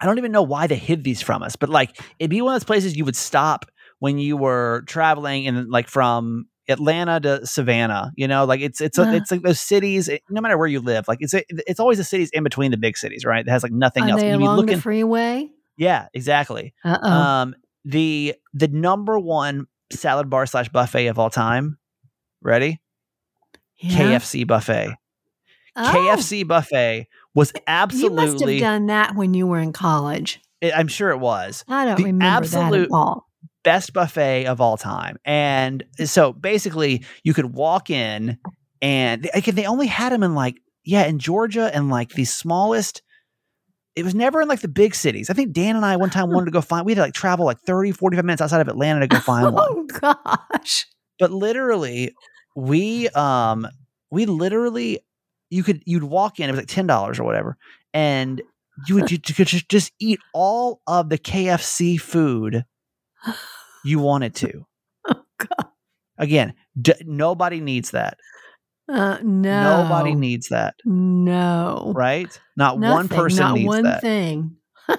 I 0.00 0.06
don't 0.06 0.18
even 0.18 0.32
know 0.32 0.42
why 0.42 0.66
they 0.66 0.74
hid 0.76 1.04
these 1.04 1.22
from 1.22 1.42
us, 1.42 1.54
but 1.56 1.68
like 1.68 1.96
it'd 2.18 2.30
be 2.30 2.42
one 2.42 2.54
of 2.54 2.60
those 2.60 2.64
places 2.66 2.96
you 2.96 3.04
would 3.04 3.16
stop 3.16 3.66
when 4.00 4.18
you 4.18 4.36
were 4.36 4.82
traveling 4.88 5.46
and 5.46 5.68
like 5.70 5.86
from 5.88 6.46
Atlanta 6.68 7.20
to 7.20 7.46
Savannah, 7.46 8.12
you 8.16 8.26
know, 8.26 8.44
like 8.44 8.60
it's 8.60 8.80
it's 8.80 8.98
a, 8.98 9.14
it's 9.14 9.30
like 9.30 9.42
those 9.42 9.60
cities. 9.60 10.08
it- 10.08 10.22
no 10.28 10.40
matter 10.40 10.58
where 10.58 10.66
you 10.66 10.80
live, 10.80 11.06
like 11.06 11.18
it's 11.20 11.34
a, 11.34 11.44
it's 11.68 11.78
always 11.78 11.98
the 11.98 12.04
cities 12.04 12.30
in 12.32 12.42
between 12.42 12.72
the 12.72 12.76
big 12.76 12.96
cities, 12.96 13.24
right? 13.24 13.46
It 13.46 13.50
has 13.50 13.62
like 13.62 13.72
nothing 13.72 14.04
Are 14.04 14.10
else. 14.10 14.20
they 14.20 14.32
along 14.32 14.56
looking, 14.56 14.76
the 14.76 14.82
freeway? 14.82 15.50
yeah, 15.76 16.06
exactly. 16.14 16.74
Uh 16.84 16.98
oh. 17.00 17.12
Um, 17.12 17.54
the 17.84 18.34
the 18.54 18.68
number 18.68 19.18
one 19.18 19.66
salad 19.92 20.30
bar 20.30 20.46
slash 20.46 20.68
buffet 20.68 21.06
of 21.08 21.18
all 21.18 21.30
time. 21.30 21.78
Ready? 22.40 22.80
KFC 23.82 24.46
buffet. 24.46 24.94
Oh. 25.74 25.82
KFC 26.16 26.46
buffet 26.46 27.08
was 27.34 27.52
Oh, 27.66 27.86
You 27.92 28.10
must 28.10 28.20
have 28.20 28.32
absolutely. 28.34 28.60
done 28.60 28.86
that 28.86 29.14
when 29.16 29.34
you 29.34 29.46
were 29.46 29.58
in 29.58 29.72
college. 29.72 30.40
I'm 30.62 30.88
sure 30.88 31.10
it 31.10 31.18
was. 31.18 31.64
I 31.68 31.84
don't 31.86 31.96
The 31.96 32.04
remember 32.04 32.46
that 32.46 32.74
at 32.74 32.88
all. 32.92 33.26
best 33.64 33.92
buffet 33.92 34.46
of 34.46 34.60
all 34.60 34.76
time. 34.76 35.16
And 35.24 35.82
so 36.04 36.32
basically, 36.32 37.04
you 37.24 37.34
could 37.34 37.46
walk 37.46 37.90
in, 37.90 38.38
and 38.80 39.28
again, 39.34 39.54
they 39.56 39.66
only 39.66 39.86
had 39.88 40.12
them 40.12 40.22
in 40.22 40.34
like 40.34 40.56
yeah, 40.84 41.04
in 41.06 41.18
Georgia 41.18 41.70
and 41.74 41.88
like 41.90 42.10
the 42.10 42.24
smallest. 42.24 43.02
It 43.94 44.04
was 44.04 44.14
never 44.14 44.40
in 44.40 44.48
like 44.48 44.60
the 44.60 44.68
big 44.68 44.94
cities. 44.94 45.28
I 45.28 45.34
think 45.34 45.52
Dan 45.52 45.76
and 45.76 45.84
I 45.84 45.96
one 45.96 46.10
time 46.10 46.30
wanted 46.30 46.46
to 46.46 46.50
go 46.50 46.60
find. 46.62 46.86
We 46.86 46.92
had 46.92 46.96
to 46.96 47.02
like 47.02 47.14
travel 47.14 47.44
like 47.44 47.60
30, 47.60 47.92
45 47.92 48.24
minutes 48.24 48.42
outside 48.42 48.60
of 48.60 48.68
Atlanta 48.68 49.00
to 49.00 49.06
go 49.06 49.18
find 49.18 49.44
one. 49.54 49.64
Oh 49.68 49.86
gosh. 50.00 50.86
But 51.18 51.30
literally, 51.30 52.14
we 52.56 53.08
um 53.10 53.66
we 54.10 54.26
literally 54.26 55.00
you 55.50 55.62
could 55.62 55.82
you'd 55.84 56.04
walk 56.04 56.40
in. 56.40 56.48
It 56.48 56.52
was 56.52 56.60
like 56.60 56.68
ten 56.68 56.86
dollars 56.86 57.18
or 57.18 57.24
whatever, 57.24 57.56
and 57.92 58.42
you 58.88 58.94
would 58.96 59.10
you, 59.10 59.18
could 59.18 59.46
just, 59.46 59.68
just 59.68 59.92
eat 60.00 60.20
all 60.32 60.80
of 60.86 61.08
the 61.10 61.18
KFC 61.18 62.00
food 62.00 62.64
you 63.84 63.98
wanted 63.98 64.34
to. 64.36 64.66
Oh 65.08 65.22
god. 65.38 65.68
Again, 66.18 66.54
d- 66.80 66.94
nobody 67.04 67.60
needs 67.60 67.90
that. 67.90 68.16
Uh, 68.92 69.18
no. 69.22 69.82
Nobody 69.84 70.14
needs 70.14 70.48
that, 70.50 70.74
No. 70.84 71.92
right? 71.96 72.38
Not 72.56 72.78
one 72.78 73.08
person 73.08 73.38
Not 73.40 73.54
needs 73.54 73.66
one 73.66 73.84
that. 73.84 74.00
thing. 74.02 74.56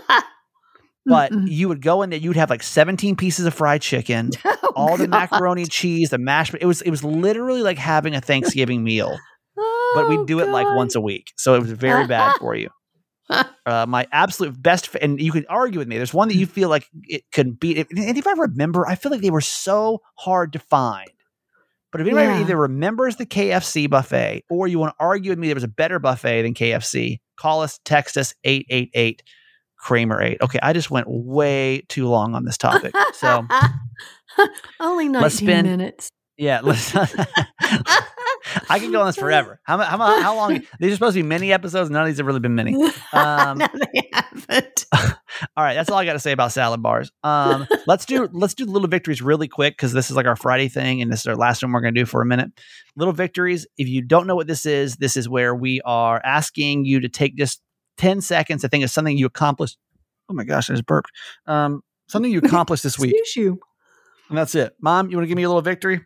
But 1.06 1.34
Mm-mm. 1.34 1.50
you 1.50 1.68
would 1.68 1.82
go 1.82 2.02
in 2.02 2.10
there, 2.12 2.20
you'd 2.20 2.38
have 2.38 2.50
like 2.50 2.64
17 2.64 3.18
pieces 3.18 3.46
of 3.46 3.54
fried 3.54 3.82
chicken, 3.82 4.30
Oh, 4.46 4.72
all 4.74 4.96
the 4.98 5.08
macaroni 5.08 5.64
and 5.64 5.70
cheese, 5.72 6.12
the 6.12 6.18
mashed. 6.18 6.56
It 6.62 6.66
was 6.66 6.82
it 6.82 6.90
was 6.92 7.04
literally 7.04 7.62
like 7.62 7.78
having 7.78 8.16
a 8.16 8.22
Thanksgiving 8.22 8.86
meal, 8.86 9.20
but 9.96 10.08
we 10.08 10.18
Oh, 10.18 10.26
do 10.26 10.40
it 10.40 10.48
like 10.48 10.66
once 10.78 10.96
a 10.96 11.02
week, 11.02 11.34
so 11.38 11.56
it 11.56 11.60
was 11.62 11.72
very 11.74 12.08
bad 12.08 12.36
for 12.40 12.56
you. 12.56 12.70
Uh, 13.30 13.86
my 13.86 14.08
absolute 14.14 14.62
best, 14.62 14.88
fa- 14.88 15.04
and 15.04 15.20
you 15.20 15.34
can 15.34 15.46
argue 15.50 15.80
with 15.80 15.90
me. 15.90 15.98
There's 15.98 16.14
one 16.14 16.30
that 16.30 16.36
you 16.36 16.46
feel 16.46 16.70
like 16.70 16.88
it 17.04 17.24
could 17.34 17.60
beat. 17.60 17.78
And 17.90 18.18
if 18.18 18.26
I 18.26 18.32
remember, 18.34 18.88
I 18.88 18.96
feel 18.96 19.12
like 19.12 19.22
they 19.22 19.30
were 19.32 19.42
so 19.42 20.00
hard 20.16 20.54
to 20.54 20.60
find. 20.60 21.10
But 21.94 22.02
if 22.02 22.08
anybody 22.08 22.28
Yeah. 22.28 22.42
either 22.42 22.58
remembers 22.58 23.16
the 23.16 23.26
KFC 23.26 23.88
buffet 23.90 24.44
or 24.50 24.68
you 24.68 24.80
want 24.80 24.94
to 24.98 25.04
argue 25.06 25.32
with 25.32 25.40
me 25.40 25.48
there 25.48 25.56
was 25.56 25.64
a 25.64 25.70
better 25.70 26.00
buffet 26.00 26.42
than 26.42 26.54
KFC, 26.54 27.20
call 27.38 27.62
us, 27.62 27.80
text 27.86 28.18
us 28.18 28.34
888 28.44 29.24
Kramer 29.78 30.22
8. 30.22 30.38
Okay, 30.42 30.60
I 30.64 30.74
just 30.74 30.90
went 30.92 31.06
way 31.08 31.84
too 31.90 32.08
long 32.08 32.36
on 32.36 32.46
this 32.46 32.58
topic. 32.58 32.94
So, 33.14 33.46
only 34.80 35.06
19 35.08 35.22
Let's 35.22 35.36
spin- 35.36 35.66
minutes. 35.66 36.10
yeah, 36.38 36.62
let's. 36.64 36.94
I 38.70 38.80
can 38.80 38.92
go 38.92 39.02
on 39.02 39.08
this 39.08 39.16
forever. 39.16 39.60
How, 39.66 39.78
how, 39.78 39.98
how 40.22 40.36
long? 40.36 40.62
These 40.80 40.92
are 40.92 40.96
supposed 40.96 41.16
to 41.16 41.24
be 41.24 41.28
many 41.28 41.54
episodes. 41.54 41.90
None 41.90 42.02
of 42.02 42.08
these 42.08 42.18
have 42.18 42.26
really 42.26 42.40
been 42.40 42.56
many. 42.56 42.74
Um, 43.14 43.60
no, 43.60 43.68
they 43.94 44.10
haven't. 44.12 44.86
All 44.94 45.64
right, 45.64 45.76
that's 45.76 45.90
all 45.92 45.98
I 45.98 46.06
got 46.06 46.14
to 46.14 46.20
say 46.20 46.32
about 46.32 46.52
salad 46.52 46.82
bars. 46.82 47.12
Um, 47.24 47.68
let's 47.86 48.06
do 48.06 48.28
let's 48.32 48.56
do 48.56 48.66
little 48.66 48.88
victories 48.88 49.22
really 49.22 49.48
quick 49.48 49.78
because 49.78 49.94
this 49.94 50.10
is 50.10 50.16
like 50.16 50.26
our 50.26 50.36
Friday 50.36 50.68
thing, 50.68 51.02
and 51.02 51.12
this 51.12 51.22
is 51.22 51.28
our 51.28 51.36
last 51.36 51.62
one 51.62 51.72
we're 51.72 51.82
going 51.82 51.94
to 51.94 52.02
do 52.02 52.06
for 52.06 52.22
a 52.22 52.26
minute. 52.26 52.52
Little 52.96 53.14
victories. 53.14 53.68
If 53.78 53.88
you 53.88 54.02
don't 54.02 54.26
know 54.26 54.36
what 54.36 54.48
this 54.48 54.66
is, 54.66 54.96
this 54.96 55.16
is 55.16 55.30
where 55.30 55.54
we 55.54 55.80
are 55.82 56.20
asking 56.24 56.86
you 56.86 57.02
to 57.02 57.10
take 57.10 57.36
just 57.36 57.62
ten 57.98 58.20
seconds 58.20 58.62
to 58.64 58.68
think 58.68 58.84
of 58.84 58.90
something 58.90 59.16
you 59.16 59.28
accomplished. 59.28 59.78
Oh 60.30 60.34
my 60.34 60.44
gosh, 60.44 60.70
I 60.70 60.74
just 60.74 60.88
burped. 60.88 61.12
Um, 61.46 61.82
something 62.08 62.32
you 62.32 62.40
accomplished 62.40 62.84
this 62.84 62.98
week, 62.98 63.14
Excuse 63.16 63.36
you. 63.36 63.60
And 64.34 64.40
that's 64.40 64.56
it. 64.56 64.76
Mom, 64.82 65.12
you 65.12 65.16
want 65.16 65.26
to 65.26 65.28
give 65.28 65.38
me 65.38 65.44
a 65.44 65.48
little 65.48 65.62
victory? 65.62 66.02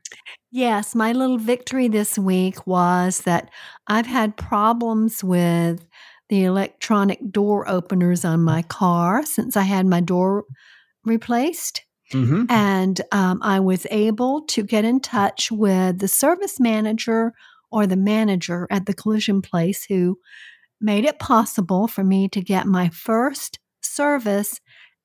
Yes, 0.51 0.93
my 0.93 1.13
little 1.13 1.37
victory 1.37 1.87
this 1.87 2.19
week 2.19 2.67
was 2.67 3.21
that 3.21 3.49
I've 3.87 4.05
had 4.05 4.35
problems 4.35 5.23
with 5.23 5.87
the 6.27 6.43
electronic 6.43 7.31
door 7.31 7.65
openers 7.69 8.25
on 8.25 8.43
my 8.43 8.63
car 8.63 9.25
since 9.25 9.55
I 9.55 9.61
had 9.61 9.85
my 9.85 10.01
door 10.01 10.43
replaced. 11.05 11.83
Mm-hmm. 12.11 12.47
And 12.49 12.99
um, 13.13 13.39
I 13.41 13.61
was 13.61 13.87
able 13.91 14.41
to 14.47 14.61
get 14.61 14.83
in 14.83 14.99
touch 14.99 15.49
with 15.49 15.99
the 15.99 16.09
service 16.09 16.59
manager 16.59 17.31
or 17.71 17.87
the 17.87 17.95
manager 17.95 18.67
at 18.69 18.87
the 18.87 18.93
collision 18.93 19.41
place 19.41 19.85
who 19.85 20.19
made 20.81 21.05
it 21.05 21.17
possible 21.17 21.87
for 21.87 22.03
me 22.03 22.27
to 22.27 22.41
get 22.41 22.67
my 22.67 22.89
first 22.89 23.59
service 23.81 24.59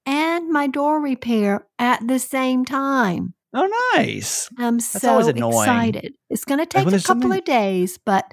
and 0.07 0.51
my 0.51 0.67
door 0.67 1.01
repair 1.01 1.67
at 1.79 2.07
the 2.07 2.19
same 2.19 2.65
time. 2.65 3.35
Oh, 3.55 3.69
nice. 3.95 4.49
I'm 4.59 4.77
That's 4.79 4.87
so 4.87 5.19
excited. 5.19 6.15
It's 6.31 6.45
going 6.45 6.61
to 6.61 6.67
take 6.67 6.87
when 6.87 6.95
a 6.95 6.99
couple 6.99 7.23
something- 7.23 7.39
of 7.39 7.45
days, 7.45 7.99
but 8.05 8.25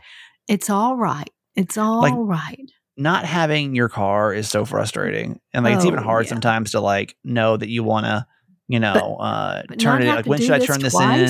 it's 0.47 0.69
all 0.69 0.95
right. 0.95 1.29
It's 1.55 1.77
all 1.77 2.23
right. 2.23 2.55
Like, 2.57 2.69
Not 2.95 3.25
having 3.25 3.75
your 3.75 3.89
car 3.89 4.33
is 4.33 4.49
so 4.49 4.63
frustrating, 4.65 5.39
and 5.53 5.65
like 5.65 5.75
it's 5.75 5.85
even 5.85 5.99
Oh, 5.99 6.03
hard 6.03 6.25
yeah. 6.25 6.29
sometimes 6.29 6.71
to 6.71 6.79
like 6.79 7.15
know 7.23 7.57
that 7.57 7.67
you 7.69 7.83
want 7.83 8.05
to, 8.05 8.25
you 8.69 8.79
know, 8.79 9.17
uh, 9.19 9.63
But 9.67 9.79
turn 9.79 10.01
it. 10.03 10.07
Like 10.07 10.25
when 10.25 10.39
should 10.39 10.51
I 10.51 10.59
turn 10.59 10.79
this 10.81 10.97
in? 10.99 11.29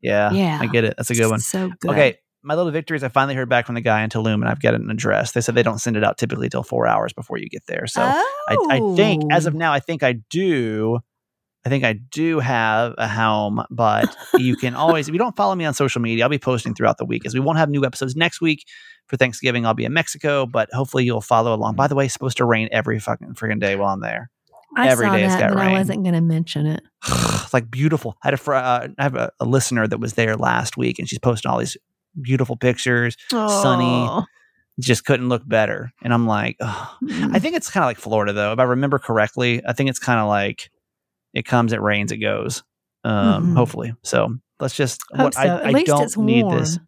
Yeah, 0.00 0.30
Yeah. 0.32 0.58
I 0.60 0.66
get 0.66 0.84
it. 0.84 0.94
That's 0.96 1.10
a 1.10 1.14
good 1.14 1.30
one. 1.30 1.40
So 1.40 1.70
good. 1.80 1.90
Okay, 1.90 2.18
my 2.44 2.54
little 2.54 2.70
victory 2.70 2.96
is 2.96 3.02
I 3.02 3.08
finally 3.08 3.34
heard 3.34 3.48
back 3.48 3.66
from 3.66 3.74
the 3.74 3.80
guy 3.80 4.02
in 4.02 4.10
Tulum, 4.10 4.34
and 4.34 4.48
I've 4.48 4.60
got 4.60 4.74
an 4.74 4.90
address. 4.90 5.32
They 5.32 5.40
said 5.40 5.54
they 5.54 5.62
don't 5.62 5.80
send 5.80 5.96
it 5.96 6.04
out 6.04 6.18
typically 6.18 6.48
till 6.48 6.62
four 6.62 6.86
hours 6.86 7.12
before 7.12 7.38
you 7.38 7.48
get 7.48 7.66
there. 7.66 7.86
So 7.86 8.02
I, 8.02 8.22
I 8.70 8.80
think 8.96 9.32
as 9.32 9.46
of 9.46 9.54
Oh. 9.54 9.58
now, 9.58 9.72
I 9.72 9.80
think 9.80 10.02
I 10.02 10.14
do. 10.30 11.00
I 11.66 11.70
think 11.70 11.82
I 11.82 11.94
do 11.94 12.40
have 12.40 12.94
a 12.98 13.08
helm, 13.08 13.64
but 13.70 14.14
you 14.34 14.54
can 14.54 14.74
always, 14.76 15.08
if 15.08 15.14
you 15.14 15.18
don't 15.18 15.34
follow 15.34 15.54
me 15.54 15.64
on 15.64 15.72
social 15.72 16.02
media, 16.02 16.22
I'll 16.24 16.28
be 16.28 16.38
posting 16.38 16.74
throughout 16.74 16.98
the 16.98 17.06
week 17.06 17.24
as 17.24 17.32
we 17.32 17.40
won't 17.40 17.56
have 17.56 17.70
new 17.70 17.86
episodes 17.86 18.14
next 18.14 18.42
week 18.42 18.66
for 19.06 19.16
Thanksgiving. 19.16 19.64
I'll 19.64 19.72
be 19.72 19.86
in 19.86 19.94
Mexico, 19.94 20.44
but 20.44 20.68
hopefully 20.74 21.04
you'll 21.04 21.22
follow 21.22 21.54
along. 21.54 21.76
By 21.76 21.86
the 21.86 21.94
way, 21.94 22.04
it's 22.04 22.12
supposed 22.12 22.36
to 22.36 22.44
rain 22.44 22.68
every 22.70 23.00
fucking 23.00 23.32
freaking 23.34 23.60
day 23.60 23.76
while 23.76 23.94
I'm 23.94 24.00
there. 24.00 24.28
I 24.76 24.88
every 24.88 25.06
saw 25.06 25.14
day 25.16 25.26
that, 25.26 25.40
got 25.40 25.58
rain. 25.58 25.68
I 25.70 25.72
wasn't 25.78 26.02
going 26.02 26.14
to 26.14 26.20
mention 26.20 26.66
it. 26.66 26.82
It's 27.44 27.52
like 27.54 27.70
beautiful. 27.70 28.16
I 28.22 28.28
had 28.28 28.34
a 28.34 28.38
fr- 28.38 28.54
uh, 28.54 28.88
I 28.98 29.02
have 29.02 29.14
a, 29.14 29.30
a 29.38 29.44
listener 29.44 29.86
that 29.86 29.98
was 29.98 30.14
there 30.14 30.34
last 30.36 30.76
week, 30.78 30.98
and 30.98 31.06
she's 31.08 31.18
posting 31.18 31.50
all 31.50 31.58
these 31.58 31.76
beautiful 32.20 32.56
pictures. 32.56 33.16
Sunny. 33.30 33.84
Oh. 34.08 34.24
Just 34.80 35.04
couldn't 35.04 35.28
look 35.28 35.46
better. 35.46 35.92
And 36.02 36.12
I'm 36.12 36.26
like, 36.26 36.56
oh. 36.60 36.96
I 37.10 37.38
think 37.38 37.54
it's 37.54 37.70
kind 37.70 37.84
of 37.84 37.88
like 37.88 37.96
Florida, 37.98 38.32
though. 38.32 38.52
If 38.52 38.58
I 38.58 38.64
remember 38.64 38.98
correctly, 38.98 39.62
I 39.66 39.72
think 39.72 39.88
it's 39.88 40.00
kind 40.00 40.18
of 40.18 40.26
like 40.26 40.68
it 41.32 41.44
comes, 41.44 41.72
it 41.72 41.80
rains, 41.80 42.10
it 42.12 42.16
goes. 42.18 42.62
Um, 43.04 43.52
Mhm. 43.52 43.56
Hopefully, 43.56 43.94
so 44.02 44.34
let's 44.60 44.74
just. 44.74 45.00
What 45.14 45.34
so. 45.34 45.40
I, 45.40 45.44
At 45.46 45.66
I 45.66 45.70
least 45.70 45.86
don't 45.86 46.02
it's 46.02 46.16
need 46.16 46.48
this. 46.50 46.78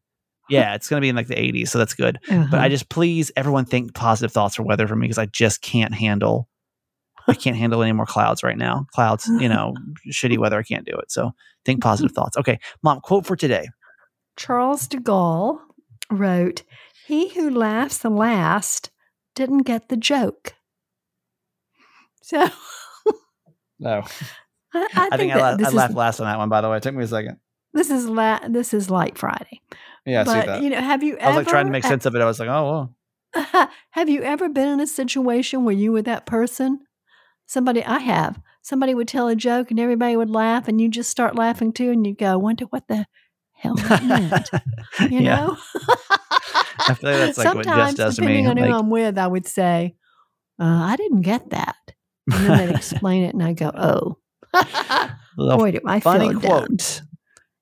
Yeah, 0.49 0.75
it's 0.75 0.89
going 0.89 1.01
to 1.01 1.05
be 1.05 1.09
in 1.09 1.17
like 1.17 1.27
the 1.27 1.35
80s, 1.35 1.69
so 1.69 1.79
that's 1.79 1.95
good. 1.95 2.19
But 2.29 2.55
I 2.55 2.57
Uh-huh. 2.57 2.69
just 2.71 2.89
please 2.89 3.31
everyone 3.37 3.65
think 3.67 3.95
positive 3.95 4.33
thoughts 4.33 4.55
for 4.57 4.62
weather 4.62 4.87
for 4.89 4.95
me 4.97 5.05
because 5.07 5.19
I 5.19 5.27
just 5.27 5.61
can't 5.62 5.93
handle. 5.95 6.49
I 7.29 7.35
can't 7.35 7.57
handle 7.57 7.83
any 7.83 7.93
more 7.93 8.07
clouds 8.07 8.43
right 8.45 8.57
now. 8.57 8.87
Clouds, 8.95 9.27
you 9.29 9.49
know, 9.49 9.75
shitty 10.11 10.39
weather. 10.39 10.59
I 10.59 10.62
can't 10.62 10.87
do 10.87 10.93
it. 10.97 11.11
So 11.11 11.33
think 11.65 11.83
positive 11.83 12.12
thoughts. 12.12 12.37
Okay, 12.37 12.59
mom. 12.83 13.01
Quote 13.01 13.27
for 13.27 13.37
today. 13.37 13.69
Charles 14.37 14.87
de 14.87 14.99
Gaulle 14.99 15.61
wrote, 16.11 16.62
He 17.07 17.31
who 17.31 17.51
laughs 17.51 17.99
the 17.99 18.11
last 18.11 18.90
didn't 19.35 19.62
get 19.62 19.88
the 19.88 19.96
joke. 19.96 20.55
So 22.22 22.49
No, 23.79 24.05
I, 24.75 24.88
I, 24.94 25.09
I, 25.12 25.16
think, 25.16 25.33
I, 25.33 25.38
la- 25.38 25.49
I 25.51 25.57
this, 25.57 25.72
laughed 25.72 25.90
is, 25.90 25.96
last 25.96 26.20
on 26.20 26.27
that 26.27 26.38
one. 26.38 26.49
By 26.49 26.61
the 26.61 26.68
way, 26.68 26.79
it 26.79 26.83
took 26.83 26.94
me 26.94 27.05
a 27.05 27.09
second. 27.09 27.38
this 27.72 27.90
is 27.90 28.09
la- 28.09 28.46
this 28.49 28.72
is 28.72 28.90
light 28.90 29.18
Friday. 29.18 29.61
Yeah, 30.05 30.22
I 30.22 30.25
see 30.25 30.46
that. 30.46 30.62
you 30.62 30.70
know, 30.70 30.81
have 30.81 31.03
you 31.03 31.18
I 31.18 31.29
was 31.29 31.37
ever 31.37 31.38
like 31.38 31.49
trying 31.49 31.66
to 31.66 31.72
make 31.72 31.85
sense 31.85 32.07
of 32.07 32.14
it. 32.14 32.22
I 32.22 32.25
was 32.25 32.40
like, 32.40 32.49
oh, 32.49 32.90
well. 33.35 33.68
have 33.90 34.09
you 34.09 34.22
ever 34.22 34.49
been 34.49 34.68
in 34.68 34.81
a 34.81 34.87
situation 34.87 35.64
where 35.64 35.75
you 35.75 35.92
were 35.92 36.03
that 36.03 36.27
person? 36.27 36.81
Somebody 37.44 37.85
I 37.85 37.99
have. 37.99 38.40
Somebody 38.62 38.94
would 38.94 39.09
tell 39.09 39.29
a 39.29 39.37
joke 39.37 39.70
and 39.70 39.79
everybody 39.79 40.16
would 40.16 40.31
laugh 40.31 40.68
and 40.68 40.81
you 40.81 40.88
just 40.88 41.11
start 41.11 41.37
laughing 41.37 41.72
too 41.72 41.90
and 41.90 42.07
you 42.07 42.14
go, 42.14 42.38
wonder 42.38 42.64
what 42.66 42.88
the 42.88 43.07
hell 43.57 43.75
meant. 44.03 44.51
You 45.01 45.21
yeah. 45.21 45.37
know? 45.47 45.57
I 46.88 46.95
feel 46.95 47.11
like 47.11 47.19
that's 47.19 47.38
like 47.38 47.55
what 47.55 47.64
Sometimes, 47.64 47.95
does 47.95 48.16
to 48.16 48.23
me. 48.23 48.29
depending 48.42 48.47
on 48.49 48.57
who 48.57 48.77
I'm 48.79 48.90
with, 48.90 49.19
I 49.19 49.27
would 49.27 49.47
say, 49.47 49.97
uh, 50.61 50.64
I 50.64 50.97
didn't 50.97 51.23
get 51.23 51.51
that. 51.51 51.77
And 52.33 52.47
then 52.49 52.59
they'd 52.69 52.75
explain 52.77 53.25
it 53.25 53.35
and 53.35 53.42
I 53.42 53.53
go, 53.55 53.71
oh. 53.75 54.19
Boy, 55.37 55.73
do 55.73 55.81
I 55.85 56.01
funny 56.01 56.31
feel 56.31 56.40
quote 56.40 56.69
dumb. 56.69 56.77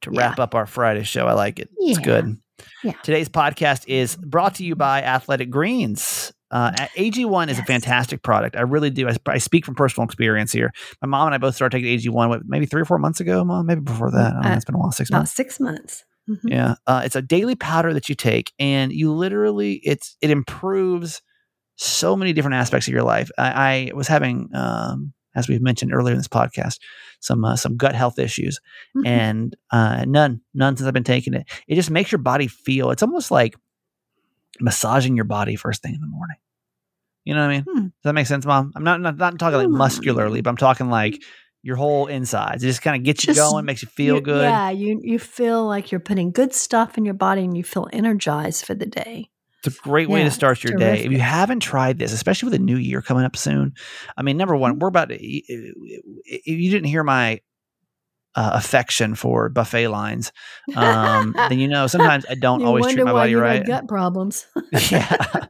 to 0.03 0.11
Yeah. 0.13 0.21
wrap 0.21 0.39
up 0.39 0.55
our 0.55 0.67
Friday 0.67 1.03
show. 1.05 1.27
I 1.27 1.33
like 1.33 1.59
it. 1.59 1.71
It's 1.79 1.99
good. 1.99 2.37
Yeah. 2.85 2.93
Today's 3.03 3.29
podcast 3.29 3.85
is 3.89 4.15
brought 4.17 4.57
to 4.57 4.65
you 4.65 4.77
by 4.77 5.03
Athletic 5.03 5.51
Greens. 5.51 6.33
Uh, 6.55 6.71
AG1 6.97 7.49
is 7.49 7.59
a 7.59 7.65
fantastic 7.65 8.23
product. 8.23 8.55
I 8.57 8.61
really 8.61 8.89
do. 8.89 9.09
I, 9.09 9.17
I 9.27 9.39
speak 9.39 9.67
from 9.67 9.75
personal 9.75 10.05
experience 10.07 10.53
here. 10.53 10.71
My 11.03 11.09
mom 11.09 11.27
and 11.27 11.35
I 11.35 11.39
both 11.39 11.57
started 11.57 11.77
taking 11.77 11.99
AG1 11.99 12.29
what, 12.29 12.43
maybe 12.47 12.65
three 12.65 12.81
or 12.81 12.85
four 12.85 12.99
months 12.99 13.19
ago. 13.21 13.45
Mom, 13.45 13.67
maybe 13.67 13.81
before 13.81 14.11
that. 14.13 14.31
I 14.31 14.31
don't 14.35 14.43
know. 14.43 14.51
Uh, 14.51 14.55
It's 14.55 14.65
been 14.65 14.77
a 14.77 14.79
while. 14.79 14.93
Six 14.93 15.11
About 15.11 15.19
months. 15.19 15.33
six 15.33 15.59
months. 15.61 16.05
Mhm. 16.31 16.39
Yeah, 16.45 16.75
uh, 16.87 17.03
it's 17.05 17.17
a 17.17 17.23
daily 17.23 17.55
powder 17.57 17.93
that 17.93 18.09
you 18.09 18.15
take, 18.15 18.53
and 18.59 18.93
you 18.93 19.13
literally 19.13 19.81
it's 19.85 20.17
it 20.23 20.31
improves 20.31 21.21
so 21.77 22.17
many 22.17 22.33
different 22.33 22.55
aspects 22.55 22.87
of 22.89 22.95
your 22.95 23.03
life. 23.03 23.31
I, 23.37 23.91
I 23.91 23.93
was 23.95 24.07
having, 24.09 24.49
um, 24.55 25.13
as 25.35 25.49
we've 25.49 25.61
mentioned 25.61 25.93
earlier 25.93 26.13
in 26.15 26.19
this 26.19 26.29
podcast, 26.29 26.79
some 27.21 27.45
uh, 27.45 27.57
some 27.57 27.77
gut 27.77 27.95
health 27.95 28.19
issues, 28.19 28.59
Mhm. 28.97 29.07
and 29.07 29.57
uh, 29.71 30.05
none 30.09 30.41
none 30.55 30.77
since 30.77 30.87
I've 30.87 30.95
been 30.95 31.05
taking 31.05 31.35
it. 31.35 31.47
It 31.69 31.75
just 31.75 31.91
makes 31.91 32.11
your 32.13 32.21
body 32.21 32.47
feel. 32.47 32.91
It's 32.91 33.03
almost 33.03 33.31
like 33.33 33.55
massaging 34.61 35.17
your 35.17 35.25
body 35.27 35.57
first 35.57 35.83
thing 35.83 35.95
in 35.95 36.01
the 36.01 36.07
morning. 36.07 36.37
You 37.25 37.35
know 37.35 37.41
what 37.41 37.51
I 37.51 37.55
mean? 37.55 37.65
Hmm. 37.69 37.81
Does 37.85 37.91
that 38.05 38.13
make 38.15 38.27
sense, 38.27 38.45
Mom? 38.47 38.73
I'm 38.77 38.85
not 38.85 39.01
not, 39.01 39.17
not 39.17 39.39
talking 39.39 39.59
like 39.59 39.67
Hmm. 39.69 39.77
muscularly, 39.77 40.41
but 40.43 40.51
I'm 40.51 40.57
talking 40.57 40.91
like 40.91 41.23
your 41.63 41.77
whole 41.77 42.07
insides. 42.09 42.63
It 42.63 42.67
just 42.67 42.83
kind 42.83 42.97
of 42.97 43.03
gets 43.05 43.27
you 43.27 43.35
going, 43.35 43.65
makes 43.65 43.81
you 43.83 43.89
feel 43.89 44.17
You- 44.17 44.21
good. 44.21 44.43
Yeah, 44.43 44.71
you 44.71 45.01
you 45.03 45.19
feel 45.19 45.67
like 45.67 45.91
you're 45.91 46.01
putting 46.01 46.31
good 46.31 46.53
stuff 46.53 46.99
in 46.99 47.05
your 47.05 47.15
body 47.15 47.43
and 47.43 47.57
you 47.57 47.65
feel 47.65 47.89
energized 47.93 48.67
for 48.67 48.75
the 48.75 48.87
day. 48.87 49.31
It's 49.65 49.79
a 49.79 49.81
great 49.81 50.11
way 50.11 50.19
Yeah, 50.19 50.27
to 50.27 50.31
start 50.31 50.63
your 50.63 50.77
day. 50.77 51.05
If 51.07 51.11
you 51.13 51.21
haven't 51.21 51.61
tried 51.61 51.99
this, 51.99 52.13
especially 52.13 52.51
with 52.51 52.61
a 52.61 52.63
new 52.63 52.77
year 52.77 53.01
coming 53.01 53.25
up 53.25 53.35
soon, 53.35 53.73
I 54.15 54.23
mean, 54.23 54.37
number 54.37 54.53
Mm-hmm. 54.53 54.61
one, 54.61 54.79
we're 54.79 54.89
about 54.89 55.09
to. 55.09 55.17
If 55.19 56.47
you 56.47 56.71
didn't 56.71 56.89
hear 56.89 57.03
my 57.03 57.41
uh, 58.35 58.51
affection 58.55 59.15
for 59.15 59.49
buffet 59.49 59.89
lines, 59.89 60.33
um, 60.77 61.33
then 61.49 61.59
you 61.59 61.69
know 61.69 61.87
sometimes 61.95 62.27
I 62.29 62.35
don't 62.35 62.61
you 62.61 62.67
always 62.67 62.93
treat 62.93 63.05
my 63.05 63.13
body 63.13 63.35
right. 63.37 63.65
gut 63.65 63.89
problems. 63.89 64.47
yeah. 64.91 65.17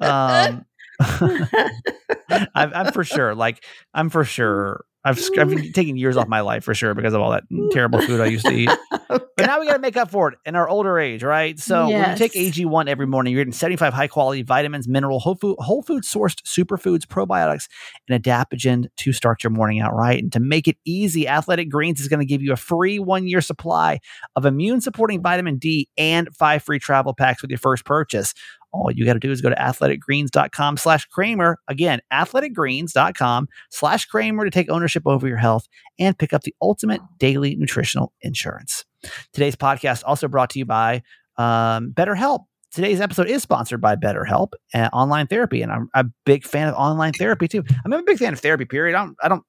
Um, 0.00 0.64
I'm, 2.30 2.48
I'm 2.74 2.92
for 2.92 3.04
sure. 3.04 3.34
Like 3.34 3.64
I'm 3.94 4.10
for 4.10 4.24
sure. 4.24 4.84
I've 5.04 5.22
I've 5.38 5.48
been 5.48 5.72
taking 5.72 5.96
years 5.96 6.16
off 6.16 6.28
my 6.28 6.40
life 6.40 6.64
for 6.64 6.74
sure 6.74 6.92
because 6.92 7.14
of 7.14 7.20
all 7.20 7.30
that 7.30 7.44
terrible 7.70 8.00
food 8.02 8.20
I 8.20 8.26
used 8.26 8.44
to 8.44 8.52
eat. 8.52 8.68
Oh, 9.10 9.20
but 9.36 9.46
now 9.46 9.60
we 9.60 9.66
got 9.66 9.74
to 9.74 9.78
make 9.78 9.96
up 9.96 10.10
for 10.10 10.32
it 10.32 10.38
in 10.44 10.56
our 10.56 10.68
older 10.68 10.98
age, 10.98 11.22
right? 11.22 11.58
So 11.58 11.88
when 11.88 12.10
you 12.10 12.16
take 12.16 12.32
AG1 12.32 12.88
every 12.88 13.06
morning, 13.06 13.32
you're 13.32 13.40
getting 13.40 13.52
75 13.52 13.94
high 13.94 14.08
quality 14.08 14.42
vitamins, 14.42 14.88
mineral, 14.88 15.20
whole 15.20 15.36
food, 15.36 15.56
whole 15.60 15.82
food 15.82 16.02
sourced 16.02 16.42
superfoods, 16.42 17.06
probiotics, 17.06 17.68
and 18.08 18.22
adaptogen 18.22 18.86
to 18.96 19.12
start 19.12 19.42
your 19.42 19.50
morning 19.50 19.80
out 19.80 19.94
right. 19.94 20.20
And 20.20 20.32
to 20.32 20.40
make 20.40 20.68
it 20.68 20.76
easy, 20.84 21.28
Athletic 21.28 21.70
Greens 21.70 22.00
is 22.00 22.08
going 22.08 22.20
to 22.20 22.26
give 22.26 22.42
you 22.42 22.52
a 22.52 22.56
free 22.56 22.98
one 22.98 23.26
year 23.26 23.40
supply 23.40 24.00
of 24.36 24.44
immune 24.44 24.80
supporting 24.80 25.22
vitamin 25.22 25.56
D 25.58 25.88
and 25.96 26.28
five 26.36 26.62
free 26.62 26.80
travel 26.80 27.14
packs 27.14 27.40
with 27.40 27.50
your 27.50 27.58
first 27.58 27.84
purchase. 27.84 28.34
All 28.72 28.90
you 28.92 29.04
got 29.06 29.14
to 29.14 29.18
do 29.18 29.30
is 29.30 29.40
go 29.40 29.48
to 29.48 29.54
athleticgreens.com 29.56 30.76
slash 30.76 31.06
Kramer. 31.06 31.58
Again, 31.68 32.00
athleticgreens.com 32.12 33.48
slash 33.70 34.04
Kramer 34.06 34.44
to 34.44 34.50
take 34.50 34.68
ownership 34.70 35.04
over 35.06 35.26
your 35.26 35.36
health 35.38 35.66
and 35.98 36.18
pick 36.18 36.32
up 36.32 36.42
the 36.42 36.54
ultimate 36.60 37.00
daily 37.18 37.56
nutritional 37.56 38.12
insurance. 38.22 38.84
Today's 39.32 39.56
podcast 39.56 40.02
also 40.06 40.28
brought 40.28 40.50
to 40.50 40.58
you 40.58 40.64
by 40.64 41.02
um, 41.36 41.92
BetterHelp. 41.92 42.44
Today's 42.70 43.00
episode 43.00 43.28
is 43.28 43.42
sponsored 43.42 43.80
by 43.80 43.96
BetterHelp 43.96 44.52
uh, 44.74 44.90
online 44.92 45.26
therapy, 45.26 45.62
and 45.62 45.72
I'm 45.72 45.88
a 45.94 46.04
big 46.26 46.44
fan 46.44 46.68
of 46.68 46.74
online 46.74 47.12
therapy 47.14 47.48
too. 47.48 47.64
I'm 47.84 47.92
a 47.92 48.02
big 48.02 48.18
fan 48.18 48.34
of 48.34 48.40
therapy. 48.40 48.66
Period. 48.66 48.94
I 48.94 49.02
don't. 49.04 49.16
I 49.22 49.28
don't. 49.28 49.42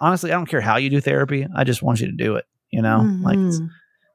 Honestly, 0.00 0.30
I 0.32 0.34
don't 0.34 0.46
care 0.46 0.60
how 0.60 0.76
you 0.76 0.90
do 0.90 1.00
therapy. 1.00 1.46
I 1.54 1.62
just 1.64 1.82
want 1.82 2.00
you 2.00 2.06
to 2.08 2.12
do 2.12 2.34
it. 2.34 2.44
You 2.72 2.82
know, 2.82 2.98
like 3.22 3.38
it's, 3.38 3.60
Mhm. 3.60 3.68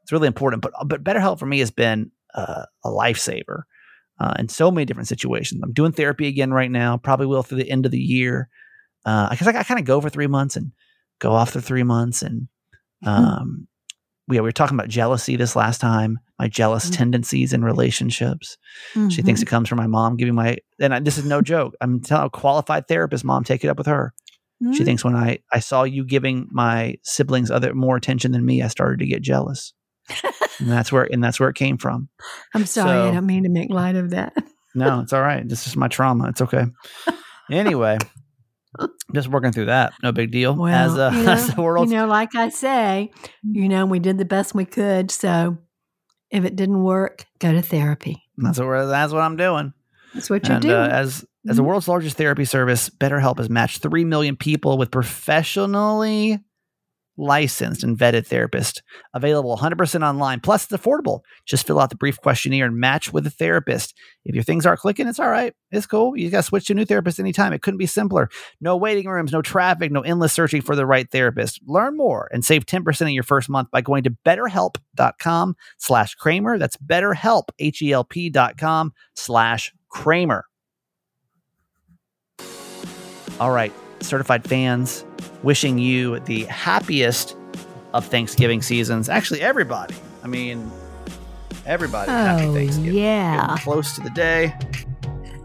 it's 0.03 0.11
really 0.11 0.27
important. 0.27 0.61
But 0.61 0.73
but 0.85 1.03
BetterHelp 1.03 1.39
for 1.39 1.45
me 1.45 1.59
has 1.59 1.71
been 1.71 2.11
uh, 2.35 2.65
a 2.83 2.89
lifesaver 2.89 3.63
uh, 4.21 4.33
in 4.39 4.47
so 4.49 4.69
many 4.71 4.85
different 4.85 5.07
situations. 5.09 5.61
I'm 5.63 5.73
doing 5.73 5.91
therapy 5.91 6.27
again 6.27 6.51
right 6.53 6.69
now. 6.71 6.97
Probably 6.97 7.25
will 7.25 7.43
through 7.43 7.57
the 7.63 7.71
end 7.71 7.85
of 7.85 7.91
the 7.91 7.97
year. 7.99 8.49
Because 9.03 9.47
I, 9.47 9.59
I 9.59 9.63
kind 9.63 9.79
of 9.79 9.85
go 9.85 9.99
for 9.99 10.09
three 10.11 10.27
months 10.27 10.55
and 10.55 10.71
go 11.19 11.31
off 11.31 11.49
for 11.51 11.61
three 11.61 11.83
months, 11.83 12.21
and 12.21 12.47
um, 13.03 13.67
we, 14.27 14.37
we 14.37 14.41
were 14.41 14.51
talking 14.51 14.77
about 14.77 14.89
jealousy 14.89 15.35
this 15.35 15.55
last 15.55 15.81
time. 15.81 16.19
My 16.39 16.47
jealous 16.47 16.89
Mhm. 16.89 16.97
tendencies 16.97 17.51
in 17.53 17.63
relationships. 17.63 18.57
She 19.09 19.21
Mhm. 19.21 19.25
thinks 19.25 19.41
it 19.41 19.47
comes 19.47 19.67
from 19.69 19.77
my 19.77 19.87
mom 19.87 20.17
giving 20.17 20.35
my. 20.35 20.57
And 20.79 20.93
I, 20.93 20.99
this 20.99 21.17
is 21.17 21.25
no 21.25 21.41
joke. 21.41 21.73
I'm 21.81 21.99
telling 22.01 22.27
a 22.27 22.29
qualified 22.29 22.87
therapist. 22.87 23.23
Mom, 23.25 23.43
take 23.43 23.63
it 23.63 23.69
up 23.69 23.77
with 23.77 23.87
her. 23.87 24.13
She 24.73 24.83
Mhm. 24.83 24.85
thinks 24.85 25.03
when 25.03 25.15
I 25.15 25.39
I 25.51 25.59
saw 25.59 25.83
you 25.83 26.05
giving 26.05 26.47
my 26.51 26.95
siblings 27.03 27.49
other 27.49 27.73
more 27.73 27.95
attention 27.97 28.31
than 28.31 28.45
me, 28.45 28.61
I 28.61 28.67
started 28.67 28.99
to 28.99 29.07
get 29.07 29.21
jealous. 29.23 29.73
And 30.59 30.69
that's 30.69 30.91
where 30.91 31.03
and 31.11 31.23
that's 31.23 31.39
where 31.39 31.49
it 31.49 31.55
came 31.55 31.77
from. 31.77 32.09
I'm 32.53 32.65
sorry, 32.65 32.99
I 33.07 33.11
don't 33.11 33.25
mean 33.25 33.43
to 33.43 33.49
make 33.49 33.69
light 33.69 33.95
of 33.95 34.11
that. 34.11 34.33
No, 34.75 34.99
it's 35.01 35.11
all 35.13 35.21
right. 35.21 35.47
This 35.47 35.67
is 35.67 35.75
my 35.75 35.87
trauma. 35.87 36.29
It's 36.29 36.41
okay. 36.41 36.65
Anyway, 37.49 37.97
just 39.13 39.27
working 39.27 39.51
through 39.51 39.65
that. 39.65 39.93
No 40.01 40.11
big 40.11 40.31
deal. 40.31 40.55
Well, 40.55 40.73
as, 40.91 40.97
uh, 40.97 41.11
you, 41.13 41.23
know, 41.23 41.31
as 41.33 41.47
the 41.53 41.61
world, 41.61 41.89
you 41.89 41.95
know, 41.95 42.07
like 42.07 42.35
I 42.35 42.49
say, 42.49 43.11
you 43.43 43.67
know, 43.67 43.85
we 43.85 43.99
did 43.99 44.17
the 44.17 44.25
best 44.25 44.55
we 44.55 44.65
could. 44.65 45.11
So 45.11 45.57
if 46.29 46.45
it 46.45 46.55
didn't 46.55 46.83
work, 46.83 47.25
go 47.39 47.51
to 47.51 47.61
therapy. 47.61 48.23
that's 48.37 48.57
what 48.59 48.67
we're, 48.67 48.85
that's 48.85 49.11
what 49.11 49.21
I'm 49.21 49.35
doing. 49.35 49.73
That's 50.13 50.29
what 50.29 50.45
you're 50.47 50.53
and 50.55 50.61
doing. 50.61 50.73
uh, 50.75 50.87
as 50.87 51.25
as 51.49 51.57
the 51.57 51.63
Mhm. 51.63 51.65
world's 51.65 51.87
largest 51.87 52.17
therapy 52.17 52.45
service, 52.45 52.89
BetterHelp 52.89 53.39
has 53.39 53.49
matched 53.49 53.81
three 53.81 54.05
million 54.05 54.35
people 54.37 54.77
with 54.77 54.91
professionally 54.91 56.39
licensed 57.17 57.83
and 57.83 57.97
vetted 57.97 58.25
therapist. 58.25 58.81
Available 59.13 59.55
100% 59.57 60.07
online. 60.07 60.39
Plus, 60.39 60.63
it's 60.63 60.73
affordable. 60.73 61.21
Just 61.45 61.67
fill 61.67 61.79
out 61.79 61.89
the 61.89 61.95
brief 61.95 62.19
questionnaire 62.19 62.65
and 62.65 62.77
match 62.77 63.13
with 63.13 63.27
a 63.27 63.29
therapist. 63.29 63.93
If 64.25 64.35
your 64.35 64.43
things 64.43 64.65
aren't 64.65 64.79
clicking, 64.79 65.07
it's 65.07 65.19
all 65.19 65.29
right. 65.29 65.53
It's 65.71 65.85
cool. 65.85 66.17
You 66.17 66.29
got 66.29 66.37
to 66.37 66.43
switch 66.43 66.67
to 66.67 66.73
a 66.73 66.75
new 66.75 66.85
therapist 66.85 67.19
anytime. 67.19 67.53
It 67.53 67.61
couldn't 67.61 67.77
be 67.77 67.85
simpler. 67.85 68.29
No 68.59 68.77
waiting 68.77 69.07
rooms, 69.07 69.31
no 69.31 69.41
traffic, 69.41 69.91
no 69.91 70.01
endless 70.01 70.33
searching 70.33 70.61
for 70.61 70.75
the 70.75 70.85
right 70.85 71.09
therapist. 71.09 71.61
Learn 71.65 71.97
more 71.97 72.29
and 72.31 72.43
save 72.45 72.65
10% 72.65 73.01
of 73.01 73.09
your 73.09 73.23
first 73.23 73.49
month 73.49 73.69
by 73.71 73.81
going 73.81 74.03
to 74.03 74.15
betterhelp.com 74.25 75.55
slash 75.77 76.15
Kramer. 76.15 76.57
That's 76.57 76.77
betterhelp, 76.77 77.45
H-E-L-P 77.59 78.29
dot 78.29 78.57
com 78.57 78.93
slash 79.15 79.73
Kramer. 79.89 80.45
All 83.39 83.51
right, 83.51 83.73
certified 84.01 84.47
fans, 84.47 85.03
wishing 85.43 85.77
you 85.79 86.19
the 86.21 86.43
happiest 86.45 87.35
of 87.93 88.05
Thanksgiving 88.05 88.61
seasons. 88.61 89.09
Actually, 89.09 89.41
everybody. 89.41 89.95
I 90.23 90.27
mean, 90.27 90.71
everybody. 91.65 92.09
happy 92.11 92.45
Oh, 92.45 92.53
Thanksgiving. 92.53 92.93
yeah. 92.95 93.47
Getting 93.47 93.57
close 93.63 93.95
to 93.95 94.01
the 94.01 94.09
day. 94.11 94.53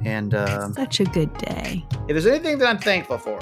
And 0.05 0.35
um, 0.35 0.73
Such 0.75 1.01
a 1.01 1.05
good 1.05 1.37
day. 1.39 1.85
if 2.03 2.09
there's 2.09 2.27
anything 2.27 2.59
that 2.59 2.69
I'm 2.69 2.79
thankful 2.79 3.19
for 3.19 3.39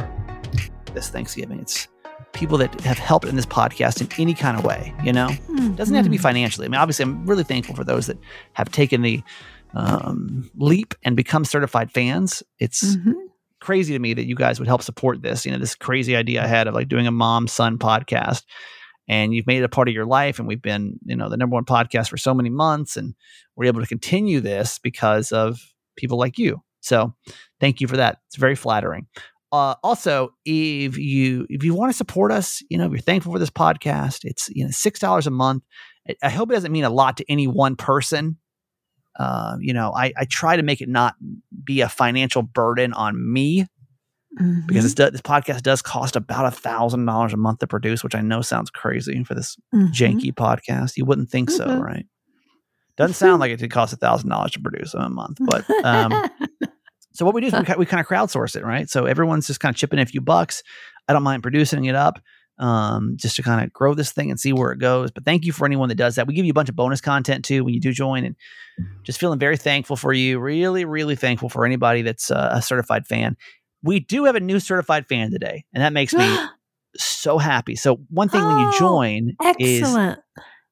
this 0.95 1.11
Thanksgiving, 1.11 1.59
it's 1.61 1.89
people 2.33 2.57
that 2.59 2.81
have 2.81 2.99
helped 2.99 3.27
in 3.27 3.37
this 3.37 3.47
podcast 3.47 4.01
in 4.01 4.09
any 4.21 4.33
kind 4.35 4.57
of 4.59 4.65
way, 4.65 4.95
you 5.05 5.13
know? 5.13 5.29
doesn't 5.77 5.95
have 5.95 6.05
to 6.05 6.11
be 6.11 6.17
Mhm. 6.19 6.23
financially. 6.23 6.67
I 6.67 6.69
mean, 6.69 6.81
obviously, 6.81 7.03
I'm 7.05 7.27
really 7.27 7.45
thankful 7.45 7.75
for 7.77 7.85
those 7.85 8.07
that 8.07 8.19
have 8.55 8.71
taken 8.71 9.03
the 9.03 9.23
um, 9.77 10.49
leap 10.57 10.95
and 11.03 11.17
become 11.17 11.45
certified 11.45 11.91
fans. 11.91 12.43
It's 12.61 12.95
Mhm. 12.97 13.15
Crazy 13.65 13.95
to 13.95 13.99
me 13.99 14.15
that 14.15 14.27
you 14.27 14.35
guys 14.35 14.59
would 14.59 14.69
help 14.69 14.83
support 14.83 15.23
this. 15.23 15.45
You 15.47 15.53
know, 15.53 15.59
this 15.59 15.75
crazy 15.75 16.15
idea 16.15 16.45
I 16.45 16.47
had 16.47 16.69
of 16.69 16.75
like 16.75 16.89
doing 16.89 17.07
a 17.07 17.11
mom 17.11 17.49
son 17.49 17.79
podcast, 17.79 18.43
and 19.09 19.35
you've 19.35 19.47
made 19.47 19.59
it 19.59 19.65
a 19.65 19.69
part 19.69 19.89
of 19.89 19.95
your 19.95 20.07
life. 20.07 20.39
And 20.39 20.47
we've 20.47 20.63
been, 20.63 20.99
you 21.05 21.17
know, 21.17 21.29
the 21.29 21.37
number 21.37 21.55
one 21.55 21.65
podcast 21.65 22.09
for 22.09 22.17
so 22.17 22.35
many 22.35 22.51
months, 22.51 22.97
and 22.97 23.15
we're 23.57 23.67
able 23.67 23.81
to 23.81 23.87
continue 23.87 24.41
this 24.41 24.79
because 24.79 25.33
of 25.33 25.59
people 25.97 26.19
like 26.19 26.39
you. 26.39 26.63
So, 26.81 27.15
thank 27.61 27.81
you 27.81 27.89
for 27.89 27.97
that. 27.97 28.19
It's 28.29 28.37
very 28.37 28.55
flattering. 28.55 29.07
Uh, 29.51 29.77
also, 29.83 30.31
if 30.45 30.99
you 30.99 31.47
if 31.49 31.63
you 31.65 31.75
want 31.75 31.91
to 31.91 31.97
support 31.97 32.33
us, 32.33 32.61
you 32.69 32.77
know, 32.77 32.87
if 32.87 32.93
you're 32.93 33.01
thankful 33.01 33.33
for 33.33 33.39
this 33.39 33.51
podcast, 33.51 34.25
it's 34.25 34.49
you 34.51 34.65
know 34.65 34.71
six 34.71 34.99
dollars 35.01 35.27
a 35.27 35.31
month. 35.31 35.63
I- 36.09 36.17
I 36.25 36.29
hope 36.31 36.51
it 36.51 36.55
doesn't 36.55 36.73
mean 36.73 36.85
a 36.85 36.91
lot 36.91 37.17
to 37.17 37.25
any 37.31 37.47
one 37.47 37.77
person. 37.77 38.37
Uh, 39.19 39.57
you 39.61 39.73
know, 39.73 39.93
I, 39.95 40.13
I 40.17 40.25
try 40.25 40.57
to 40.57 40.63
make 40.63 40.81
it 40.81 40.89
not 40.89 41.15
be 41.65 41.81
a 41.81 41.89
financial 41.89 42.43
burden 42.43 42.93
on 42.93 43.33
me 43.33 43.67
Mhm. 44.41 44.67
because 44.67 44.85
it's, 44.85 44.95
do- 44.95 45.11
this 45.11 45.21
podcast 45.21 45.63
does 45.63 45.81
cost 45.83 46.17
about 46.17 46.47
a 46.47 46.51
thousand 46.51 47.05
dollars 47.07 47.33
a 47.33 47.37
month 47.37 47.61
to 47.61 47.69
produce, 47.69 48.03
which 48.03 48.17
I 48.17 48.21
know 48.21 48.43
sounds 48.43 48.69
crazy 48.71 49.23
for 49.23 49.35
this 49.35 49.57
Mhm. 49.73 49.93
janky 49.93 50.33
podcast. 50.35 50.97
You 50.97 51.05
wouldn't 51.05 51.31
think 51.31 51.51
so, 51.51 51.65
Mhm. 51.67 51.81
right? 51.81 52.07
Doesn't 52.97 53.15
sound 53.15 53.39
like 53.41 53.53
it 53.53 53.59
did 53.61 53.71
cost 53.71 53.93
a 53.93 53.97
thousand 53.97 54.31
dollars 54.31 54.51
to 54.53 54.61
produce 54.61 54.93
a 54.95 55.09
month, 55.09 55.39
but 55.41 55.65
um, 55.85 56.13
so 57.13 57.25
what 57.25 57.35
we 57.35 57.41
do 57.43 57.47
is 57.49 57.53
we, 57.53 57.75
we 57.79 57.87
kind 57.87 58.01
of 58.01 58.07
crowdsource 58.09 58.57
it, 58.57 58.65
right? 58.65 58.89
So 58.91 59.05
everyone's 59.07 59.47
just 59.47 59.61
kind 59.61 59.73
of 59.73 59.77
chipping 59.79 60.01
in 60.01 60.03
a 60.03 60.07
few 60.07 60.21
bucks. 60.21 60.63
I 61.07 61.13
don't 61.13 61.23
mind 61.23 61.43
producing 61.43 61.85
it 61.85 61.95
up 61.95 62.19
um, 62.59 63.15
just 63.17 63.37
to 63.37 63.43
kind 63.43 63.65
of 63.65 63.73
grow 63.73 63.95
this 63.95 64.13
thing 64.13 64.31
and 64.31 64.39
see 64.39 64.53
where 64.53 64.73
it 64.73 64.79
goes. 64.79 65.11
But 65.11 65.25
thank 65.25 65.45
you 65.45 65.53
for 65.53 65.67
anyone 65.67 65.89
that 65.89 65.97
does 65.97 66.15
that. 66.17 66.27
We 66.27 66.35
give 66.35 66.45
you 66.45 66.51
a 66.51 66.55
bunch 66.55 66.69
of 66.69 66.77
bonus 66.77 67.01
content 67.01 67.45
too 67.45 67.65
when 67.65 67.75
you 67.75 67.81
do 67.81 67.93
join, 67.93 68.25
and 68.25 68.37
just 69.05 69.19
feeling 69.21 69.39
very 69.39 69.57
thankful 69.57 69.97
for 69.97 70.13
you. 70.13 70.39
Really, 70.39 70.85
really 70.85 71.17
thankful 71.17 71.49
for 71.49 71.65
anybody 71.67 72.03
that's 72.03 72.31
uh, 72.31 72.51
a 72.53 72.63
certified 72.63 73.07
fan. 73.07 73.37
We 73.83 74.01
do 74.01 74.25
have 74.25 74.35
a 74.37 74.41
new 74.41 74.61
certified 74.61 75.07
fan 75.09 75.31
today, 75.31 75.65
and 75.75 75.83
that 75.83 75.93
makes 75.93 76.13
me 76.15 76.37
so 76.97 77.39
happy. 77.39 77.77
So 77.77 77.97
one 78.11 78.29
thing 78.29 78.45
when 78.47 78.59
you 78.59 78.67
Oh, 78.75 78.79
join 78.79 79.37
is 79.59 79.81
Excellent. 79.83 80.21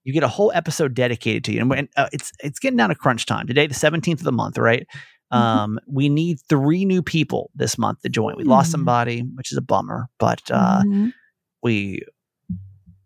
you 0.04 0.12
get 0.12 0.22
a 0.22 0.28
whole 0.28 0.50
episode 0.54 0.94
dedicated 0.94 1.44
to 1.44 1.52
you. 1.52 1.60
And 1.60 1.70
when, 1.70 1.88
uh, 1.96 2.08
it's 2.12 2.32
it's 2.42 2.58
getting 2.58 2.76
down 2.76 2.88
to 2.90 2.94
crunch 2.94 3.26
time 3.26 3.46
today, 3.46 3.66
the 3.66 3.74
seventeenth 3.74 4.20
of 4.20 4.24
the 4.24 4.32
month, 4.32 4.56
right? 4.56 4.86
Mhm. 5.32 5.36
Um, 5.36 5.80
we 5.86 6.08
need 6.08 6.38
three 6.48 6.84
new 6.84 7.02
people 7.02 7.50
this 7.54 7.76
month 7.78 8.02
to 8.02 8.08
join. 8.08 8.34
We 8.36 8.44
lost 8.44 8.68
Mm. 8.68 8.72
somebody, 8.72 9.20
which 9.34 9.50
is 9.50 9.58
a 9.58 9.62
bummer, 9.62 10.08
but 10.18 10.42
uh, 10.50 10.82
Mhm. 10.86 11.12
We 11.62 12.02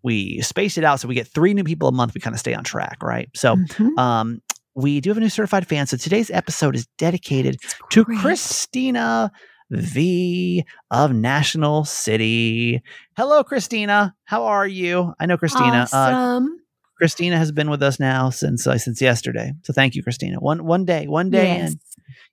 we 0.03 0.41
spaced 0.41 0.79
it 0.79 0.85
out 0.85 1.01
so 1.01 1.09
we 1.09 1.15
get 1.15 1.27
three 1.27 1.53
new 1.53 1.65
people 1.65 1.89
a 1.89 1.93
month. 1.93 2.15
We 2.15 2.21
kind 2.21 2.35
of 2.35 2.41
stay 2.41 2.55
on 2.55 2.63
track, 2.65 3.03
right? 3.03 3.29
So 3.35 3.57
Mhm. 3.57 3.99
um, 3.99 4.41
we 4.75 5.01
do 5.01 5.11
have 5.11 5.17
a 5.17 5.21
new 5.21 5.29
certified 5.29 5.67
fan. 5.67 5.87
So 5.87 5.97
today's 5.97 6.31
episode 6.31 6.77
is 6.77 6.87
dedicated 6.99 7.59
to 7.91 8.05
Christina 8.05 9.33
V 9.71 10.65
of 10.93 11.13
National 11.13 11.85
City. 11.85 12.83
Hello, 13.17 13.43
Christina. 13.43 14.15
How 14.25 14.45
are 14.45 14.67
you? 14.67 15.13
I 15.19 15.27
know 15.27 15.37
Christina. 15.37 15.89
Uh, 15.93 16.41
Christina 16.99 17.37
has 17.37 17.53
been 17.53 17.69
with 17.69 17.83
us 17.83 17.99
now 18.01 18.31
since 18.31 18.67
uh, 18.67 18.79
since 18.79 19.03
yesterday. 19.03 19.53
So 19.65 19.73
thank 19.73 19.95
you, 19.95 20.03
Christina. 20.03 20.39
One 20.39 20.65
one 20.65 20.85
day, 20.85 21.07
one 21.09 21.31
day, 21.31 21.57
yes. 21.57 21.71
and 21.73 21.81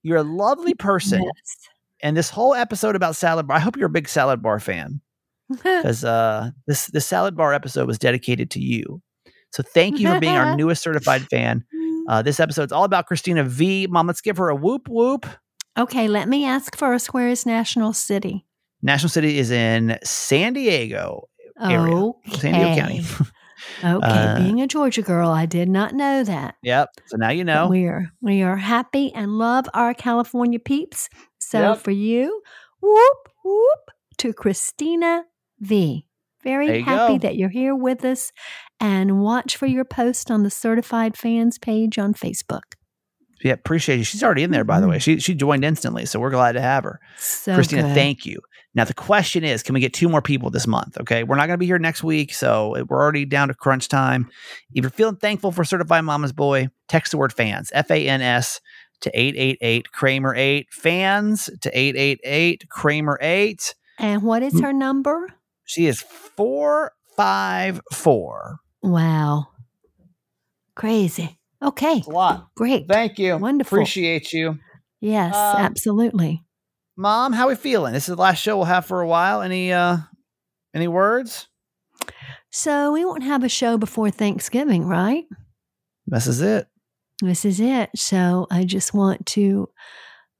you're 0.04 0.18
a 0.18 0.24
lovely 0.24 0.74
person. 0.74 1.24
Yes. 1.24 1.56
And 2.02 2.16
this 2.16 2.30
whole 2.30 2.54
episode 2.54 2.96
about 2.96 3.16
salad 3.16 3.48
bar, 3.48 3.58
I 3.58 3.60
hope 3.62 3.78
you're 3.78 3.88
a 3.88 3.90
big 3.90 4.08
salad 4.10 4.42
bar 4.42 4.60
fan. 4.60 5.02
Because 5.56 6.04
uh, 6.06 6.52
this 6.68 6.88
this 6.88 7.06
salad 7.06 7.36
bar 7.36 7.54
episode 7.54 7.88
was 7.88 7.98
dedicated 8.00 8.50
to 8.52 8.60
you. 8.60 9.02
So 9.52 9.62
thank 9.64 10.00
you 10.00 10.08
for 10.10 10.20
being 10.20 10.36
our 10.36 10.56
newest 10.58 10.82
certified 10.82 11.28
fan. 11.30 11.64
Uh, 12.10 12.22
this 12.22 12.40
episode's 12.40 12.72
all 12.72 12.84
about 12.84 13.06
Christina 13.08 13.44
V. 13.44 13.88
Mom, 13.88 14.08
let's 14.08 14.22
give 14.22 14.38
her 14.38 14.50
a 14.50 14.56
whoop 14.56 14.88
whoop. 14.90 15.26
okay, 15.78 16.08
let 16.08 16.28
me 16.28 16.46
ask 16.46 16.76
first 16.76 17.14
where 17.14 17.28
is 17.30 17.46
National 17.46 17.94
City? 17.94 18.46
National 18.82 19.10
City 19.10 19.38
is 19.38 19.52
in 19.52 19.98
San 20.04 20.54
Diego. 20.54 21.30
Area. 21.62 21.96
Okay. 21.96 22.38
San 22.38 22.54
Diego 22.54 22.82
County. 22.82 23.00
okay, 23.84 24.06
Uh, 24.06 24.38
being 24.40 24.60
a 24.60 24.68
Georgia 24.68 25.02
girl, 25.04 25.30
I 25.30 25.46
did 25.46 25.70
not 25.70 25.94
know 25.94 26.24
that. 26.24 26.56
Yep. 26.64 26.90
So 27.06 27.18
now 27.18 27.30
you 27.30 27.46
But 27.46 27.54
know. 27.54 27.68
We 27.70 27.86
are 27.86 28.10
we 28.22 28.42
are 28.42 28.58
happy 28.58 29.14
and 29.14 29.38
love 29.38 29.70
our 29.74 29.94
California 29.94 30.60
peeps. 30.60 31.10
So 31.40 31.60
Yep. 31.60 31.78
for 31.78 31.92
you, 31.92 32.42
whoop 32.82 33.18
whoop 33.46 33.80
to 34.18 34.34
Christina 34.34 35.24
V. 35.60 36.06
Very 36.44 36.82
happy 36.82 37.14
go. 37.14 37.20
that 37.20 37.38
you're 37.38 37.50
here 37.50 37.74
with 37.74 38.04
us, 38.04 38.32
and 38.80 39.22
watch 39.22 39.56
for 39.56 39.66
your 39.66 39.86
post 39.86 40.30
on 40.30 40.44
the 40.44 40.50
Certified 40.50 41.16
Fans 41.16 41.58
page 41.58 41.98
on 41.98 42.14
Facebook. 42.14 42.74
Yeah, 43.42 43.54
appreciate 43.54 43.98
you. 43.98 44.04
She's 44.04 44.24
already 44.24 44.44
in 44.44 44.52
there, 44.52 44.64
by 44.64 44.80
the 44.80 44.88
way. 44.88 44.98
Mm-hmm. 44.98 45.18
She 45.18 45.20
she 45.20 45.36
joined 45.36 45.64
instantly, 45.64 46.06
so 46.06 46.20
we're 46.20 46.30
glad 46.32 46.54
to 46.54 46.62
have 46.62 46.84
her. 46.84 47.00
So 47.18 47.56
Christina, 47.56 47.84
good. 47.84 47.94
thank 47.94 48.26
you. 48.26 48.40
Now 48.76 48.86
the 48.86 48.94
question 48.94 49.44
is, 49.44 49.64
can 49.64 49.74
we 49.74 49.80
get 49.80 49.94
two 49.94 50.10
more 50.10 50.22
people 50.22 50.50
this 50.50 50.66
month? 50.66 50.98
Okay, 51.00 51.24
we're 51.24 51.36
not 51.36 51.48
going 51.48 51.56
to 51.56 51.60
be 51.60 51.66
here 51.66 51.80
next 51.80 52.04
week, 52.04 52.34
so 52.34 52.76
we're 52.90 53.02
already 53.02 53.26
down 53.26 53.50
to 53.50 53.54
crunch 53.54 53.88
time. 53.88 54.30
If 54.74 54.84
you're 54.84 54.90
feeling 54.90 55.18
thankful 55.18 55.52
for 55.52 55.64
Certified 55.64 56.04
Mama's 56.04 56.34
Boy, 56.34 56.70
text 56.88 57.12
the 57.12 57.18
word 57.18 57.34
fans, 57.34 57.72
F 57.74 57.92
A 57.92 58.08
N 58.08 58.22
S, 58.22 58.60
to 59.02 59.12
eight 59.14 59.36
eight 59.38 59.58
eight 59.62 59.92
Kramer 59.92 60.34
eight 60.36 60.68
fans 60.72 61.50
to 61.62 61.78
eight 61.78 61.96
eight 61.96 62.20
eight 62.24 62.68
Kramer 62.70 63.18
eight. 63.22 63.76
And 64.00 64.24
what 64.24 64.42
is 64.42 64.54
mm. 64.54 64.64
her 64.64 64.74
number? 64.74 65.28
She 65.66 65.88
is 65.88 66.02
four 66.02 66.92
five 67.16 67.82
four. 67.92 68.58
Wow, 68.82 69.48
crazy. 70.76 71.40
Okay, 71.62 72.04
a 72.06 72.10
lot. 72.10 72.50
great. 72.56 72.88
Thank 72.88 73.18
you. 73.20 73.38
Wonderful. 73.38 73.78
Appreciate 73.78 74.34
you. 74.34 74.60
Yes, 75.00 75.34
Um, 75.36 75.58
absolutely. 75.58 76.44
Mom, 76.96 77.34
how 77.34 77.48
we 77.48 77.56
feeling? 77.56 77.94
This 77.94 78.08
is 78.10 78.16
the 78.16 78.22
last 78.22 78.40
show 78.42 78.58
we'll 78.58 78.66
have 78.66 78.86
for 78.86 79.02
a 79.02 79.08
while. 79.08 79.42
Any 79.42 79.72
uh 79.72 79.98
any 80.74 80.88
words? 80.88 81.48
So 82.52 82.92
we 82.92 83.04
won't 83.06 83.24
have 83.24 83.44
a 83.44 83.50
show 83.50 83.78
before 83.78 84.12
Thanksgiving, 84.12 84.86
right? 84.86 85.24
This 86.06 86.28
is 86.28 86.42
it. 86.42 86.68
This 87.22 87.46
is 87.46 87.60
it. 87.60 87.90
So 87.96 88.48
I 88.52 88.64
just 88.64 88.94
want 88.94 89.26
to 89.28 89.70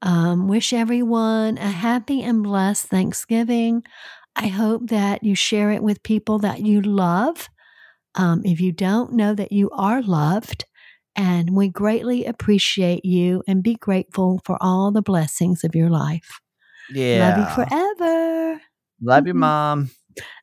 um, 0.02 0.48
wish 0.48 0.72
everyone 0.72 1.56
a 1.58 1.70
happy 1.70 2.22
and 2.22 2.42
blessed 2.42 2.86
Thanksgiving. 2.86 3.82
I 4.36 4.48
hope 4.48 4.88
that 4.88 5.22
you 5.22 5.34
share 5.34 5.70
it 5.70 5.82
with 5.82 6.02
people 6.02 6.38
that 6.40 6.60
you 6.60 6.80
love. 6.82 7.48
Um, 8.16 8.42
if 8.44 8.60
you 8.60 8.72
don't, 8.72 9.12
know 9.12 9.34
that 9.34 9.52
you 9.52 9.70
are 9.70 10.02
loved. 10.02 10.64
And 11.16 11.50
we 11.54 11.68
greatly 11.68 12.24
appreciate 12.24 13.04
you 13.04 13.42
and 13.46 13.62
be 13.62 13.76
grateful 13.76 14.40
for 14.44 14.58
all 14.60 14.90
the 14.90 15.02
blessings 15.02 15.62
of 15.62 15.74
your 15.76 15.88
life. 15.88 16.40
Yeah. 16.92 17.28
Love 17.28 17.38
you 17.38 17.64
forever. 17.66 18.60
Love 19.00 19.26
you, 19.28 19.34
Mhm. 19.34 19.38
mom. 19.38 19.90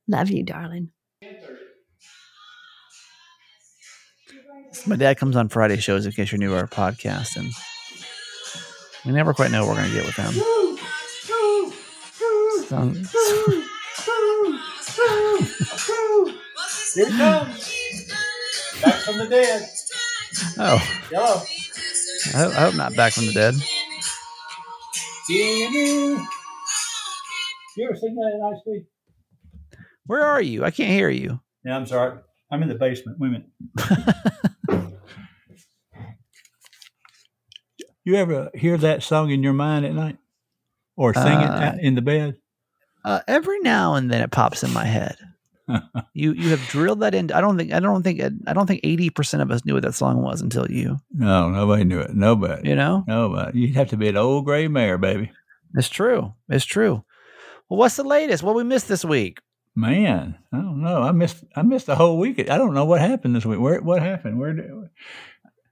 Love 0.08 0.30
you, 0.30 0.44
darling. 0.44 0.92
My 4.88 4.96
dad 4.96 5.18
comes 5.18 5.36
on 5.36 5.50
Friday 5.50 5.78
shows 5.78 6.06
in 6.06 6.14
case 6.14 6.32
you're 6.32 6.40
new 6.40 6.50
to 6.52 6.56
our 6.56 6.68
podcast, 6.68 7.36
and 7.36 7.52
we 9.06 9.12
never 9.12 9.34
quite 9.34 9.52
know 9.52 9.66
what 9.66 9.76
we're 9.76 9.82
gonna 9.84 9.94
get 9.94 10.06
with 10.06 10.16
him. 10.16 10.34
Sounds- 12.68 13.14
Here 16.94 17.08
it 17.08 17.18
comes. 17.18 17.76
Back 18.82 18.96
from 19.02 19.18
the 19.18 19.28
dead. 19.30 19.70
oh, 20.58 20.78
Hello. 21.10 21.42
I 22.34 22.38
hope, 22.38 22.54
I 22.58 22.62
hope 22.62 22.76
not 22.76 22.96
back 22.96 23.14
from 23.14 23.26
the 23.28 23.34
dead. 23.34 23.56
You 25.30 26.18
ever 27.88 27.96
seen 27.96 28.16
that 28.16 28.32
in 28.34 28.42
Ice 28.54 28.60
Where 30.06 30.22
are 30.24 30.42
you? 30.42 30.64
I 30.66 30.72
can't 30.72 30.90
hear 30.92 31.10
you. 31.10 31.40
Yeah, 31.64 31.78
I'm 31.78 31.86
sorry. 31.86 32.20
I'm 32.52 32.62
in 32.64 32.70
the 32.70 32.76
basement. 32.76 33.20
Wait 33.20 33.28
a 33.28 33.32
minute. 33.32 33.50
You 38.04 38.16
ever 38.16 38.50
hear 38.56 38.78
that 38.78 39.04
song 39.04 39.30
in 39.30 39.44
your 39.44 39.54
mind 39.54 39.86
at 39.86 39.94
night? 39.94 40.18
Or 40.98 41.14
sing 41.14 41.40
it 41.40 41.50
Uh, 41.50 41.54
out 41.54 41.80
in 41.80 41.94
the 41.94 42.02
bed? 42.02 42.38
Uh, 43.04 43.20
every 43.28 43.60
now 43.62 43.96
and 43.96 44.12
then 44.12 44.22
it 44.22 44.32
pops 44.32 44.64
in 44.64 44.72
my 44.74 44.86
head. 44.86 45.18
You 46.14 46.34
you 46.34 46.50
have 46.50 46.60
drilled 46.68 47.00
that 47.00 47.16
in. 47.16 47.32
I 47.32 47.40
don't 47.40 47.58
think 47.58 47.72
I 47.72 47.80
don't 47.80 48.04
think 48.04 48.20
I 48.46 48.52
don't 48.52 48.68
think 48.68 48.82
eighty 48.84 49.10
percent 49.10 49.42
of 49.42 49.52
us 49.52 49.64
knew 49.64 49.74
what 49.76 49.84
that 49.84 49.94
song 49.96 50.22
was 50.22 50.42
until 50.42 50.70
you. 50.70 50.98
No, 51.14 51.50
nobody 51.50 51.86
knew 51.86 52.00
it. 52.02 52.14
Nobody. 52.14 52.68
You 52.68 52.76
know, 52.76 53.06
Nobody. 53.08 53.58
You'd 53.62 53.76
have 53.78 53.90
to 53.92 53.98
be 53.98 54.10
an 54.10 54.18
old 54.18 54.44
gray 54.44 54.68
mare, 54.68 54.98
baby. 54.98 55.32
it's 55.76 55.88
true. 55.88 56.34
It's 56.50 56.66
true. 56.66 57.06
Well, 57.70 57.78
what's 57.80 57.96
the 57.96 58.04
latest? 58.04 58.44
What 58.44 58.56
we 58.56 58.66
missed 58.66 58.90
this 58.90 59.06
week? 59.06 59.40
Man, 59.74 60.38
I 60.52 60.58
don't 60.58 60.82
know. 60.82 61.02
I 61.02 61.14
missed. 61.14 61.46
I 61.56 61.62
missed 61.62 61.86
the 61.86 61.96
whole 61.96 62.18
week. 62.18 62.38
I 62.50 62.58
don't 62.58 62.74
know 62.74 62.84
what 62.84 63.00
happened 63.00 63.34
this 63.34 63.46
week. 63.46 63.60
Where? 63.60 63.80
What 63.82 64.02
happened? 64.02 64.38
Where? 64.40 64.52
Did, 64.52 64.66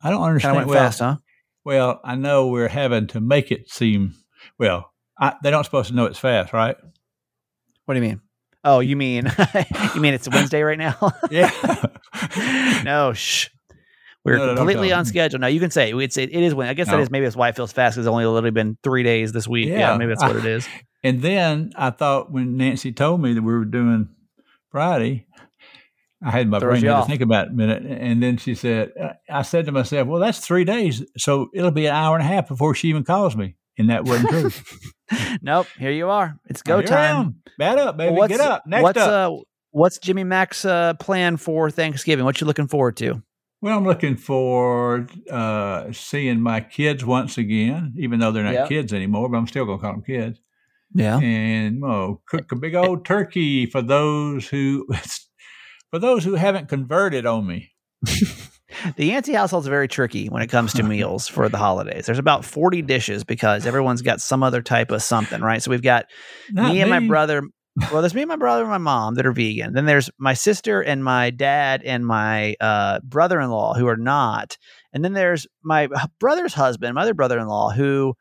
I 0.02 0.10
don't 0.10 0.20
Kind 0.20 0.30
understand. 0.30 0.52
of 0.52 0.58
went 0.60 0.70
well, 0.70 0.80
fast, 0.86 1.00
huh? 1.00 1.18
Well, 1.66 2.00
I 2.06 2.16
know 2.16 2.48
we're 2.48 2.70
having 2.70 3.08
to 3.08 3.20
make 3.20 3.52
it 3.52 3.70
seem 3.70 4.14
well. 4.58 4.94
I, 5.20 5.34
they're 5.44 5.52
not 5.52 5.66
supposed 5.66 5.90
to 5.90 5.96
know 5.96 6.06
it's 6.06 6.20
fast, 6.20 6.54
right? 6.54 6.78
What 7.90 7.96
do 7.96 8.02
you 8.02 8.08
mean? 8.08 8.22
Oh, 8.64 8.82
you 8.82 8.96
mean 8.96 9.26
you 9.96 10.00
mean 10.02 10.14
it's 10.14 10.30
Wednesday 10.30 10.62
right 10.62 10.78
now? 10.78 10.96
Yeah. 11.32 11.50
no, 12.86 13.14
shh. 13.14 13.48
We're 14.24 14.38
No, 14.38 14.46
no, 14.46 14.56
completely 14.58 14.92
on 14.94 15.06
schedule. 15.06 15.40
now. 15.40 15.48
you 15.48 15.60
can 15.60 15.72
say 15.72 15.92
it's 15.92 16.16
it, 16.16 16.30
it 16.32 16.44
is 16.44 16.54
when 16.54 16.68
I 16.70 16.76
guess 16.76 16.86
that 16.86 16.98
No. 16.98 17.02
is 17.02 17.10
maybe 17.10 17.26
that's 17.26 17.36
why 17.36 17.50
it 17.50 17.56
feels 17.56 17.72
fast 17.72 17.96
because 17.96 18.06
it's 18.06 18.12
only 18.12 18.28
literally 18.28 18.52
been 18.52 18.78
three 18.84 19.02
days 19.02 19.32
this 19.32 19.48
week. 19.48 19.70
Yeah, 19.70 19.80
Yeah. 19.80 19.98
maybe 19.98 20.10
that's 20.10 20.22
what 20.22 20.36
it 20.36 20.46
is. 20.46 20.68
and 21.04 21.20
then 21.24 21.72
I 21.76 21.90
thought 21.90 22.32
when 22.32 22.58
Nancy 22.58 22.92
told 22.92 23.24
me 23.24 23.34
that 23.34 23.42
we 23.42 23.52
were 23.54 23.66
doing 23.66 24.10
Friday, 24.70 25.26
I 26.24 26.30
had 26.30 26.48
my 26.48 26.60
Throws 26.60 26.82
brain 26.82 26.94
had 26.94 27.02
to 27.02 27.08
think 27.08 27.22
about 27.22 27.48
it 27.48 27.54
a 27.54 27.56
minute. 27.56 27.84
And 27.88 28.22
then 28.22 28.38
she 28.38 28.54
said, 28.54 28.92
I 29.28 29.42
said 29.42 29.66
to 29.66 29.72
myself, 29.72 30.08
well, 30.08 30.20
that's 30.22 30.46
three 30.46 30.64
days. 30.64 31.04
So 31.18 31.48
it'll 31.56 31.72
be 31.72 31.88
an 31.88 31.96
hour 31.96 32.16
and 32.16 32.24
a 32.24 32.28
half 32.28 32.50
before 32.50 32.76
she 32.76 32.90
even 32.90 33.04
calls 33.04 33.36
me. 33.36 33.56
And 33.80 33.90
that 33.90 34.04
wasn't 34.04 34.30
true. 34.30 34.52
nope, 35.42 35.66
here 35.80 35.92
you 35.92 36.10
are. 36.10 36.38
It's 36.48 36.62
go 36.62 36.82
time. 36.82 37.42
Bat 37.58 37.78
up, 37.80 37.98
baby. 37.98 38.14
What's, 38.14 38.32
Get 38.32 38.42
up. 38.42 38.68
Next 38.68 38.84
what's 38.84 39.00
up. 39.00 39.32
uh 39.32 39.44
what's 39.72 39.98
Jimmy 39.98 40.24
Mack's 40.24 40.66
uh, 40.66 40.94
plan 40.96 41.38
for 41.38 41.72
Thanksgiving? 41.72 42.26
What 42.26 42.42
you 42.42 42.46
looking 42.48 42.68
forward 42.68 42.98
to? 42.98 43.24
Well, 43.62 43.78
I'm 43.78 43.86
looking 43.86 44.16
forward 44.16 45.12
uh, 45.30 45.92
seeing 45.92 46.40
my 46.42 46.62
kids 46.62 47.04
once 47.06 47.38
again, 47.38 47.94
even 47.98 48.20
though 48.20 48.32
they're 48.32 48.44
not 48.44 48.54
Yep. 48.54 48.70
kids 48.70 48.94
anymore, 48.94 49.30
but 49.30 49.38
I'm 49.38 49.48
still 49.48 49.66
going 49.66 49.80
to 49.80 49.82
call 49.82 49.94
them 49.94 50.04
kids. 50.04 50.40
Yeah. 50.94 51.20
And 51.20 51.82
well, 51.82 52.22
cook 52.28 52.52
a 52.52 52.56
big 52.56 52.76
old 52.76 53.06
turkey 53.06 53.66
for 53.66 53.82
those 53.82 54.48
who 54.48 54.88
for 55.92 56.00
those 56.00 56.24
who 56.24 56.36
haven't 56.36 56.68
converted 56.70 57.26
on 57.26 57.48
me. 57.48 57.72
The 58.96 59.06
Yancey 59.06 59.34
household's 59.34 59.68
very 59.68 59.88
tricky 59.88 60.28
when 60.28 60.42
it 60.42 60.48
comes 60.48 60.74
to 60.74 60.84
meals 60.84 61.28
for 61.28 61.50
the 61.50 61.58
holidays. 61.58 62.06
There's 62.06 62.20
about 62.20 62.46
40 62.46 62.82
dishes 62.84 63.24
because 63.24 63.66
everyone's 63.66 64.02
got 64.02 64.22
some 64.22 64.44
other 64.44 64.62
type 64.62 64.92
of 64.92 65.02
something, 65.02 65.42
right? 65.42 65.62
So 65.62 65.72
we've 65.72 65.82
got 65.82 66.06
Not 66.52 66.74
me 66.74 66.82
and 66.82 66.90
my 66.90 67.00
brother. 67.00 67.44
Well, 67.94 68.02
there's 68.02 68.16
me 68.16 68.24
and 68.24 68.30
my 68.30 68.36
brother 68.36 68.64
and 68.64 68.72
my 68.72 68.78
mom 68.78 69.16
that 69.16 69.26
are 69.26 69.32
vegan. 69.32 69.72
Then 69.72 69.86
there's 69.86 70.10
my 70.18 70.34
sister 70.34 70.82
and 70.82 71.02
my 71.02 71.30
dad 71.30 71.82
and 71.86 72.06
my 72.06 72.56
uh, 72.60 73.00
brother-in-law 73.06 73.76
who 73.76 73.88
are 73.88 73.96
not. 73.96 74.58
And 74.92 75.06
then 75.06 75.14
there's 75.14 75.48
my 75.64 75.88
brother's 76.20 76.54
husband, 76.54 76.96
my 76.96 77.04
other 77.04 77.14
brother-in-law, 77.14 77.70
who 77.70 78.16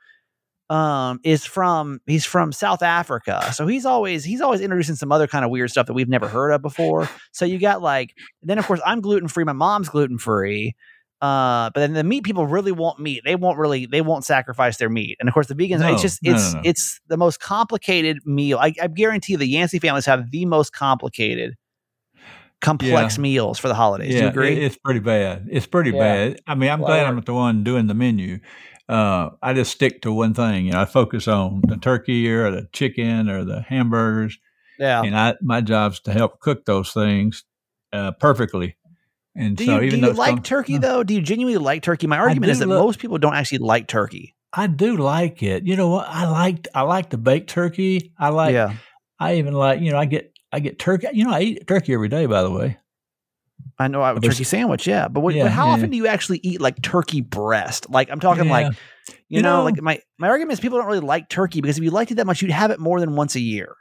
um, 0.71 1.21
is 1.25 1.45
from 1.45 2.01
he's 2.07 2.25
from 2.27 2.53
South 2.53 2.83
Africa. 2.83 3.53
So 3.55 3.67
he's 3.67 3.87
always 3.87 4.25
he's 4.25 4.41
always 4.41 4.61
introducing 4.61 4.95
some 4.97 5.11
other 5.13 5.27
kind 5.27 5.45
of 5.45 5.51
weird 5.51 5.71
stuff 5.71 5.87
that 5.87 5.95
we've 5.95 6.09
never 6.09 6.29
heard 6.29 6.51
of 6.53 6.61
before. 6.63 7.09
So 7.33 7.45
you 7.45 7.59
got 7.59 7.81
like 7.83 8.15
then 8.43 8.59
of 8.59 8.67
course 8.67 8.81
I'm 8.85 9.01
gluten 9.01 9.29
free. 9.29 9.45
My 9.45 9.53
mom's 9.53 9.89
gluten 9.89 10.19
free. 10.19 10.75
Uh, 11.21 11.71
but 11.75 11.81
then 11.81 11.95
the 11.95 12.05
meat 12.05 12.23
people 12.23 12.47
really 12.47 12.71
want 12.71 13.01
meat. 13.01 13.23
They 13.25 13.35
won't 13.35 13.59
really, 13.59 13.87
they 13.87 14.03
won't 14.03 14.25
sacrifice 14.25 14.77
their 14.77 14.89
meat. 14.89 15.17
And 15.19 15.29
of 15.29 15.35
course, 15.35 15.49
the 15.49 15.55
vegans, 15.57 15.81
No, 15.81 15.93
it's 15.93 16.01
just, 16.01 16.23
no, 16.23 16.31
no, 16.31 16.37
it's, 16.37 16.55
no. 16.55 16.61
it's 16.63 17.01
the 17.09 17.17
most 17.17 17.41
complicated 17.41 18.21
meal. 18.25 18.59
I, 18.59 18.73
I 18.81 18.87
guarantee 18.87 19.35
the 19.35 19.45
Yancey 19.45 19.81
families 19.81 20.07
have 20.07 20.31
the 20.31 20.45
most 20.45 20.73
complicated, 20.73 21.57
complex 22.61 23.19
meals 23.19 23.59
for 23.59 23.67
the 23.69 23.75
holidays. 23.75 24.11
Do 24.11 24.17
you 24.19 24.23
Yeah, 24.23 24.29
agree? 24.31 24.53
it- 24.53 24.63
it's 24.63 24.77
pretty 24.77 25.01
bad. 25.01 25.49
It's 25.51 25.67
pretty 25.67 25.91
Yeah. 25.91 25.99
bad. 25.99 26.41
I 26.47 26.55
mean, 26.55 26.71
I'm 26.71 26.81
glad. 26.81 27.07
I'm 27.07 27.17
not 27.17 27.27
the 27.27 27.35
one 27.35 27.65
doing 27.65 27.87
the 27.89 27.95
menu. 27.95 28.39
Uh, 28.89 29.31
I 29.43 29.53
just 29.53 29.73
stick 29.73 30.03
to 30.03 30.13
one 30.13 30.33
thing. 30.33 30.67
You 30.67 30.73
know, 30.73 30.81
I 30.81 30.85
focus 30.87 31.29
on 31.29 31.63
the 31.67 31.77
turkey 31.77 32.31
or 32.31 32.51
the 32.51 32.69
chicken 32.73 33.29
or 33.29 33.45
the 33.45 33.61
hamburgers, 33.61 34.39
yeah. 34.79 35.03
and 35.03 35.17
I 35.17 35.35
my 35.43 35.61
job's 35.61 36.01
to 36.01 36.13
help 36.13 36.41
cook 36.41 36.65
those 36.65 36.93
things 36.93 37.45
uh, 37.93 38.13
perfectly. 38.13 38.77
And 39.37 39.57
Do 39.57 39.67
so, 39.67 39.75
you, 39.75 39.81
do 39.81 39.87
even 39.87 40.01
you 40.01 40.07
though 40.07 40.19
like 40.19 40.43
turkey 40.43 40.77
uh, 40.77 40.81
though? 40.81 41.03
Do 41.05 41.15
you 41.15 41.21
genuinely 41.21 41.59
like 41.59 41.83
turkey? 41.83 42.07
My 42.07 42.19
argument 42.19 42.51
is 42.51 42.59
that 42.59 42.69
lo- 42.69 42.83
most 42.83 42.99
people 42.99 43.19
don't 43.19 43.35
actually 43.35 43.59
like 43.59 43.87
turkey. 43.87 44.35
I 44.53 44.67
do 44.67 44.97
like 44.97 45.43
it. 45.43 45.67
You 45.67 45.77
know 45.77 45.91
what? 45.91 46.09
I 46.09 46.29
like 46.29 46.67
I 46.75 46.83
like 46.83 47.11
the 47.11 47.19
baked 47.19 47.51
turkey. 47.51 48.13
I 48.19 48.31
like. 48.31 48.55
yeah. 48.55 48.75
I 49.21 49.35
even 49.37 49.53
like. 49.55 49.81
You 49.81 49.93
know, 49.93 49.99
I 49.99 50.07
get 50.07 50.33
I 50.51 50.61
get 50.61 50.79
turkey. 50.79 51.09
You 51.13 51.25
know, 51.25 51.33
I 51.33 51.41
eat 51.41 51.67
turkey 51.67 51.93
every 51.93 52.09
day. 52.09 52.27
By 52.27 52.43
the 52.43 52.51
way, 52.51 52.79
I 53.79 53.89
know 53.89 54.03
I 54.03 54.13
But 54.15 54.25
turkey 54.25 54.45
sandwich, 54.45 54.87
yeah. 54.87 55.09
But, 55.09 55.21
what, 55.21 55.35
Yeah, 55.35 55.45
but 55.45 55.53
how 55.53 55.67
yeah. 55.69 55.73
often 55.75 55.91
do 55.91 55.97
you 55.97 56.07
actually 56.07 56.41
eat 56.43 56.61
like 56.61 56.83
turkey 56.83 57.21
breast? 57.21 57.89
Like 57.91 58.11
I'm 58.11 58.21
talking 58.21 58.49
like 58.49 58.73
you, 59.09 59.15
You 59.29 59.43
know, 59.43 59.59
know- 59.59 59.65
like 59.65 59.81
my 59.81 60.01
my 60.19 60.29
argument 60.29 60.55
is 60.55 60.61
people 60.61 60.79
don't 60.79 60.87
really 60.89 61.01
like 61.01 61.29
turkey 61.29 61.61
because 61.61 61.79
if 61.79 61.85
you 61.85 61.91
liked 61.91 62.11
it 62.11 62.17
that 62.17 62.27
much, 62.27 62.43
you'd 62.43 62.51
have 62.51 62.71
it 62.71 62.81
more 62.81 62.99
than 63.01 63.15
once 63.15 63.35
a 63.37 63.41
year. 63.41 63.75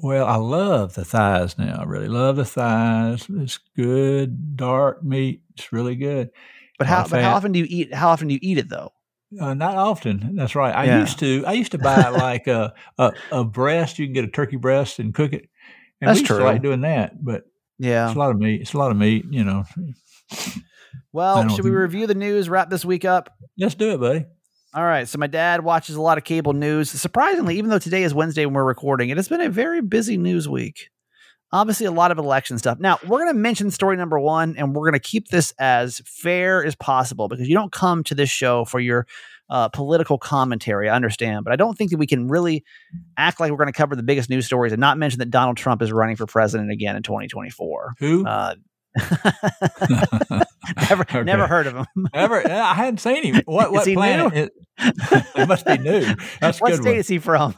Well, 0.00 0.26
I 0.26 0.36
love 0.36 0.94
the 0.94 1.04
thighs 1.04 1.58
now. 1.58 1.78
I 1.80 1.84
really 1.84 2.06
love 2.08 2.36
the 2.36 2.44
thighs. 2.44 3.26
It's 3.28 3.58
good, 3.76 4.56
dark 4.56 5.02
meat. 5.02 5.42
It's 5.56 5.72
really 5.72 5.96
good. 5.96 6.30
But 6.78 6.86
how 6.86 7.08
but 7.08 7.22
how 7.22 7.34
often 7.34 7.50
do 7.52 7.58
you 7.58 7.66
eat 7.68 7.92
how 7.94 8.10
often 8.10 8.28
do 8.28 8.34
you 8.34 8.40
eat 8.42 8.58
it 8.58 8.68
though? 8.68 8.92
Uh, 9.40 9.54
not 9.54 9.76
often. 9.76 10.36
That's 10.36 10.54
right. 10.54 10.74
I 10.74 10.98
used 11.00 11.18
to. 11.18 11.44
I 11.46 11.52
used 11.52 11.72
to 11.72 11.78
buy 11.78 12.08
like 12.10 12.46
a, 12.46 12.72
a 12.96 13.12
a 13.32 13.44
breast. 13.44 13.98
You 13.98 14.06
can 14.06 14.12
get 14.14 14.24
a 14.24 14.28
turkey 14.28 14.56
breast 14.56 14.98
and 15.00 15.12
cook 15.12 15.32
it. 15.32 15.48
And 16.00 16.08
That's 16.08 16.20
we 16.20 16.26
true. 16.26 16.38
like 16.44 16.62
doing 16.62 16.82
that, 16.82 17.22
but 17.22 17.42
Yeah. 17.78 18.08
it's 18.08 18.16
a 18.16 18.18
lot 18.18 18.30
of 18.30 18.38
meat. 18.38 18.60
It's 18.60 18.74
a 18.74 18.78
lot 18.78 18.90
of 18.90 18.96
meat. 18.96 19.26
You 19.30 19.44
know. 19.44 19.64
Well, 21.12 21.48
should 21.48 21.64
we 21.64 21.70
review 21.70 22.06
the 22.06 22.14
news, 22.14 22.48
wrap 22.48 22.70
this 22.70 22.84
week 22.84 23.04
up? 23.04 23.34
Let's 23.58 23.74
do 23.74 23.92
it, 23.92 24.00
buddy. 24.00 24.26
All 24.74 24.84
right. 24.84 25.08
So 25.08 25.18
my 25.18 25.26
dad 25.26 25.64
watches 25.64 25.96
a 25.96 26.02
lot 26.02 26.18
of 26.18 26.24
cable 26.24 26.52
news. 26.52 26.90
Surprisingly, 26.90 27.56
even 27.56 27.70
though 27.70 27.78
today 27.78 28.02
is 28.02 28.12
Wednesday 28.12 28.44
when 28.44 28.54
we're 28.54 28.64
recording, 28.64 29.08
it 29.08 29.16
has 29.16 29.28
been 29.28 29.40
a 29.40 29.48
very 29.48 29.80
busy 29.80 30.16
news 30.16 30.48
week. 30.48 30.90
Obviously, 31.50 31.86
a 31.86 31.90
lot 31.90 32.10
of 32.10 32.18
election 32.18 32.58
stuff. 32.58 32.78
Now, 32.78 32.98
we're 33.06 33.20
going 33.20 33.32
to 33.34 33.38
mention 33.38 33.70
story 33.70 33.96
number 33.96 34.20
one, 34.20 34.54
and 34.58 34.74
we're 34.74 34.82
going 34.82 35.00
to 35.00 35.08
keep 35.08 35.28
this 35.28 35.54
as 35.58 36.02
fair 36.04 36.62
as 36.62 36.74
possible 36.74 37.26
because 37.26 37.48
you 37.48 37.54
don't 37.54 37.72
come 37.72 38.04
to 38.04 38.14
this 38.14 38.28
show 38.28 38.66
for 38.66 38.78
your 38.78 39.06
uh, 39.50 39.68
political 39.68 40.18
commentary. 40.18 40.88
I 40.88 40.94
understand, 40.96 41.44
but 41.44 41.52
I 41.52 41.56
don't 41.56 41.76
think 41.76 41.90
that 41.90 41.96
we 41.98 42.06
can 42.06 42.28
really 42.28 42.64
act 43.16 43.40
like 43.40 43.50
we're 43.50 43.56
going 43.56 43.66
to 43.68 43.72
cover 43.72 43.96
the 43.96 44.02
biggest 44.02 44.28
news 44.30 44.46
stories 44.46 44.72
and 44.72 44.80
not 44.80 44.98
mention 44.98 45.18
that 45.20 45.30
Donald 45.30 45.56
Trump 45.56 45.82
is 45.82 45.90
running 45.92 46.16
for 46.16 46.26
president 46.26 46.70
again 46.70 46.96
in 46.96 47.02
2024. 47.02 47.94
Who? 47.98 48.26
Uh, 48.26 48.54
never, 50.88 51.02
Okay. 51.02 51.22
never 51.22 51.46
heard 51.46 51.66
of 51.66 51.74
him. 51.76 51.86
Ever? 52.12 52.46
I 52.50 52.74
hadn't 52.74 52.98
seen 52.98 53.22
him. 53.22 53.42
What? 53.44 53.70
What 53.72 53.86
he 53.86 53.94
planet? 53.94 54.32
new? 54.34 54.40
It, 54.42 54.52
it 55.36 55.48
must 55.48 55.64
be 55.66 55.78
new. 55.78 56.14
That's 56.40 56.60
what 56.60 56.74
state 56.74 56.98
is 56.98 57.08
he 57.08 57.18
from? 57.18 57.54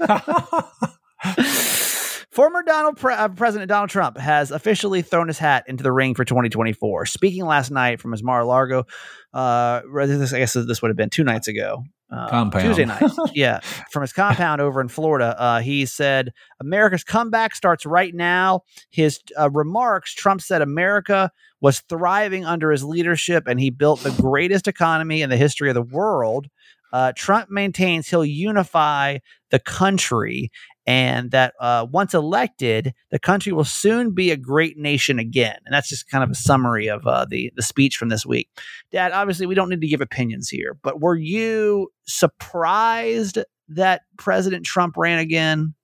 Former 2.32 2.62
Donald 2.62 2.96
Pre- 2.96 3.12
uh, 3.12 3.28
President 3.28 3.68
Donald 3.68 3.90
Trump 3.90 4.16
has 4.16 4.50
officially 4.50 5.02
thrown 5.02 5.28
his 5.28 5.38
hat 5.38 5.64
into 5.66 5.82
the 5.82 5.92
ring 5.92 6.14
for 6.14 6.24
2024. 6.24 7.04
Speaking 7.04 7.44
last 7.44 7.70
night 7.70 8.00
from 8.00 8.12
his 8.12 8.22
Mar-a-Lago, 8.22 8.86
uh, 9.34 9.82
this, 10.06 10.32
I 10.32 10.38
guess 10.38 10.54
this 10.54 10.80
would 10.80 10.88
have 10.88 10.96
been 10.96 11.10
two 11.10 11.24
nights 11.24 11.46
ago, 11.46 11.84
uh, 12.10 12.30
Compound. 12.30 12.64
Tuesday 12.64 12.86
night. 12.86 13.02
yeah, 13.34 13.60
from 13.90 14.00
his 14.00 14.14
compound 14.14 14.62
over 14.62 14.80
in 14.80 14.88
Florida, 14.88 15.38
uh, 15.38 15.60
he 15.60 15.84
said, 15.84 16.32
"America's 16.58 17.04
comeback 17.04 17.54
starts 17.54 17.84
right 17.84 18.14
now." 18.14 18.62
His 18.88 19.20
uh, 19.38 19.50
remarks, 19.50 20.14
Trump 20.14 20.40
said, 20.40 20.62
"America 20.62 21.30
was 21.60 21.80
thriving 21.80 22.46
under 22.46 22.70
his 22.70 22.82
leadership, 22.82 23.46
and 23.46 23.60
he 23.60 23.68
built 23.68 24.00
the 24.00 24.10
greatest 24.10 24.68
economy 24.68 25.20
in 25.20 25.28
the 25.28 25.36
history 25.36 25.68
of 25.68 25.74
the 25.74 25.82
world." 25.82 26.48
Uh, 26.92 27.12
Trump 27.16 27.50
maintains 27.50 28.08
he'll 28.08 28.24
unify 28.24 29.18
the 29.50 29.58
country 29.58 30.50
and 30.86 31.30
that 31.30 31.54
uh, 31.60 31.86
once 31.90 32.12
elected, 32.14 32.92
the 33.10 33.18
country 33.18 33.52
will 33.52 33.64
soon 33.64 34.12
be 34.14 34.30
a 34.30 34.36
great 34.36 34.76
nation 34.76 35.18
again. 35.18 35.56
And 35.64 35.72
that's 35.74 35.88
just 35.88 36.08
kind 36.08 36.24
of 36.24 36.30
a 36.30 36.34
summary 36.34 36.88
of 36.88 37.06
uh, 37.06 37.24
the 37.28 37.52
the 37.56 37.62
speech 37.62 37.96
from 37.96 38.08
this 38.08 38.26
week. 38.26 38.48
Dad, 38.90 39.12
obviously, 39.12 39.46
we 39.46 39.54
don't 39.54 39.68
need 39.68 39.80
to 39.80 39.86
give 39.86 40.00
opinions 40.00 40.48
here, 40.48 40.76
but 40.82 41.00
were 41.00 41.16
you 41.16 41.88
surprised 42.06 43.38
that 43.68 44.02
President 44.18 44.64
Trump 44.66 44.96
ran 44.96 45.18
again? 45.18 45.74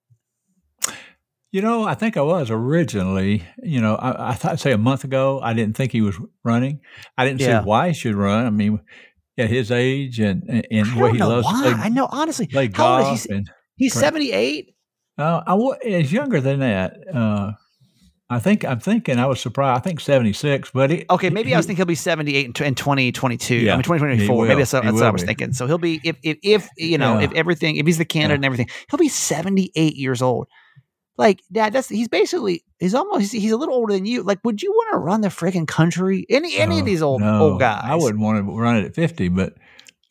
You 1.50 1.62
know, 1.62 1.84
I 1.84 1.94
think 1.94 2.16
I 2.18 2.20
was 2.20 2.50
originally. 2.50 3.42
You 3.62 3.80
know, 3.80 3.94
I, 3.96 4.30
I 4.30 4.34
thought 4.34 4.60
say 4.60 4.72
a 4.72 4.78
month 4.78 5.04
ago, 5.04 5.40
I 5.42 5.54
didn't 5.54 5.76
think 5.76 5.92
he 5.92 6.02
was 6.02 6.18
running. 6.44 6.80
I 7.16 7.24
didn't 7.24 7.40
Yeah. 7.40 7.62
see 7.62 7.66
why 7.66 7.88
he 7.88 7.94
should 7.94 8.14
run. 8.14 8.44
I 8.44 8.50
mean, 8.50 8.80
at 9.38 9.48
his 9.48 9.70
age 9.70 10.18
and 10.20 10.42
and, 10.48 10.66
and 10.70 10.86
I 10.88 10.94
the 10.94 11.00
way 11.00 11.08
don't 11.08 11.16
he 11.16 11.22
loves 11.22 11.46
why. 11.46 11.52
to 11.70 11.74
play, 11.74 11.84
I 11.84 11.88
know 11.88 12.06
honestly. 12.10 12.48
play 12.48 12.68
How 12.74 12.98
old 13.06 13.14
is 13.14 13.26
golf, 13.26 13.36
and 13.38 13.50
He's 13.76 13.94
seventy 13.94 14.32
eight. 14.32 14.74
Uh, 15.18 15.42
I 15.46 15.54
wa- 15.54 15.76
is 15.82 16.12
younger 16.12 16.40
than 16.40 16.60
that. 16.60 16.96
Uh, 17.12 17.52
I 18.30 18.38
think 18.40 18.64
I'm 18.64 18.78
thinking 18.78 19.18
I 19.18 19.24
was 19.26 19.40
surprised. 19.40 19.80
I 19.80 19.82
think 19.82 20.00
76, 20.00 20.70
but 20.74 20.90
he, 20.90 21.04
Okay, 21.08 21.30
maybe 21.30 21.54
I 21.54 21.56
was 21.56 21.64
thinking 21.66 21.78
he'll 21.78 21.86
be 21.86 21.94
78 21.94 22.44
in, 22.46 22.52
tw- 22.52 22.60
in 22.60 22.74
2022. 22.74 23.54
I 23.54 23.58
mean, 23.58 23.82
2024. 23.82 24.46
Maybe 24.46 24.58
that's, 24.60 24.70
that's 24.72 24.84
what 24.92 25.02
I 25.02 25.10
was 25.10 25.22
be. 25.22 25.26
thinking. 25.28 25.52
So 25.54 25.66
he'll 25.66 25.78
be, 25.78 25.98
if, 26.04 26.16
if, 26.22 26.36
if 26.42 26.68
you 26.76 26.98
know, 26.98 27.18
Yeah. 27.18 27.24
if 27.24 27.32
everything, 27.32 27.76
if 27.76 27.86
he's 27.86 27.96
the 27.96 28.04
candidate 28.04 28.32
Yeah. 28.32 28.36
and 28.36 28.44
everything, 28.44 28.68
he'll 28.90 28.98
be 28.98 29.08
78 29.08 29.96
years 29.96 30.20
old. 30.20 30.46
Like, 31.16 31.40
dad, 31.50 31.72
that's, 31.72 31.88
he's 31.88 32.06
basically, 32.08 32.64
he's 32.78 32.94
almost, 32.94 33.32
he's, 33.32 33.32
he's 33.32 33.50
a 33.52 33.56
little 33.56 33.74
older 33.74 33.94
than 33.94 34.04
you. 34.04 34.22
Like, 34.22 34.40
would 34.44 34.62
you 34.62 34.70
want 34.72 34.92
to 34.92 34.98
run 34.98 35.22
the 35.22 35.28
freaking 35.28 35.66
country? 35.66 36.26
Any, 36.28 36.56
any 36.58 36.78
of 36.80 36.84
these 36.84 37.00
old, 37.02 37.22
no, 37.22 37.40
old 37.40 37.60
guys? 37.60 37.80
I 37.82 37.94
wouldn't 37.94 38.20
want 38.22 38.38
to 38.46 38.52
run 38.52 38.76
it 38.76 38.84
at 38.84 38.94
50, 38.94 39.28
but 39.30 39.54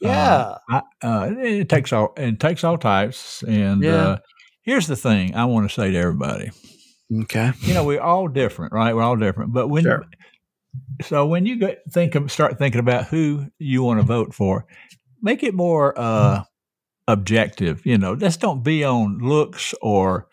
Yeah. 0.02 0.56
uh, 0.72 0.82
I, 1.04 1.08
uh, 1.08 1.30
it 1.38 1.70
takes 1.70 1.93
all 1.93 2.13
it 2.17 2.39
takes 2.39 2.63
all 2.63 2.78
types. 2.78 3.43
And 3.43 3.84
Yeah. 3.84 4.17
Here's 4.67 4.86
the 4.86 4.95
thing 4.95 5.34
I 5.34 5.45
want 5.45 5.67
to 5.67 5.73
say 5.73 5.89
to 5.91 5.97
everybody. 5.97 6.51
okay. 7.23 7.53
you 7.62 7.73
know, 7.73 7.86
we're 7.86 8.01
all 8.01 8.27
different, 8.27 8.73
right? 8.73 8.93
We're 8.93 9.01
all 9.01 9.15
different. 9.15 9.53
But 9.53 9.69
when 9.69 9.84
Sure. 9.84 10.06
so 11.01 11.25
when 11.25 11.47
you 11.47 11.58
go 11.58 11.73
think 11.89 12.13
of, 12.13 12.32
start 12.32 12.60
thinking 12.60 12.80
about 12.80 13.06
who 13.06 13.47
you 13.58 13.82
want 13.82 13.99
to 13.99 14.06
vote 14.06 14.36
for, 14.36 14.67
make 15.21 15.41
it 15.41 15.56
more 15.56 15.97
uh, 15.97 16.43
objective. 17.08 17.86
You 17.86 17.97
know, 17.97 18.15
just 18.15 18.41
don't 18.41 18.63
be 18.63 18.84
on 18.84 19.19
looks 19.19 19.73
or 19.82 20.27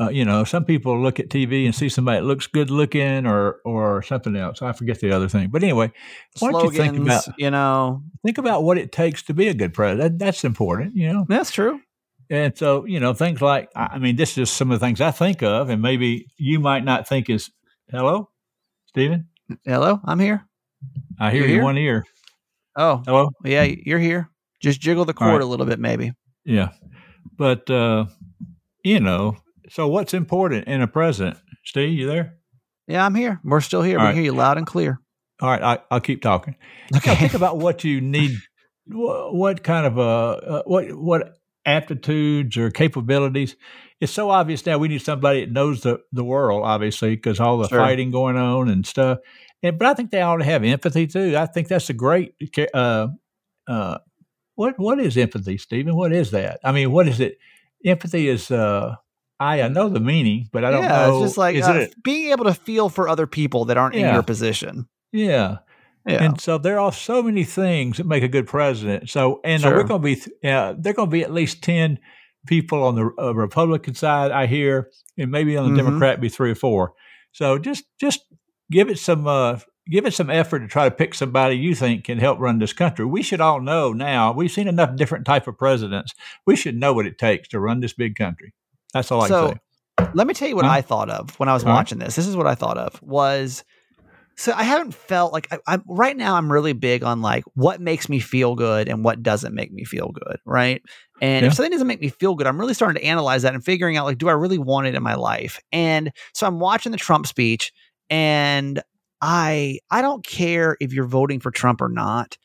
uh, 0.00 0.10
you 0.10 0.24
know, 0.24 0.44
some 0.44 0.64
people 0.64 1.00
look 1.00 1.18
at 1.18 1.28
TV 1.28 1.64
and 1.64 1.74
see 1.74 1.88
somebody 1.88 2.20
that 2.20 2.26
looks 2.26 2.46
good 2.46 2.70
looking 2.70 3.26
or 3.26 3.60
or 3.64 4.02
something 4.02 4.36
else. 4.36 4.62
I 4.62 4.72
forget 4.72 5.00
the 5.00 5.10
other 5.10 5.28
thing. 5.28 5.50
But 5.50 5.62
anyway, 5.62 5.92
why 6.38 6.52
don't 6.52 6.64
you 6.64 6.70
think 6.70 6.96
about 6.96 7.24
you 7.36 7.50
know, 7.50 8.02
think 8.24 8.38
about 8.38 8.62
what 8.62 8.78
it 8.78 8.92
takes 8.92 9.22
to 9.24 9.34
be 9.34 9.48
a 9.48 9.54
good 9.54 9.74
president? 9.74 10.18
That, 10.18 10.24
that's 10.24 10.44
important. 10.44 10.94
You 10.94 11.12
know. 11.12 11.26
that's 11.28 11.50
true. 11.50 11.80
And 12.30 12.56
so, 12.56 12.84
you 12.84 13.00
know, 13.00 13.14
things 13.14 13.40
like, 13.40 13.70
I 13.74 13.98
mean, 13.98 14.16
this 14.16 14.36
is 14.36 14.50
some 14.50 14.70
of 14.70 14.78
the 14.80 14.86
things 14.86 15.00
I 15.00 15.10
think 15.10 15.42
of, 15.42 15.70
and 15.70 15.80
maybe 15.80 16.26
you 16.36 16.60
might 16.60 16.84
not 16.84 17.08
think 17.08 17.30
is, 17.30 17.50
hello, 17.90 18.28
Stephen? 18.86 19.28
Hello, 19.64 20.00
I'm 20.04 20.18
here. 20.20 20.44
I 21.18 21.30
hear 21.30 21.42
You 21.42 21.48
you 21.48 21.54
here? 21.54 21.62
one 21.64 21.78
ear. 21.78 22.04
Oh, 22.76 23.02
Hello? 23.06 23.30
yeah, 23.44 23.62
you're 23.62 23.98
here. 23.98 24.30
Just 24.60 24.80
jiggle 24.80 25.04
the 25.04 25.14
cord 25.14 25.32
right. 25.32 25.40
a 25.40 25.46
little 25.46 25.66
bit, 25.66 25.78
maybe. 25.78 26.12
Yeah. 26.44 26.70
But, 27.36 27.68
uh, 27.70 28.06
you 28.84 29.00
know, 29.00 29.36
so 29.70 29.88
what's 29.88 30.12
important 30.14 30.68
in 30.68 30.82
a 30.82 30.86
president? 30.86 31.38
Steve, 31.64 31.98
you 31.98 32.06
there? 32.06 32.34
Yeah, 32.86 33.04
I'm 33.04 33.14
here. 33.14 33.40
We're 33.42 33.60
still 33.60 33.82
here. 33.82 33.98
All 33.98 34.04
we 34.04 34.08
right. 34.08 34.14
hear 34.14 34.24
you 34.24 34.32
loud 34.32 34.58
and 34.58 34.66
clear. 34.66 35.00
All 35.40 35.48
right, 35.48 35.62
I, 35.62 35.78
I'll 35.90 36.00
keep 36.00 36.20
talking. 36.20 36.56
Okay. 36.94 37.14
think 37.14 37.34
about 37.34 37.58
what 37.58 37.84
you 37.84 38.00
need, 38.00 38.36
what 38.86 39.62
kind 39.62 39.86
of, 39.86 39.98
uh, 39.98 40.28
uh, 40.30 40.62
what, 40.66 40.92
what 40.92 41.34
aptitudes 41.68 42.56
or 42.56 42.70
capabilities. 42.70 43.56
It's 44.00 44.12
so 44.12 44.30
obvious 44.30 44.64
now 44.64 44.78
we 44.78 44.88
need 44.88 45.02
somebody 45.02 45.44
that 45.44 45.52
knows 45.52 45.82
the, 45.82 46.00
the 46.12 46.24
world, 46.24 46.62
obviously, 46.64 47.16
because 47.16 47.40
all 47.40 47.58
the 47.58 47.68
Sure. 47.68 47.78
fighting 47.78 48.10
going 48.10 48.36
on 48.36 48.68
and 48.68 48.86
stuff. 48.86 49.18
And, 49.62 49.78
but 49.78 49.88
I 49.88 49.94
think 49.94 50.10
they 50.10 50.22
ought 50.22 50.36
to 50.36 50.44
have 50.44 50.64
empathy 50.64 51.06
too. 51.06 51.36
I 51.36 51.46
think 51.46 51.68
that's 51.68 51.90
a 51.90 51.94
great, 51.94 52.34
uh, 52.74 53.08
uh, 53.66 53.98
what, 54.54 54.78
what 54.78 55.00
is 55.00 55.16
empathy, 55.16 55.58
Stephen? 55.58 55.96
What 55.96 56.12
is 56.12 56.30
that? 56.30 56.60
I 56.64 56.72
mean, 56.72 56.90
what 56.92 57.08
is 57.08 57.20
it? 57.20 57.38
Empathy 57.84 58.28
is, 58.28 58.50
uh, 58.50 58.94
I, 59.40 59.62
I 59.62 59.68
know 59.68 59.88
the 59.88 60.00
meaning, 60.00 60.48
but 60.52 60.64
I 60.64 60.70
don't 60.70 60.82
yeah, 60.82 61.06
know. 61.06 61.18
it's 61.22 61.30
just 61.30 61.38
like 61.38 61.56
is 61.56 61.66
uh, 61.68 61.72
it 61.74 62.02
being 62.02 62.32
able 62.32 62.44
to 62.44 62.54
feel 62.54 62.88
for 62.88 63.08
other 63.08 63.26
people 63.26 63.66
that 63.66 63.76
aren't 63.76 63.94
in 63.94 64.12
your 64.12 64.22
position. 64.22 64.88
yeah. 65.12 65.58
Yeah. 66.08 66.22
And 66.24 66.40
so 66.40 66.56
there 66.58 66.80
are 66.80 66.92
so 66.92 67.22
many 67.22 67.44
things 67.44 67.98
that 67.98 68.06
make 68.06 68.22
a 68.22 68.28
good 68.28 68.46
president. 68.46 69.10
So, 69.10 69.40
and 69.44 69.62
uh, 69.64 69.68
Sure. 69.68 69.76
we're 69.76 69.84
going 69.84 70.00
to 70.00 70.04
be, 70.04 70.14
th- 70.16 70.36
uh, 70.44 70.74
there 70.78 70.92
are 70.92 70.94
going 70.94 71.08
to 71.08 71.12
be 71.12 71.22
at 71.22 71.32
least 71.32 71.62
10 71.62 71.98
people 72.46 72.82
on 72.82 72.94
the 72.94 73.10
uh, 73.18 73.34
Republican 73.34 73.94
side, 73.94 74.30
I 74.30 74.46
hear, 74.46 74.90
and 75.18 75.30
maybe 75.30 75.56
on 75.56 75.66
the 75.66 75.72
Mhm. 75.80 75.84
Democrat 75.84 76.20
be 76.20 76.28
three 76.28 76.50
or 76.50 76.54
four. 76.54 76.94
So 77.32 77.58
just, 77.58 77.84
just 78.00 78.20
give 78.70 78.88
it 78.88 78.98
some, 78.98 79.26
uh, 79.26 79.58
give 79.90 80.06
it 80.06 80.14
some 80.14 80.30
effort 80.30 80.60
to 80.60 80.68
try 80.68 80.88
to 80.88 80.94
pick 80.94 81.14
somebody 81.14 81.56
you 81.56 81.74
think 81.74 82.04
can 82.04 82.18
help 82.18 82.38
run 82.38 82.58
this 82.58 82.72
country. 82.72 83.04
We 83.04 83.22
should 83.22 83.40
all 83.40 83.60
know 83.60 83.92
now, 83.92 84.32
we've 84.32 84.50
seen 84.50 84.68
enough 84.68 84.96
different 84.96 85.26
type 85.26 85.46
of 85.46 85.58
presidents. 85.58 86.14
We 86.46 86.56
should 86.56 86.76
know 86.76 86.92
what 86.94 87.06
it 87.06 87.18
takes 87.18 87.48
to 87.48 87.60
run 87.60 87.80
this 87.80 87.92
big 87.92 88.16
country. 88.16 88.54
That's 88.94 89.10
all 89.12 89.22
I 89.22 89.28
So, 89.28 89.48
can 89.48 89.58
say. 90.06 90.10
Let 90.14 90.26
me 90.26 90.32
tell 90.34 90.48
you 90.48 90.56
what 90.56 90.64
Huh? 90.64 90.70
I 90.72 90.80
thought 90.80 91.10
of 91.10 91.38
when 91.40 91.48
I 91.48 91.54
was 91.54 91.64
All 91.64 91.70
right. 91.70 91.74
watching 91.76 91.98
this. 91.98 92.16
This 92.16 92.26
is 92.26 92.36
what 92.36 92.46
I 92.46 92.54
thought 92.54 92.78
of 92.78 93.02
was 93.02 93.64
so 94.38 94.52
I 94.54 94.62
haven't 94.62 94.94
felt 94.94 95.32
like 95.32 95.48
I, 95.52 95.58
I'm 95.66 95.82
right 95.88 96.16
now. 96.16 96.36
I'm 96.36 96.50
really 96.52 96.72
big 96.72 97.04
on 97.04 97.20
like 97.22 97.44
what 97.54 97.80
makes 97.80 98.08
me 98.08 98.20
feel 98.20 98.54
good 98.54 98.88
and 98.88 99.04
what 99.04 99.22
doesn't 99.22 99.54
make 99.54 99.72
me 99.72 99.84
feel 99.84 100.10
good, 100.12 100.38
right? 100.46 100.82
And 101.20 101.44
Yeah. 101.44 101.48
if 101.48 101.54
something 101.54 101.72
doesn't 101.72 101.88
make 101.88 102.00
me 102.00 102.08
feel 102.10 102.36
good, 102.36 102.46
I'm 102.46 102.58
really 102.60 102.74
starting 102.74 103.00
to 103.02 103.06
analyze 103.06 103.42
that 103.42 103.54
and 103.54 103.64
figuring 103.64 103.96
out 103.96 104.06
like, 104.06 104.18
do 104.18 104.28
I 104.28 104.32
really 104.32 104.58
want 104.58 104.86
it 104.86 104.94
in 104.94 105.02
my 105.02 105.16
life? 105.16 105.60
And 105.72 106.12
so 106.34 106.46
I'm 106.46 106.60
watching 106.60 106.92
the 106.92 106.98
Trump 106.98 107.26
speech, 107.26 107.72
and 108.10 108.80
I 109.20 109.80
I 109.90 110.02
don't 110.02 110.24
care 110.24 110.76
if 110.80 110.92
you're 110.92 111.06
voting 111.06 111.40
for 111.40 111.50
Trump 111.50 111.80
or 111.80 111.88
not. 111.88 112.38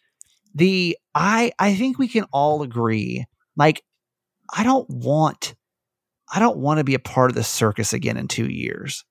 The 0.55 0.97
I 1.15 1.51
I 1.59 1.75
think 1.75 1.99
we 1.99 2.07
can 2.07 2.25
all 2.33 2.63
agree 2.63 3.25
like 3.55 3.83
I 4.53 4.63
don't 4.63 4.89
want 4.89 5.55
I 6.33 6.39
don't 6.39 6.57
want 6.57 6.79
to 6.79 6.83
be 6.83 6.95
a 6.95 6.99
part 6.99 7.31
of 7.31 7.35
the 7.35 7.43
circus 7.43 7.93
again 7.93 8.17
in 8.17 8.27
two 8.27 8.47
years. 8.47 9.05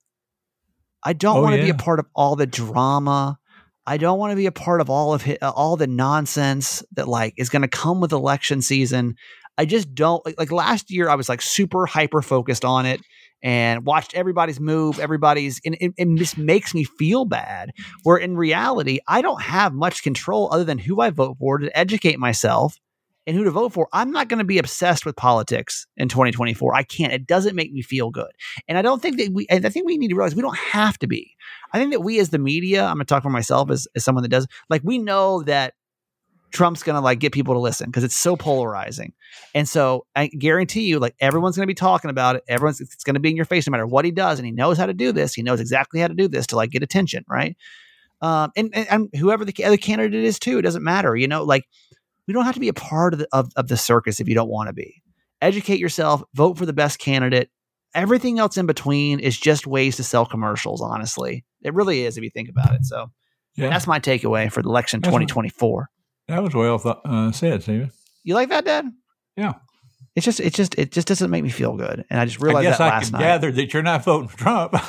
I 1.04 1.12
don't 1.12 1.38
Oh, 1.38 1.42
want 1.42 1.56
to 1.56 1.62
be 1.62 1.70
a 1.70 1.74
part 1.74 1.98
of 1.98 2.06
all 2.14 2.36
the 2.36 2.46
drama. 2.46 3.38
I 3.86 3.96
don't 3.96 4.18
want 4.18 4.30
to 4.30 4.36
be 4.36 4.46
a 4.46 4.52
part 4.52 4.80
of 4.80 4.88
all 4.88 5.12
of 5.14 5.24
hi- 5.24 5.38
uh, 5.42 5.50
all 5.50 5.76
the 5.76 5.86
nonsense 5.88 6.84
that 6.92 7.08
like 7.08 7.34
is 7.36 7.48
going 7.48 7.62
to 7.62 7.68
come 7.68 8.00
with 8.00 8.12
election 8.12 8.62
season. 8.62 9.16
I 9.58 9.64
just 9.64 9.94
don't 9.94 10.24
like, 10.24 10.36
like 10.38 10.52
last 10.52 10.90
year. 10.90 11.08
I 11.08 11.14
was 11.16 11.28
like 11.28 11.42
super 11.42 11.86
hyper 11.86 12.22
focused 12.22 12.64
on 12.64 12.86
it 12.86 13.00
and 13.42 13.84
watched 13.84 14.14
everybody's 14.14 14.60
move. 14.60 15.00
Everybody's 15.00 15.60
and 15.64 15.76
it, 15.80 15.92
it 15.96 16.08
just 16.16 16.38
makes 16.38 16.74
me 16.74 16.84
feel 16.84 17.24
bad. 17.24 17.72
Where 18.04 18.16
in 18.16 18.36
reality, 18.36 19.00
I 19.08 19.20
don't 19.20 19.42
have 19.42 19.74
much 19.74 20.02
control 20.04 20.48
other 20.52 20.64
than 20.64 20.78
who 20.78 21.00
I 21.00 21.10
vote 21.10 21.36
for 21.40 21.58
to 21.58 21.76
educate 21.76 22.18
myself 22.20 22.78
and 23.26 23.36
who 23.36 23.44
to 23.44 23.50
vote 23.50 23.72
for. 23.72 23.88
I'm 23.92 24.10
not 24.10 24.28
going 24.28 24.38
to 24.38 24.44
be 24.44 24.58
obsessed 24.58 25.06
with 25.06 25.16
politics 25.16 25.86
in 25.96 26.08
2024. 26.08 26.74
I 26.74 26.82
can't. 26.82 27.12
It 27.12 27.26
doesn't 27.26 27.54
make 27.54 27.72
me 27.72 27.82
feel 27.82 28.10
good. 28.10 28.30
And 28.68 28.76
I 28.76 28.82
don't 28.82 29.00
think 29.00 29.18
that 29.18 29.32
we, 29.32 29.46
I 29.50 29.60
think 29.60 29.86
we 29.86 29.96
need 29.96 30.08
to 30.08 30.14
realize 30.14 30.34
we 30.34 30.42
don't 30.42 30.56
have 30.56 30.98
to 30.98 31.06
be. 31.06 31.36
I 31.72 31.78
think 31.78 31.92
that 31.92 32.00
we 32.00 32.18
as 32.18 32.30
the 32.30 32.38
media, 32.38 32.84
I'm 32.84 32.94
going 32.94 33.06
to 33.06 33.06
talk 33.06 33.22
for 33.22 33.30
myself 33.30 33.70
as, 33.70 33.86
as 33.94 34.04
someone 34.04 34.22
that 34.22 34.28
does, 34.28 34.46
like, 34.68 34.82
we 34.84 34.98
know 34.98 35.42
that 35.44 35.74
Trump's 36.52 36.82
going 36.82 36.96
to 36.96 37.00
like 37.00 37.18
get 37.18 37.32
people 37.32 37.54
to 37.54 37.60
listen 37.60 37.86
because 37.86 38.04
it's 38.04 38.16
so 38.16 38.36
polarizing. 38.36 39.14
And 39.54 39.68
so 39.68 40.06
I 40.14 40.26
guarantee 40.26 40.82
you, 40.82 40.98
like, 40.98 41.14
everyone's 41.18 41.56
going 41.56 41.64
to 41.64 41.70
be 41.70 41.74
talking 41.74 42.10
about 42.10 42.36
it. 42.36 42.44
Everyone's, 42.46 42.80
it's 42.80 43.04
going 43.04 43.14
to 43.14 43.20
be 43.20 43.30
in 43.30 43.36
your 43.36 43.46
face 43.46 43.66
no 43.66 43.70
matter 43.70 43.86
what 43.86 44.04
he 44.04 44.10
does. 44.10 44.38
And 44.38 44.46
he 44.46 44.52
knows 44.52 44.76
how 44.76 44.86
to 44.86 44.94
do 44.94 45.12
this. 45.12 45.32
He 45.32 45.42
knows 45.42 45.60
exactly 45.60 46.00
how 46.00 46.08
to 46.08 46.14
do 46.14 46.28
this 46.28 46.46
to 46.48 46.56
like 46.56 46.70
get 46.70 46.82
attention. 46.82 47.24
Right. 47.28 47.56
Um, 48.20 48.52
and, 48.54 48.70
and, 48.74 48.86
and 48.88 49.08
whoever 49.16 49.44
the 49.44 49.64
other 49.64 49.76
candidate 49.76 50.22
is 50.22 50.38
too, 50.38 50.58
it 50.58 50.62
doesn't 50.62 50.84
matter. 50.84 51.16
You 51.16 51.26
know, 51.26 51.42
like, 51.42 51.64
we 52.26 52.34
don't 52.34 52.44
have 52.44 52.54
to 52.54 52.60
be 52.60 52.68
a 52.68 52.74
part 52.74 53.12
of 53.14 53.20
the, 53.20 53.28
of, 53.32 53.50
of 53.56 53.68
the 53.68 53.76
circus 53.76 54.20
if 54.20 54.28
you 54.28 54.34
don't 54.34 54.48
want 54.48 54.68
to 54.68 54.72
be. 54.72 55.02
Educate 55.40 55.78
yourself, 55.80 56.22
vote 56.34 56.56
for 56.56 56.66
the 56.66 56.72
best 56.72 56.98
candidate. 56.98 57.50
Everything 57.94 58.38
else 58.38 58.56
in 58.56 58.66
between 58.66 59.20
is 59.20 59.38
just 59.38 59.66
ways 59.66 59.96
to 59.96 60.04
sell 60.04 60.24
commercials, 60.24 60.80
honestly. 60.80 61.44
It 61.62 61.74
really 61.74 62.04
is 62.04 62.16
if 62.16 62.24
you 62.24 62.30
think 62.30 62.48
about 62.48 62.74
it. 62.74 62.84
So 62.84 63.10
Yeah, 63.56 63.68
that's 63.68 63.86
my 63.86 64.00
takeaway 64.00 64.50
for 64.50 64.62
the 64.62 64.68
election 64.68 65.00
That's 65.00 65.12
right. 65.12 65.28
2024. 65.28 65.90
that 66.28 66.42
was 66.42 66.54
well 66.54 66.78
thought, 66.78 67.00
uh, 67.04 67.32
said, 67.32 67.62
Stephen. 67.62 67.90
You 68.24 68.34
like 68.34 68.48
that, 68.50 68.64
Dad? 68.64 68.86
Yeah. 69.36 69.54
It's 70.14 70.26
just 70.26 70.40
it 70.40 70.52
just 70.52 70.78
it 70.78 70.92
just 70.92 71.08
doesn't 71.08 71.30
make 71.30 71.42
me 71.42 71.48
feel 71.48 71.74
good. 71.74 72.04
And 72.10 72.20
I 72.20 72.26
just 72.26 72.38
I 72.42 72.44
realized 72.44 72.64
guess 72.68 72.78
that 72.78 72.84
I 72.92 72.96
last 72.96 73.04
could 73.06 73.12
night. 73.14 73.18
gather 73.20 73.50
that 73.52 73.72
you're 73.72 73.82
not 73.82 74.04
voting 74.04 74.28
for 74.28 74.36
Trump. 74.36 74.72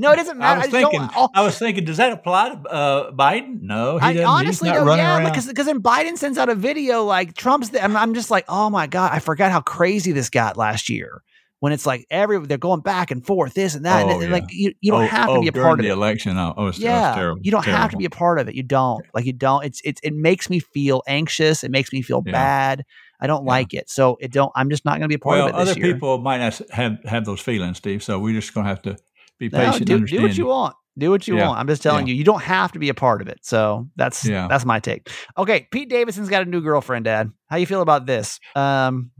no, 0.00 0.12
it 0.12 0.16
doesn't 0.16 0.38
matter. 0.38 0.60
I 0.62 0.64
was 0.64 0.68
don't- 0.72 0.90
thinking. 0.90 1.08
I 1.34 1.42
was 1.42 1.58
thinking. 1.58 1.84
Does 1.84 1.98
that 1.98 2.12
apply 2.12 2.50
to 2.54 2.68
uh, 2.70 3.10
Biden? 3.12 3.60
No, 3.62 3.98
he 3.98 4.04
I 4.06 4.12
doesn't. 4.14 4.26
honestly 4.26 4.68
he's 4.70 4.74
not 4.74 4.78
don't. 4.78 4.86
running 4.86 5.04
Yeah, 5.04 5.28
because 5.30 5.46
because 5.46 5.66
then 5.66 5.82
Biden 5.82 6.16
sends 6.16 6.38
out 6.38 6.48
a 6.48 6.54
video 6.54 7.04
like 7.04 7.34
Trump's. 7.34 7.68
The, 7.70 7.84
I'm, 7.84 7.96
I'm 7.96 8.14
just 8.14 8.30
like, 8.30 8.46
oh 8.48 8.70
my 8.70 8.86
god, 8.86 9.10
I 9.12 9.18
forgot 9.18 9.52
how 9.52 9.60
crazy 9.60 10.12
this 10.12 10.30
got 10.30 10.56
last 10.56 10.88
year. 10.88 11.22
When 11.60 11.72
it's 11.72 11.86
like 11.86 12.06
every 12.10 12.44
they're 12.44 12.58
going 12.58 12.80
back 12.80 13.10
and 13.12 13.24
forth, 13.24 13.54
this 13.54 13.76
and 13.76 13.84
that, 13.84 14.02
and, 14.02 14.10
Oh, 14.10 14.14
and, 14.14 14.22
yeah. 14.24 14.32
like 14.32 14.44
you, 14.50 14.72
you 14.80 14.90
don't 14.90 15.04
oh, 15.04 15.06
have 15.06 15.26
to 15.28 15.32
oh, 15.34 15.40
be 15.42 15.46
a 15.48 15.52
part 15.52 15.78
of 15.78 15.84
the 15.84 15.90
it. 15.90 15.92
election. 15.92 16.36
Oh, 16.36 16.54
oh, 16.56 16.66
it's, 16.68 16.78
yeah, 16.80 17.14
terrible. 17.14 17.40
you 17.44 17.52
don't 17.52 17.64
have 17.66 17.92
to 17.92 17.96
be 17.96 18.04
a 18.04 18.10
part 18.10 18.40
of 18.40 18.48
it. 18.48 18.56
You 18.56 18.64
don't 18.64 19.04
like 19.14 19.26
you 19.26 19.32
don't. 19.32 19.64
It's 19.64 19.80
it's 19.84 20.00
it 20.02 20.12
makes 20.12 20.50
me 20.50 20.58
feel 20.58 21.02
anxious. 21.06 21.62
It 21.62 21.70
makes 21.70 21.92
me 21.92 22.02
feel 22.02 22.20
Yeah. 22.26 22.32
bad. 22.32 22.84
I 23.22 23.26
don't 23.26 23.44
Yeah. 23.46 23.50
like 23.52 23.72
it. 23.72 23.88
So 23.88 24.18
it 24.20 24.32
don't. 24.32 24.52
I'm 24.54 24.68
just 24.68 24.84
not 24.84 24.92
going 24.98 25.02
to 25.02 25.08
be 25.08 25.14
a 25.14 25.18
part 25.18 25.38
Well, 25.38 25.46
of 25.48 25.54
it 25.54 25.58
this 25.64 25.70
other 25.70 25.80
year. 25.80 25.94
people 25.94 26.18
might 26.18 26.38
not 26.38 26.60
have 26.72 26.98
have 27.04 27.24
those 27.24 27.40
feelings, 27.40 27.78
Steve. 27.78 28.02
So 28.02 28.18
we're 28.18 28.34
just 28.38 28.52
going 28.52 28.64
to 28.64 28.68
have 28.68 28.82
to 28.82 28.96
be 29.38 29.48
No, 29.48 29.58
patient. 29.70 29.86
do, 29.86 30.04
do 30.04 30.22
what 30.22 30.36
you 30.36 30.46
want. 30.46 30.74
Do 30.98 31.10
what 31.10 31.26
you 31.26 31.36
Yeah. 31.36 31.46
want. 31.46 31.58
I'm 31.60 31.68
just 31.68 31.82
telling 31.82 32.06
you, 32.06 32.14
you 32.14 32.24
don't 32.24 32.42
have 32.42 32.72
to 32.72 32.78
be 32.78 32.90
a 32.90 32.94
part 32.94 33.22
of 33.22 33.28
it. 33.28 33.38
So 33.42 33.88
that's 33.96 34.26
Yeah. 34.26 34.46
that's 34.48 34.64
my 34.66 34.78
take. 34.80 35.08
Okay, 35.38 35.66
Pete 35.70 35.88
Davidson's 35.88 36.28
got 36.28 36.42
a 36.42 36.44
new 36.44 36.60
girlfriend. 36.60 37.04
Dad, 37.06 37.30
how 37.48 37.56
you 37.56 37.64
feel 37.66 37.80
about 37.80 38.04
this? 38.06 38.38
Um, 38.56 39.10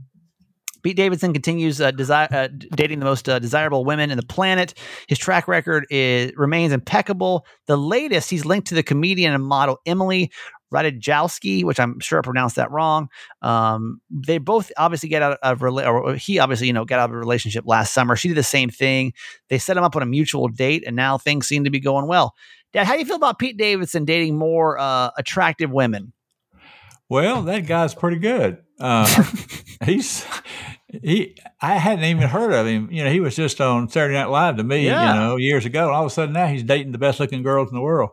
Pete 0.83 0.97
Davidson 0.97 1.31
continues 1.31 1.79
uh, 1.79 1.91
desi- 1.93 2.31
uh, 2.33 2.49
dating 2.75 2.99
the 2.99 3.05
most 3.05 3.29
uh, 3.29 3.39
desirable 3.39 3.85
women 3.85 4.11
in 4.11 4.17
the 4.17 4.25
planet. 4.25 4.73
His 5.07 5.17
track 5.17 5.47
record 5.47 5.85
is 5.89 6.33
remains 6.35 6.73
impeccable. 6.73 7.45
The 7.67 7.77
latest, 7.77 8.29
he's 8.29 8.43
linked 8.43 8.67
to 8.67 8.75
the 8.75 8.83
comedian 8.83 9.33
and 9.33 9.45
model 9.45 9.79
Emily 9.85 10.29
Ratajkowski, 10.73 11.63
which 11.63 11.79
I'm 11.79 11.99
sure 11.99 12.19
I 12.19 12.21
pronounced 12.21 12.55
that 12.55 12.71
wrong. 12.71 13.09
Um, 13.41 14.01
they 14.09 14.37
both 14.37 14.71
obviously 14.77 15.09
get 15.09 15.21
out 15.21 15.37
of 15.41 15.59
rela- 15.59 15.87
or 15.87 16.15
he 16.15 16.39
obviously 16.39 16.67
you 16.67 16.73
know 16.73 16.85
got 16.85 16.99
out 16.99 17.09
of 17.09 17.15
a 17.15 17.19
relationship 17.19 17.65
last 17.67 17.93
summer. 17.93 18.15
She 18.15 18.27
did 18.27 18.37
the 18.37 18.43
same 18.43 18.69
thing. 18.69 19.13
They 19.49 19.57
set 19.57 19.77
him 19.77 19.83
up 19.83 19.95
on 19.95 20.01
a 20.01 20.07
mutual 20.07 20.47
date, 20.47 20.83
and 20.85 20.95
now 20.95 21.17
things 21.17 21.47
seem 21.47 21.63
to 21.65 21.69
be 21.69 21.79
going 21.79 22.07
well. 22.07 22.33
Dad, 22.73 22.87
how 22.87 22.93
do 22.93 22.99
you 22.99 23.05
feel 23.05 23.17
about 23.17 23.37
Pete 23.37 23.57
Davidson 23.57 24.03
dating 24.03 24.37
more 24.37 24.79
uh, 24.79 25.11
attractive 25.17 25.71
women? 25.71 26.11
Well, 27.07 27.43
that 27.43 27.67
guy's 27.67 27.93
pretty 27.93 28.17
good. 28.17 28.57
Uh, 28.79 29.07
he's 29.85 30.25
he. 30.87 31.37
I 31.61 31.75
hadn't 31.75 32.05
even 32.05 32.27
heard 32.27 32.51
of 32.51 32.65
him. 32.65 32.89
You 32.91 33.03
know, 33.03 33.11
he 33.11 33.19
was 33.19 33.35
just 33.35 33.61
on 33.61 33.89
Saturday 33.89 34.15
Night 34.15 34.29
Live 34.29 34.57
to 34.57 34.63
me. 34.63 34.85
Yeah. 34.87 35.13
You 35.13 35.19
know, 35.19 35.35
years 35.35 35.65
ago. 35.65 35.85
And 35.85 35.95
all 35.95 36.03
of 36.03 36.07
a 36.07 36.13
sudden 36.13 36.33
now 36.33 36.47
he's 36.47 36.63
dating 36.63 36.91
the 36.91 36.97
best 36.97 37.19
looking 37.19 37.43
girls 37.43 37.69
in 37.69 37.75
the 37.75 37.81
world. 37.81 38.09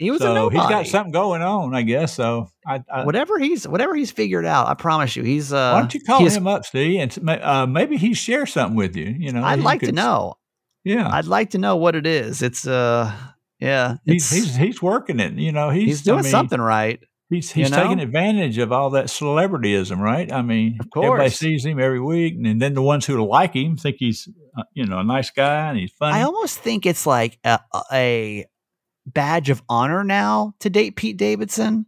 He 0.00 0.10
was 0.10 0.22
a 0.22 0.24
so 0.24 0.34
nobody. 0.34 0.58
he's 0.58 0.68
got 0.68 0.86
something 0.86 1.12
going 1.12 1.42
on, 1.42 1.74
I 1.74 1.82
guess. 1.82 2.14
So 2.14 2.48
I, 2.66 2.82
I 2.90 3.04
whatever 3.04 3.38
he's 3.38 3.68
whatever 3.68 3.94
he's 3.94 4.10
figured 4.10 4.46
out. 4.46 4.66
I 4.66 4.72
promise 4.72 5.14
you, 5.14 5.22
he's. 5.22 5.52
Uh, 5.52 5.72
why 5.72 5.80
don't 5.80 5.92
you 5.92 6.00
call 6.00 6.26
him 6.26 6.46
up, 6.46 6.64
Steve, 6.64 7.00
and 7.00 7.28
uh, 7.28 7.66
maybe 7.66 7.98
he 7.98 8.14
shares 8.14 8.54
something 8.54 8.76
with 8.76 8.96
you. 8.96 9.14
You 9.18 9.32
know, 9.32 9.44
I'd 9.44 9.60
like 9.60 9.82
to 9.82 9.92
know. 9.92 10.38
Yeah, 10.84 11.06
I'd 11.06 11.26
like 11.26 11.50
to 11.50 11.58
know 11.58 11.76
what 11.76 11.96
it 11.96 12.06
is. 12.06 12.40
It's 12.40 12.66
uh, 12.66 13.14
yeah, 13.58 13.96
he's 14.06 14.32
it's, 14.32 14.46
he's 14.46 14.56
he's 14.56 14.82
working 14.82 15.20
it. 15.20 15.34
You 15.34 15.52
know, 15.52 15.68
he's 15.68 15.86
he's 15.86 16.02
doing 16.02 16.20
I 16.20 16.22
mean, 16.22 16.30
something 16.30 16.60
right. 16.62 16.98
He's 17.28 17.54
you 17.54 17.64
he's 17.64 17.70
taking 17.70 18.00
advantage 18.00 18.56
of 18.56 18.72
all 18.72 18.88
that 18.90 19.06
celebrityism, 19.06 19.98
right? 19.98 20.32
I 20.32 20.40
mean, 20.40 20.78
Of 20.80 20.88
course. 20.90 21.06
everybody 21.06 21.30
sees 21.30 21.64
him 21.64 21.78
every 21.78 22.00
week, 22.00 22.34
and 22.42 22.60
then 22.60 22.72
the 22.72 22.82
ones 22.82 23.04
who 23.04 23.22
like 23.24 23.54
him 23.54 23.76
think 23.76 23.96
he's, 23.98 24.28
uh, 24.58 24.62
you 24.72 24.86
know, 24.86 24.98
a 24.98 25.04
nice 25.04 25.30
guy 25.30 25.68
and 25.68 25.78
he's 25.78 25.92
funny. 25.92 26.18
I 26.18 26.22
almost 26.22 26.58
think 26.58 26.86
it's 26.86 27.06
like 27.06 27.38
a, 27.44 27.60
a 27.92 28.46
badge 29.12 29.50
of 29.50 29.62
honor 29.68 30.04
now 30.04 30.54
to 30.60 30.70
date 30.70 30.96
Pete 30.96 31.16
Davidson. 31.16 31.86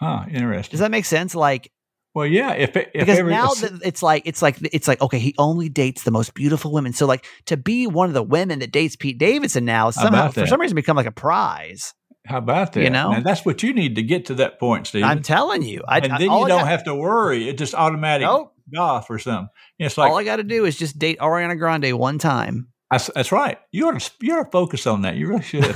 Ah, 0.00 0.26
interesting. 0.28 0.70
Does 0.72 0.80
that 0.80 0.90
make 0.90 1.04
sense? 1.04 1.34
Like 1.34 1.70
well, 2.14 2.26
yeah. 2.26 2.52
If, 2.52 2.76
it- 2.76 2.90
if 2.94 3.00
because 3.06 3.18
every, 3.18 3.32
now 3.32 3.48
that 3.54 3.80
it's 3.82 4.02
like 4.02 4.22
it's 4.26 4.40
like 4.42 4.56
it's 4.72 4.86
like 4.86 5.00
okay, 5.02 5.18
he 5.18 5.34
only 5.38 5.68
dates 5.68 6.04
the 6.04 6.10
most 6.10 6.34
beautiful 6.34 6.72
women. 6.72 6.92
So 6.92 7.06
like 7.06 7.24
to 7.46 7.56
be 7.56 7.86
one 7.86 8.08
of 8.08 8.14
the 8.14 8.22
women 8.22 8.60
that 8.60 8.70
dates 8.72 8.96
Pete 8.96 9.18
Davidson 9.18 9.64
now 9.64 9.90
somehow 9.90 10.30
for 10.30 10.46
some 10.46 10.60
reason 10.60 10.74
become 10.76 10.96
like 10.96 11.06
a 11.06 11.10
prize. 11.12 11.92
how 12.26 12.38
about 12.38 12.72
that? 12.72 12.82
you 12.84 12.90
know? 12.90 13.12
and 13.12 13.24
that's 13.24 13.44
what 13.44 13.62
you 13.62 13.72
need 13.74 13.96
to 13.96 14.02
get 14.02 14.26
to 14.26 14.34
that 14.36 14.58
point, 14.60 14.86
Steve. 14.86 15.02
I'm 15.04 15.22
telling 15.22 15.62
you, 15.62 15.82
I, 15.88 15.98
and 15.98 16.12
then 16.18 16.28
all 16.28 16.42
you 16.42 16.48
don't 16.48 16.60
got- 16.60 16.68
have 16.68 16.84
to 16.84 16.94
worry. 16.94 17.48
It 17.48 17.58
just 17.58 17.74
automatic 17.74 18.26
Nope. 18.26 18.52
golf 18.72 19.10
or 19.10 19.18
something. 19.18 19.48
It's 19.78 19.98
like 19.98 20.10
all 20.10 20.16
I 20.18 20.24
got 20.24 20.36
to 20.36 20.44
do 20.44 20.64
is 20.66 20.76
just 20.76 20.98
date 20.98 21.18
Ariana 21.18 21.58
Grande 21.58 21.98
one 21.98 22.18
time. 22.18 22.68
That's, 22.90 23.10
that's 23.14 23.32
right. 23.32 23.58
You 23.72 23.88
ought 23.88 23.98
to 24.00 24.10
you 24.20 24.34
ought 24.34 24.44
to 24.44 24.50
focus 24.50 24.86
on 24.86 25.02
that. 25.02 25.16
You 25.16 25.28
really 25.28 25.42
should. 25.42 25.64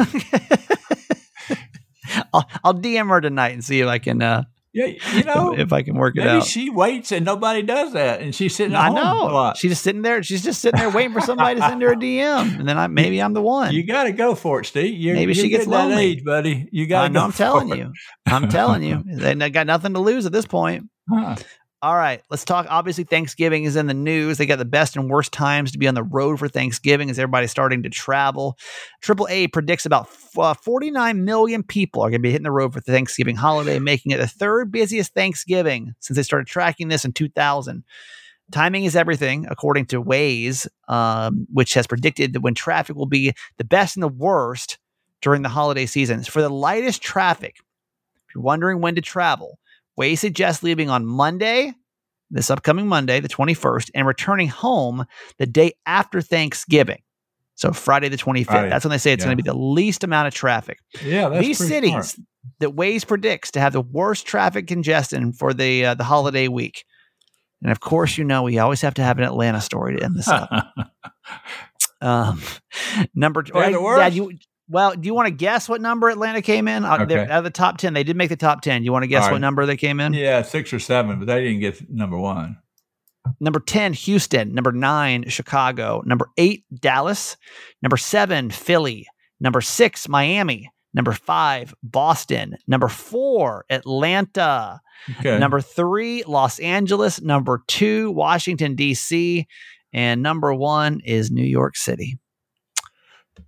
I'll, 2.33 2.49
I'll 2.65 2.75
DM 2.75 3.09
her 3.09 3.21
tonight 3.21 3.53
and 3.53 3.65
see 3.65 3.81
if 3.81 3.87
I 3.89 3.99
can 3.99 4.23
uh, 4.23 4.45
yeah, 4.75 4.87
you 5.15 5.25
know. 5.25 5.55
if 5.59 5.73
I 5.73 5.83
can 5.83 5.97
work 5.97 6.15
it 6.17 6.21
Maybe 6.21 6.31
out. 6.31 6.45
she 6.45 6.71
waits 6.71 7.11
and 7.11 7.25
nobody 7.25 7.63
does 7.63 7.95
that, 7.95 8.21
and 8.21 8.35
she's 8.35 8.55
sitting 8.55 8.75
I 8.75 8.91
know. 8.91 9.25
lot. 9.27 9.57
She's 9.57 9.73
just 9.73 9.83
sitting 9.83 10.03
there. 10.03 10.23
She's 10.23 10.45
just 10.45 10.61
sitting 10.61 10.79
there 10.79 10.91
waiting 10.91 11.13
for 11.13 11.21
somebody 11.21 11.59
to 11.59 11.67
send 11.67 11.81
her 11.83 11.93
a 11.93 11.97
DM, 11.97 12.61
and 12.61 12.69
then 12.69 12.79
I 12.79 12.87
maybe 12.87 13.21
I'm 13.21 13.33
the 13.33 13.43
one. 13.43 13.73
You 13.73 13.87
got 13.87 14.05
to 14.05 14.13
go 14.13 14.35
for 14.35 14.61
it, 14.61 14.67
Steve. 14.67 14.95
You're, 14.99 15.15
Maybe 15.15 15.35
she 15.35 15.43
you're 15.43 15.51
gets 15.51 15.65
getting 15.67 15.73
that 15.73 15.89
lonely. 15.89 16.05
age, 16.05 16.25
buddy. 16.25 16.69
You 16.71 16.87
got 16.87 17.07
I 17.07 17.09
know. 17.09 17.21
go. 17.21 17.25
I'm 17.27 17.33
telling 17.33 17.71
it. 17.71 17.79
you. 17.79 17.93
I'm 18.27 18.49
telling 18.49 18.83
you. 18.83 19.03
They 19.19 19.35
they 19.35 19.51
got 19.51 19.67
nothing 19.67 19.95
to 19.95 20.01
lose 20.01 20.27
at 20.27 20.33
this 20.33 20.47
point. 20.47 20.89
Huh. 21.11 21.37
All 21.81 21.95
right, 21.95 22.23
let's 22.29 22.45
talk. 22.45 22.67
Obviously, 22.69 23.05
Thanksgiving 23.05 23.63
is 23.63 23.77
in 23.77 23.87
the 23.87 23.95
news. 23.95 24.37
They 24.37 24.47
got 24.47 24.59
the 24.59 24.65
best 24.65 24.97
and 24.97 25.09
worst 25.09 25.31
times 25.31 25.71
to 25.71 25.79
be 25.79 25.87
on 25.87 25.95
the 25.95 26.03
road 26.03 26.41
for 26.41 26.49
Thanksgiving 26.49 27.09
as 27.09 27.21
everybody's 27.21 27.53
starting 27.53 27.85
to 27.85 27.89
travel. 27.89 28.59
AAA 29.01 29.53
predicts 29.53 29.87
about 29.87 30.07
f- 30.07 30.37
uh, 30.37 30.55
49 30.55 31.25
million 31.25 31.63
people 31.63 32.03
are 32.03 32.11
going 32.11 32.21
to 32.21 32.27
be 32.27 32.33
hitting 32.33 32.43
the 32.43 32.51
road 32.51 32.73
for 32.73 32.81
the 32.81 32.91
Thanksgiving 32.91 33.37
holiday, 33.37 33.79
making 33.79 34.11
it 34.11 34.17
the 34.17 34.27
third 34.27 34.73
busiest 34.73 35.15
Thanksgiving 35.15 35.95
since 36.01 36.17
they 36.17 36.25
started 36.25 36.49
tracking 36.49 36.89
this 36.89 37.05
in 37.05 37.13
2000. 37.13 37.85
Timing 38.51 38.85
is 38.85 38.97
everything, 38.97 39.47
according 39.49 39.87
to 39.87 40.03
Waze, 40.03 40.67
um, 40.89 41.47
which 41.53 41.75
has 41.75 41.87
predicted 41.87 42.33
that 42.33 42.41
when 42.41 42.55
traffic 42.55 42.97
will 42.97 43.07
be 43.07 43.33
the 43.57 43.65
best 43.65 43.95
and 43.95 44.03
the 44.03 44.09
worst 44.09 44.79
during 45.23 45.43
the 45.43 45.49
holiday 45.49 45.87
seasons. 45.87 46.27
For 46.27 46.43
the 46.43 46.49
lightest 46.49 47.03
traffic, 47.03 47.59
if 48.17 48.35
you're 48.35 48.43
wondering 48.43 48.81
when 48.81 48.97
to 48.97 49.01
travel, 49.01 49.61
Waze 49.99 50.19
suggests 50.19 50.63
leaving 50.63 50.91
on 50.91 51.05
Monday, 51.07 51.73
this 52.31 52.51
upcoming 52.51 52.87
Monday, 52.87 53.21
the 53.21 53.29
21st, 53.29 53.91
and 53.95 54.07
returning 54.07 54.49
home 54.49 55.05
the 55.39 55.47
day 55.47 55.73
after 55.87 56.21
Thanksgiving. 56.21 57.03
So 57.57 57.73
Friday 57.73 58.09
the 58.09 58.17
25th. 58.17 58.45
Friday. 58.47 58.69
That's 58.71 58.85
when 58.85 58.93
they 58.93 58.99
say 58.99 59.13
it's 59.13 59.23
Yeah. 59.23 59.29
going 59.29 59.37
to 59.39 59.43
be 59.43 59.49
the 59.51 59.57
least 59.57 60.05
amount 60.05 60.29
of 60.29 60.35
traffic. 60.35 60.79
Yeah, 61.05 61.29
that's 61.29 61.45
These 61.45 61.59
cities 61.59 61.91
smart. 61.91 62.15
that 62.61 62.71
Waze 62.71 63.05
predicts 63.07 63.51
to 63.53 63.61
have 63.61 63.73
the 63.73 63.81
worst 63.81 64.27
traffic 64.27 64.69
congestion 64.69 65.33
for 65.33 65.53
the 65.53 65.87
uh, 65.87 65.95
the 65.95 66.05
holiday 66.05 66.47
week. 66.47 66.85
And 67.61 67.73
of 67.73 67.81
course, 67.81 68.17
you 68.17 68.23
know 68.23 68.45
we 68.45 68.59
always 68.59 68.81
have 68.83 68.95
to 68.95 69.03
have 69.03 69.19
an 69.19 69.25
Atlanta 69.25 69.61
story 69.61 69.97
to 69.97 70.05
end 70.05 70.15
this 70.17 70.29
up. 70.29 70.49
Um, 72.01 72.41
number 73.15 73.43
two, 73.43 73.53
the 73.55 73.73
Dad, 73.99 74.15
you, 74.15 74.33
well, 74.69 74.95
do 74.95 75.07
you 75.07 75.15
want 75.15 75.27
to 75.27 75.31
guess 75.35 75.69
what 75.69 75.81
number 75.81 76.09
Atlanta 76.09 76.43
came 76.43 76.69
in? 76.69 76.85
Uh, 76.85 77.05
they're- 77.05 77.21
Okay. 77.23 77.31
Out 77.33 77.39
of 77.39 77.45
the 77.45 77.51
top 77.51 77.79
10, 77.79 77.95
they 77.95 78.05
did 78.05 78.17
make 78.17 78.29
the 78.29 78.37
top 78.37 78.61
10. 78.61 78.85
You 78.85 78.93
want 78.93 79.03
to 79.03 79.07
guess 79.09 79.25
All 79.27 79.33
what 79.33 79.41
number 79.41 79.65
they 79.67 79.77
came 79.77 80.01
in? 80.01 80.13
yeah, 80.13 80.43
six 80.43 80.73
or 80.73 80.79
seven, 80.79 81.19
but 81.19 81.27
they 81.27 81.43
didn't 81.45 81.61
get 81.61 81.91
number 81.91 82.19
one. 82.19 82.59
Number 83.41 83.61
10, 83.61 83.93
Houston. 83.93 84.55
Number 84.55 84.73
nine, 84.73 85.29
Chicago. 85.29 86.03
Number 86.07 86.31
eight, 86.39 86.65
Dallas. 86.75 87.37
Number 87.83 87.97
seven, 87.99 88.51
Philly. 88.51 89.07
Number 89.41 89.61
six, 89.61 90.09
Miami. 90.09 90.71
Number 90.95 91.13
five, 91.13 91.75
Boston. 91.83 92.57
Number 92.67 92.89
four, 92.89 93.67
Atlanta. 93.69 94.81
Okay. 95.21 95.39
Number 95.39 95.61
three, 95.61 96.25
Los 96.27 96.59
Angeles. 96.59 97.21
Number 97.21 97.63
two, 97.69 98.11
Washington, 98.13 98.75
D.C. 98.75 99.47
And 99.93 100.23
number 100.23 100.53
one 100.55 101.01
is 101.05 101.31
New 101.31 101.45
York 101.45 101.77
City. 101.77 102.19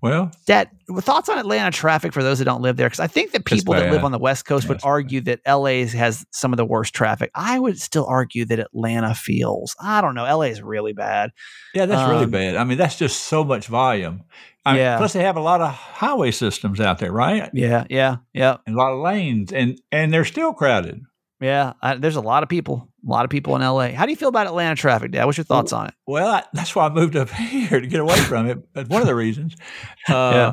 Well, 0.00 0.30
Dad, 0.46 0.70
thoughts 0.98 1.28
on 1.28 1.38
Atlanta 1.38 1.70
traffic 1.70 2.12
for 2.12 2.22
those 2.22 2.38
that 2.38 2.44
don't 2.44 2.62
live 2.62 2.76
there? 2.76 2.86
Because 2.86 3.00
I 3.00 3.06
think 3.06 3.32
that 3.32 3.44
people 3.44 3.74
that 3.74 3.90
live 3.92 4.04
on 4.04 4.12
the 4.12 4.18
West 4.18 4.44
Coast 4.44 4.68
would 4.68 4.80
argue 4.82 5.20
that 5.22 5.40
LA 5.46 5.84
has 5.86 6.24
some 6.32 6.52
of 6.52 6.56
the 6.56 6.64
worst 6.64 6.94
traffic. 6.94 7.30
I 7.34 7.58
would 7.58 7.78
still 7.80 8.06
argue 8.06 8.44
that 8.46 8.58
Atlanta 8.58 9.14
feels. 9.14 9.74
I 9.80 10.00
don't 10.00 10.14
know. 10.14 10.24
LA 10.24 10.42
is 10.46 10.62
really 10.62 10.92
bad. 10.92 11.30
yeah, 11.74 11.86
that's 11.86 12.08
really 12.10 12.24
Um, 12.24 12.30
bad. 12.30 12.56
I 12.56 12.64
mean, 12.64 12.78
that's 12.78 12.96
just 12.96 13.24
so 13.24 13.44
much 13.44 13.66
volume. 13.66 14.24
I 14.66 14.72
mean, 14.72 14.80
Yeah. 14.80 14.96
Plus, 14.98 15.14
they 15.14 15.22
have 15.22 15.36
a 15.36 15.40
lot 15.40 15.60
of 15.62 15.70
highway 15.72 16.30
systems 16.32 16.80
out 16.80 16.98
there, 16.98 17.12
right? 17.12 17.48
Yeah, 17.54 17.84
yeah, 17.88 18.16
yeah, 18.34 18.58
And 18.66 18.76
a 18.76 18.78
lot 18.78 18.92
of 18.92 19.00
lanes, 19.00 19.52
and 19.52 19.80
and 19.90 20.12
they're 20.12 20.24
still 20.26 20.52
crowded. 20.52 21.00
yeah. 21.40 21.72
I, 21.80 21.94
there's 21.96 22.16
a 22.16 22.20
lot 22.20 22.42
of 22.42 22.48
people. 22.50 22.89
A 23.06 23.10
lot 23.10 23.24
of 23.24 23.30
people 23.30 23.56
in 23.56 23.62
LA. 23.62 23.88
How 23.92 24.04
do 24.04 24.10
you 24.10 24.16
feel 24.16 24.28
about 24.28 24.46
Atlanta 24.46 24.74
traffic, 24.76 25.10
Dad? 25.12 25.24
What's 25.24 25.38
your 25.38 25.44
thoughts 25.44 25.72
on 25.72 25.86
it? 25.88 25.94
Well, 26.06 26.26
I, 26.28 26.42
that's 26.52 26.74
why 26.76 26.86
I 26.86 26.90
moved 26.90 27.16
up 27.16 27.30
here 27.30 27.80
to 27.80 27.86
get 27.86 28.00
away 28.00 28.16
from 28.16 28.46
it. 28.48 28.58
That's 28.74 28.88
one 28.88 29.00
of 29.00 29.06
the 29.08 29.14
reasons. 29.14 29.56
Uh, 30.08 30.12
Yeah. 30.12 30.52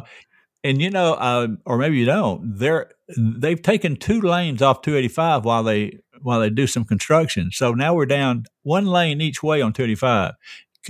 And 0.64 0.82
you 0.82 0.90
know, 0.90 1.14
uh, 1.14 1.48
or 1.66 1.78
maybe 1.78 1.98
you 1.98 2.06
don't. 2.06 2.58
They're 2.58 2.92
they've 3.18 3.62
taken 3.62 3.96
two 3.96 4.20
lanes 4.22 4.62
off 4.62 4.82
285 4.82 5.46
while 5.46 5.64
they 5.64 6.00
while 6.22 6.40
they 6.42 6.50
do 6.50 6.68
some 6.68 6.84
construction. 6.84 7.52
So 7.52 7.74
now 7.74 7.94
we're 7.94 8.06
down 8.08 8.44
one 8.64 8.86
lane 8.86 9.22
each 9.22 9.42
way 9.44 9.62
on 9.62 9.72
285. 9.72 10.34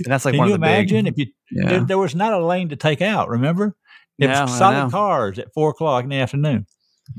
And 0.04 0.06
that's 0.12 0.24
like 0.24 0.32
Can 0.32 0.38
one 0.38 0.48
you 0.48 0.54
of 0.54 0.60
the 0.60 0.66
imagine 0.66 1.04
big. 1.04 1.12
if 1.12 1.18
you 1.18 1.32
Yeah. 1.52 1.68
there, 1.70 1.80
there 1.84 1.98
was 1.98 2.14
not 2.14 2.32
a 2.32 2.44
lane 2.44 2.70
to 2.70 2.76
take 2.76 3.02
out? 3.02 3.28
Remember, 3.28 3.76
it 4.18 4.28
Yeah, 4.28 4.42
was 4.42 4.56
solid 4.56 4.90
cars 4.90 5.38
at 5.38 5.52
four 5.54 5.70
o'clock 5.70 6.02
in 6.02 6.10
the 6.10 6.16
afternoon. 6.16 6.66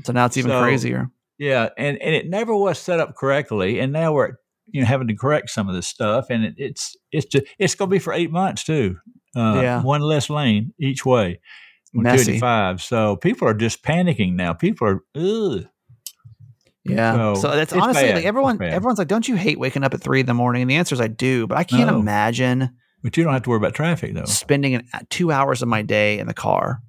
So 0.04 0.12
now 0.12 0.26
it's 0.26 0.36
even 0.36 0.50
So- 0.50 0.60
crazier. 0.62 1.08
Yeah, 1.40 1.70
and 1.78 1.96
and 2.02 2.14
it 2.14 2.28
never 2.28 2.54
was 2.54 2.78
set 2.78 3.00
up 3.00 3.16
correctly, 3.16 3.80
and 3.80 3.92
now 3.92 4.12
we're 4.12 4.34
you 4.66 4.82
know 4.82 4.86
having 4.86 5.08
to 5.08 5.14
correct 5.16 5.48
some 5.50 5.68
of 5.68 5.74
this 5.74 5.86
stuff, 5.88 6.26
and 6.30 6.44
it, 6.44 6.54
it's 6.58 6.94
it's 7.10 7.26
just 7.26 7.46
it's 7.58 7.74
going 7.74 7.88
to 7.88 7.94
be 7.94 7.98
for 7.98 8.12
eight 8.12 8.30
months 8.30 8.62
too. 8.62 8.96
Uh, 9.34 9.60
Yeah. 9.62 9.82
one 9.82 10.02
less 10.02 10.28
lane 10.28 10.72
each 10.78 11.04
way. 11.06 11.40
Messy. 11.94 12.38
285. 12.38 12.82
So 12.82 13.16
people 13.16 13.48
are 13.48 13.54
just 13.54 13.82
panicking 13.82 14.34
now. 14.34 14.52
People 14.52 14.86
are 14.86 15.00
ugh. 15.16 15.66
Yeah. 16.84 17.14
So, 17.14 17.34
So, 17.36 17.50
that's 17.56 17.72
honestly 17.72 18.04
bad. 18.04 18.16
like 18.16 18.24
everyone. 18.24 18.60
Everyone's 18.62 18.98
like, 18.98 19.08
"Don't 19.08 19.26
you 19.28 19.36
hate 19.36 19.58
waking 19.58 19.82
up 19.84 19.94
at 19.94 20.00
three 20.02 20.20
in 20.20 20.26
the 20.26 20.34
morning?" 20.34 20.62
And 20.62 20.70
the 20.70 20.76
answer 20.76 20.94
is, 20.94 21.00
I 21.00 21.08
do. 21.08 21.46
But 21.46 21.58
I 21.58 21.64
can't 21.64 21.90
No. 21.90 21.98
imagine 21.98 22.70
But 23.02 23.16
you 23.16 23.24
don't 23.24 23.32
have 23.32 23.42
to 23.44 23.50
worry 23.50 23.56
about 23.58 23.74
traffic 23.74 24.14
though. 24.14 24.24
spending 24.24 24.74
an, 24.74 24.88
two 25.08 25.30
hours 25.32 25.62
of 25.62 25.68
my 25.68 25.82
day 25.82 26.18
in 26.18 26.26
the 26.26 26.34
car. 26.34 26.80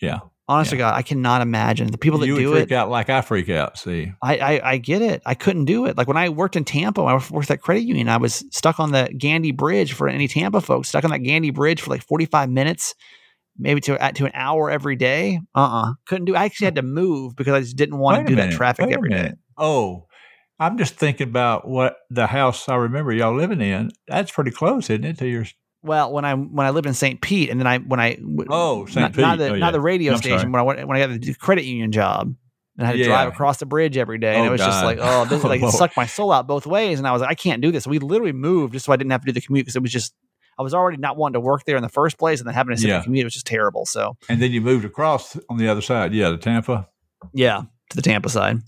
Yeah, 0.00 0.20
Honestly, 0.48 0.78
God, 0.78 0.94
I 0.94 1.02
cannot 1.02 1.42
imagine 1.42 1.90
the 1.90 1.98
people 1.98 2.20
that 2.20 2.28
you 2.28 2.36
do 2.36 2.52
freak 2.52 2.70
it. 2.70 2.74
out 2.74 2.88
like 2.88 3.10
I 3.10 3.20
freak 3.20 3.48
out. 3.48 3.76
See, 3.78 4.12
I, 4.22 4.36
I 4.36 4.70
I 4.72 4.78
get 4.78 5.02
it. 5.02 5.20
I 5.26 5.34
couldn't 5.34 5.64
do 5.64 5.86
it. 5.86 5.96
Like 5.96 6.06
when 6.06 6.16
I 6.16 6.28
worked 6.28 6.54
in 6.54 6.64
Tampa, 6.64 7.02
when 7.02 7.14
I 7.14 7.22
worked 7.30 7.50
at 7.50 7.60
credit 7.60 7.82
union. 7.82 8.08
I 8.08 8.18
was 8.18 8.44
stuck 8.52 8.78
on 8.78 8.92
the 8.92 9.12
Gandy 9.16 9.50
Bridge 9.50 9.92
for 9.92 10.08
any 10.08 10.28
Tampa 10.28 10.60
folks. 10.60 10.88
Stuck 10.88 11.02
on 11.02 11.10
that 11.10 11.18
Gandy 11.18 11.50
Bridge 11.50 11.80
for 11.80 11.90
like 11.90 12.02
forty 12.02 12.26
five 12.26 12.48
minutes, 12.48 12.94
maybe 13.58 13.80
to 13.82 13.98
to 14.12 14.24
an 14.26 14.32
hour 14.34 14.70
every 14.70 14.94
day. 14.94 15.40
Uh 15.52 15.82
uh 15.82 15.92
couldn't 16.06 16.26
do. 16.26 16.36
I 16.36 16.44
actually 16.44 16.66
had 16.66 16.76
to 16.76 16.82
move 16.82 17.34
because 17.34 17.54
I 17.54 17.60
just 17.60 17.76
didn't 17.76 17.98
want 17.98 18.18
to 18.18 18.24
do 18.30 18.36
minute, 18.36 18.50
that 18.50 18.56
traffic 18.56 18.92
every 18.92 19.10
day. 19.10 19.32
Oh, 19.58 20.06
I'm 20.60 20.78
just 20.78 20.94
thinking 20.94 21.28
about 21.28 21.66
what 21.66 21.96
the 22.08 22.28
house 22.28 22.68
I 22.68 22.76
remember 22.76 23.12
y'all 23.12 23.34
living 23.34 23.60
in. 23.60 23.90
That's 24.06 24.30
pretty 24.30 24.52
close, 24.52 24.90
isn't 24.90 25.04
it? 25.04 25.18
To 25.18 25.26
your 25.26 25.44
Well, 25.86 26.12
when 26.12 26.24
I 26.24 26.34
when 26.34 26.66
I 26.66 26.70
lived 26.70 26.86
in 26.86 26.94
St. 26.94 27.20
Pete, 27.20 27.50
and 27.50 27.58
then 27.60 27.66
I 27.66 27.78
when 27.78 28.00
I 28.00 28.18
Oh, 28.48 28.86
St. 28.86 28.96
not, 28.96 29.16
not 29.16 29.38
Pete. 29.38 29.46
the 29.48 29.54
Oh, 29.54 29.56
not 29.56 29.72
the 29.72 29.80
radio 29.80 30.12
I'm 30.12 30.18
station 30.18 30.38
sorry. 30.40 30.50
when 30.50 30.60
I 30.60 30.62
went 30.62 30.86
when 30.88 30.96
I 30.96 31.06
got 31.06 31.20
the 31.20 31.34
credit 31.34 31.64
union 31.64 31.92
job, 31.92 32.34
and 32.76 32.86
I 32.86 32.90
had 32.90 32.96
to 32.96 33.04
drive 33.04 33.28
across 33.28 33.58
the 33.58 33.66
bridge 33.66 33.96
every 33.96 34.18
day, 34.18 34.34
and 34.36 34.42
Oh, 34.44 34.48
it 34.48 34.50
was 34.50 34.60
just 34.60 34.84
like 34.84 34.98
oh 35.00 35.24
this 35.26 35.42
Oh, 35.44 35.48
like 35.48 35.62
it 35.62 35.70
sucked 35.72 35.96
my 35.96 36.06
soul 36.06 36.32
out 36.32 36.46
both 36.46 36.66
ways, 36.66 36.98
and 36.98 37.06
I 37.08 37.12
was 37.12 37.20
like 37.22 37.30
I 37.30 37.34
can't 37.34 37.62
do 37.62 37.70
this. 37.70 37.86
We 37.86 37.98
literally 37.98 38.32
moved 38.32 38.72
just 38.74 38.84
so 38.86 38.92
I 38.92 38.96
didn't 38.96 39.12
have 39.12 39.20
to 39.22 39.26
do 39.26 39.32
the 39.32 39.40
commute 39.40 39.64
because 39.66 39.76
it 39.76 39.82
was 39.82 39.92
just 39.92 40.14
I 40.58 40.62
was 40.62 40.72
already 40.74 40.96
not 40.96 41.16
wanting 41.16 41.34
to 41.34 41.40
work 41.40 41.64
there 41.66 41.76
in 41.76 41.82
the 41.82 41.88
first 41.88 42.18
place, 42.18 42.40
and 42.40 42.46
then 42.48 42.54
having 42.54 42.74
to 42.74 42.80
sit 42.80 42.88
in 42.88 42.94
Yeah. 42.94 42.98
the 43.00 43.04
commute 43.04 43.24
was 43.24 43.34
just 43.34 43.46
terrible. 43.46 43.86
So 43.86 44.16
and 44.28 44.40
then 44.42 44.50
you 44.52 44.60
moved 44.60 44.84
across 44.84 45.38
on 45.48 45.58
the 45.58 45.68
other 45.68 45.82
side. 45.82 46.12
Yeah, 46.14 46.30
to 46.30 46.38
Tampa. 46.38 46.88
yeah, 47.32 47.62
to 47.90 47.96
the 47.96 48.02
Tampa 48.02 48.28
side. 48.28 48.58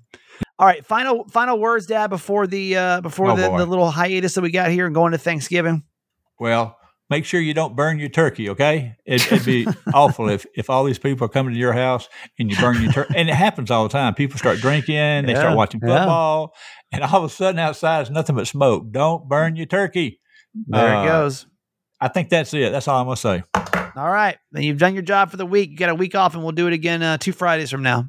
All 0.60 0.66
right, 0.66 0.84
final 0.84 1.24
final 1.28 1.58
words, 1.58 1.86
Dad, 1.86 2.08
before 2.10 2.46
the 2.46 2.76
uh 2.76 3.00
before 3.00 3.30
Oh, 3.30 3.36
the, 3.36 3.48
boy. 3.48 3.58
the 3.58 3.66
little 3.66 3.90
hiatus 3.90 4.34
that 4.34 4.40
we 4.42 4.50
got 4.50 4.70
here 4.70 4.86
and 4.86 4.94
going 4.94 5.12
to 5.12 5.18
Thanksgiving. 5.18 5.82
Well, 6.40 6.77
make 7.10 7.24
sure 7.24 7.40
you 7.40 7.54
don't 7.54 7.74
burn 7.76 7.98
your 7.98 8.08
turkey, 8.08 8.50
okay? 8.50 8.96
It, 9.06 9.30
it'd 9.32 9.44
be 9.46 9.66
awful 9.94 10.28
if, 10.28 10.46
if 10.54 10.68
all 10.70 10.84
these 10.84 10.98
people 10.98 11.24
are 11.24 11.28
coming 11.30 11.54
to 11.54 11.58
your 11.58 11.72
house 11.72 12.08
and 12.38 12.50
you 12.50 12.56
burn 12.58 12.82
your 12.82 12.92
turkey. 12.92 13.14
And 13.16 13.28
it 13.28 13.34
happens 13.34 13.70
all 13.70 13.82
the 13.84 13.88
time. 13.88 14.14
People 14.14 14.38
start 14.38 14.58
drinking, 14.58 14.94
they 15.26 15.32
Yeah, 15.32 15.38
start 15.40 15.56
watching 15.56 15.80
yeah. 15.84 15.98
football, 15.98 16.54
and 16.92 17.02
all 17.02 17.24
of 17.24 17.30
a 17.30 17.34
sudden 17.34 17.58
outside 17.58 18.02
is 18.02 18.10
nothing 18.10 18.36
but 18.36 18.46
smoke. 18.46 18.90
Don't 18.90 19.28
burn 19.28 19.56
your 19.56 19.66
turkey. 19.66 20.20
There 20.66 20.96
Uh, 20.96 21.02
it 21.04 21.06
goes. 21.06 21.46
I 22.00 22.08
think 22.08 22.28
that's 22.28 22.52
it. 22.54 22.70
That's 22.72 22.86
all 22.88 23.00
I'm 23.00 23.06
going 23.06 23.16
to 23.16 23.20
say. 23.20 23.42
All 23.96 24.10
right. 24.10 24.36
Then 24.52 24.62
you've 24.62 24.78
done 24.78 24.94
your 24.94 25.02
job 25.02 25.30
for 25.30 25.36
the 25.36 25.46
week. 25.46 25.70
You 25.70 25.76
got 25.76 25.88
a 25.90 25.94
week 25.94 26.14
off, 26.14 26.34
and 26.34 26.42
we'll 26.42 26.52
do 26.52 26.66
it 26.68 26.72
again 26.72 27.02
uh, 27.02 27.18
two 27.18 27.32
Fridays 27.32 27.70
from 27.70 27.82
now. 27.82 28.06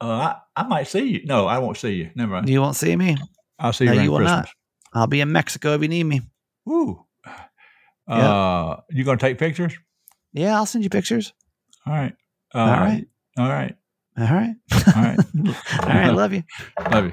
Uh, 0.00 0.06
I, 0.06 0.36
I 0.56 0.62
might 0.64 0.88
see 0.88 1.04
you. 1.04 1.20
No, 1.24 1.46
I 1.46 1.58
won't 1.58 1.76
see 1.78 1.92
you. 1.94 2.10
Never 2.14 2.32
mind. 2.32 2.48
You 2.48 2.60
won't 2.60 2.76
see 2.76 2.94
me. 2.96 3.16
I'll 3.58 3.72
see 3.72 3.84
No, 3.86 3.92
you 3.92 3.96
around 3.98 4.04
you 4.04 4.10
will 4.10 4.18
Christmas. 4.18 4.36
not. 4.46 5.00
I'll 5.00 5.06
be 5.06 5.20
in 5.20 5.32
Mexico 5.32 5.74
if 5.74 5.82
you 5.82 5.88
need 5.88 6.04
me. 6.04 6.20
Woo. 8.08 8.14
Uh, 8.14 8.80
you 8.90 9.04
going 9.04 9.18
to 9.18 9.24
take 9.24 9.38
pictures? 9.38 9.74
Yeah, 10.32 10.56
I'll 10.56 10.66
send 10.66 10.84
you 10.84 10.90
pictures. 10.90 11.32
All 11.86 11.92
right. 11.92 12.14
Uh, 12.54 12.58
All 12.58 12.66
right. 12.66 13.06
All 13.38 13.48
right. 13.48 13.76
All 14.18 14.24
right. 14.24 14.54
All 14.94 15.02
right. 15.02 15.18
All 15.82 15.88
right. 15.88 16.10
Love 16.14 16.32
you. 16.34 16.42
Love 16.90 17.06
you. 17.06 17.12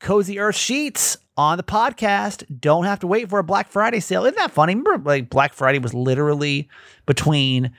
Cozy 0.00 0.38
Earth 0.40 0.56
Sheets 0.56 1.16
on 1.36 1.56
the 1.56 1.62
podcast. 1.62 2.44
Don't 2.60 2.84
have 2.84 3.00
to 3.00 3.06
wait 3.06 3.30
for 3.30 3.38
a 3.38 3.44
Black 3.44 3.68
Friday 3.68 4.00
sale. 4.00 4.24
Isn't 4.24 4.36
that 4.36 4.50
funny? 4.50 4.74
Remember, 4.74 4.98
like 5.08 5.30
Black 5.30 5.54
Friday 5.54 5.78
was 5.78 5.94
literally 5.94 6.68
between 7.06 7.70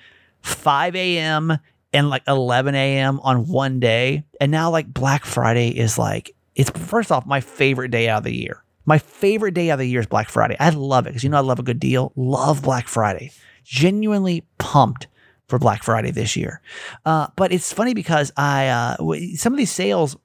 5 0.42 0.96
a.m. 0.96 1.58
and 1.92 2.10
like 2.10 2.24
11 2.28 2.76
a.m. 2.76 3.20
on 3.22 3.48
one 3.48 3.80
day. 3.80 4.24
And 4.40 4.52
now, 4.52 4.70
like, 4.72 4.94
Black 4.94 5.26
Friday 5.26 5.70
is 5.70 5.98
like, 5.98 6.34
it's 6.56 6.70
first 6.70 7.12
off 7.12 7.26
my 7.26 7.42
favorite 7.42 7.92
day 7.92 8.08
out 8.08 8.20
of 8.20 8.24
the 8.24 8.36
year. 8.36 8.63
My 8.86 8.98
favorite 8.98 9.54
day 9.54 9.70
of 9.70 9.80
the 9.80 9.86
year 9.86 10.02
is 10.02 10.08
Black 10.08 10.30
Friday. 10.30 10.58
I 10.60 10.70
love 10.70 11.06
it 11.06 11.10
because 11.10 11.24
you 11.24 11.30
know 11.30 11.38
I 11.38 11.42
love 11.42 11.60
a 11.60 11.64
good 11.64 11.80
deal. 11.80 12.12
Love 12.16 12.62
Black 12.62 12.88
Friday. 12.88 13.32
Genuinely 13.64 14.46
pumped 14.58 15.08
for 15.48 15.58
Black 15.58 15.84
Friday 15.84 16.12
this 16.12 16.36
year. 16.36 16.62
Uh, 17.06 17.28
but 17.36 17.52
it's 17.52 17.72
funny 17.72 17.94
because 17.94 18.32
I 18.36 18.68
uh, 18.68 18.98
some 19.36 19.54
of 19.54 19.58
these 19.58 19.72
sales 19.72 20.18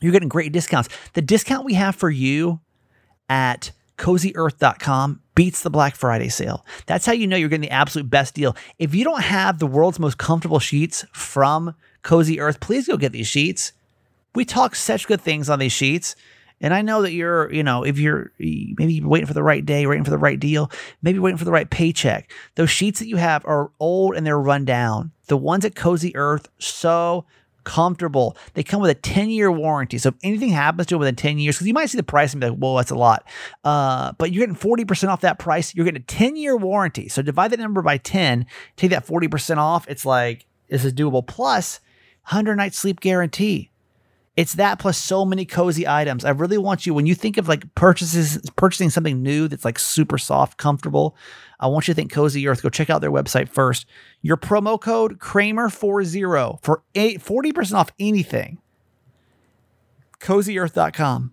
you're 0.00 0.12
getting 0.12 0.28
great 0.28 0.52
discounts. 0.52 0.88
The 1.14 1.22
discount 1.22 1.64
we 1.64 1.74
have 1.74 1.96
for 1.96 2.10
you 2.10 2.60
at 3.28 3.72
cozyearth.com 3.98 5.22
beats 5.34 5.62
the 5.62 5.70
Black 5.70 5.96
Friday 5.96 6.28
sale. 6.28 6.66
That's 6.86 7.06
how 7.06 7.12
you 7.12 7.26
know 7.26 7.36
you're 7.36 7.48
getting 7.48 7.62
the 7.62 7.70
absolute 7.70 8.10
best 8.10 8.34
deal. 8.34 8.54
If 8.78 8.94
you 8.94 9.04
don't 9.04 9.22
have 9.22 9.58
the 9.58 9.66
world's 9.66 9.98
most 9.98 10.18
comfortable 10.18 10.58
sheets 10.58 11.04
from 11.12 11.74
Cozy 12.02 12.40
Earth, 12.40 12.60
please 12.60 12.86
go 12.86 12.96
get 12.96 13.12
these 13.12 13.26
sheets. 13.26 13.72
We 14.34 14.44
talk 14.44 14.74
such 14.74 15.06
good 15.06 15.20
things 15.20 15.48
on 15.48 15.58
these 15.58 15.72
sheets. 15.72 16.14
And 16.60 16.72
I 16.72 16.82
know 16.82 17.02
that 17.02 17.12
you're, 17.12 17.52
you 17.52 17.62
know, 17.62 17.82
if 17.84 17.98
you're 17.98 18.32
maybe 18.38 19.00
waiting 19.02 19.26
for 19.26 19.34
the 19.34 19.42
right 19.42 19.64
day, 19.64 19.86
waiting 19.86 20.04
for 20.04 20.10
the 20.10 20.18
right 20.18 20.40
deal, 20.40 20.70
maybe 21.02 21.18
waiting 21.18 21.36
for 21.36 21.44
the 21.44 21.52
right 21.52 21.68
paycheck. 21.68 22.32
Those 22.54 22.70
sheets 22.70 22.98
that 23.00 23.08
you 23.08 23.16
have 23.16 23.44
are 23.44 23.70
old 23.78 24.14
and 24.14 24.26
they're 24.26 24.40
run 24.40 24.64
down. 24.64 25.12
The 25.26 25.36
ones 25.36 25.64
at 25.64 25.74
Cozy 25.74 26.16
Earth, 26.16 26.48
so 26.58 27.26
comfortable. 27.66 28.36
They 28.54 28.62
come 28.62 28.80
with 28.80 28.90
a 28.90 28.94
10 28.94 29.28
year 29.28 29.52
warranty. 29.52 29.98
So 29.98 30.10
if 30.10 30.14
anything 30.22 30.50
happens 30.50 30.86
to 30.86 30.94
them 30.94 31.00
within 31.00 31.16
10 31.16 31.38
years, 31.38 31.56
because 31.56 31.66
you 31.66 31.74
might 31.74 31.90
see 31.90 31.98
the 31.98 32.02
price 32.04 32.32
and 32.32 32.40
be 32.40 32.48
like, 32.48 32.58
whoa, 32.58 32.76
that's 32.76 32.92
a 32.92 32.96
lot. 32.96 33.26
Uh, 33.64 34.12
but 34.16 34.32
you're 34.32 34.46
getting 34.46 34.58
40% 34.58 35.08
off 35.08 35.20
that 35.20 35.38
price. 35.38 35.74
You're 35.74 35.84
getting 35.84 36.00
a 36.00 36.04
10 36.04 36.36
year 36.36 36.56
warranty. 36.56 37.08
So 37.08 37.20
divide 37.20 37.50
that 37.50 37.58
number 37.58 37.82
by 37.82 37.98
10, 37.98 38.46
take 38.76 38.90
that 38.92 39.06
40% 39.06 39.58
off. 39.58 39.86
It's 39.88 40.06
like, 40.06 40.46
this 40.68 40.84
is 40.84 40.94
doable. 40.94 41.26
Plus, 41.26 41.80
100 42.28 42.56
night 42.56 42.72
sleep 42.72 43.00
guarantee. 43.00 43.70
It's 44.36 44.54
that 44.54 44.78
plus 44.78 44.98
so 44.98 45.24
many 45.24 45.46
cozy 45.46 45.88
items. 45.88 46.24
I 46.24 46.30
really 46.30 46.58
want 46.58 46.84
you 46.84 46.92
when 46.92 47.06
you 47.06 47.14
think 47.14 47.38
of 47.38 47.48
like 47.48 47.74
purchases, 47.74 48.38
purchasing 48.56 48.90
something 48.90 49.22
new 49.22 49.48
that's 49.48 49.64
like 49.64 49.78
super 49.78 50.18
soft, 50.18 50.58
comfortable. 50.58 51.16
I 51.58 51.68
want 51.68 51.88
you 51.88 51.94
to 51.94 51.96
think 51.96 52.12
Cozy 52.12 52.46
Earth. 52.46 52.62
Go 52.62 52.68
check 52.68 52.90
out 52.90 53.00
their 53.00 53.10
website 53.10 53.48
first. 53.48 53.86
Your 54.20 54.36
promo 54.36 54.78
code 54.78 55.18
Kramer40 55.18 56.62
for 56.62 56.82
eight, 56.94 57.20
40% 57.22 57.74
off 57.74 57.90
anything. 57.98 58.58
CozyEarth.com. 60.20 61.32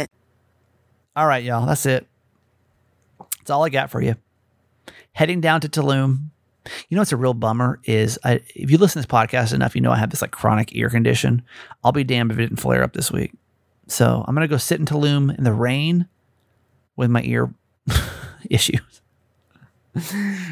All 1.13 1.27
right, 1.27 1.43
y'all. 1.43 1.65
That's 1.65 1.85
it. 1.85 2.07
That's 3.39 3.49
all 3.49 3.65
I 3.65 3.69
got 3.69 3.89
for 3.89 4.01
you. 4.01 4.15
Heading 5.13 5.41
down 5.41 5.61
to 5.61 5.69
Tulum. 5.69 6.27
You 6.87 6.95
know 6.95 7.01
what's 7.01 7.11
a 7.11 7.17
real 7.17 7.33
bummer 7.33 7.79
is 7.83 8.17
I, 8.23 8.35
if 8.55 8.71
you 8.71 8.77
listen 8.77 9.01
to 9.01 9.07
this 9.07 9.13
podcast 9.13 9.53
enough, 9.53 9.75
you 9.75 9.81
know 9.81 9.91
I 9.91 9.97
have 9.97 10.11
this 10.11 10.21
like 10.21 10.31
chronic 10.31 10.73
ear 10.75 10.89
condition. 10.89 11.41
I'll 11.83 11.91
be 11.91 12.03
damned 12.03 12.31
if 12.31 12.37
it 12.37 12.43
didn't 12.43 12.61
flare 12.61 12.83
up 12.83 12.93
this 12.93 13.11
week. 13.11 13.33
So 13.87 14.23
I'm 14.25 14.35
gonna 14.35 14.47
go 14.47 14.57
sit 14.57 14.79
in 14.79 14.85
Tulum 14.85 15.37
in 15.37 15.43
the 15.43 15.51
rain 15.51 16.07
with 16.95 17.09
my 17.09 17.23
ear 17.23 17.53
issues. 18.49 19.01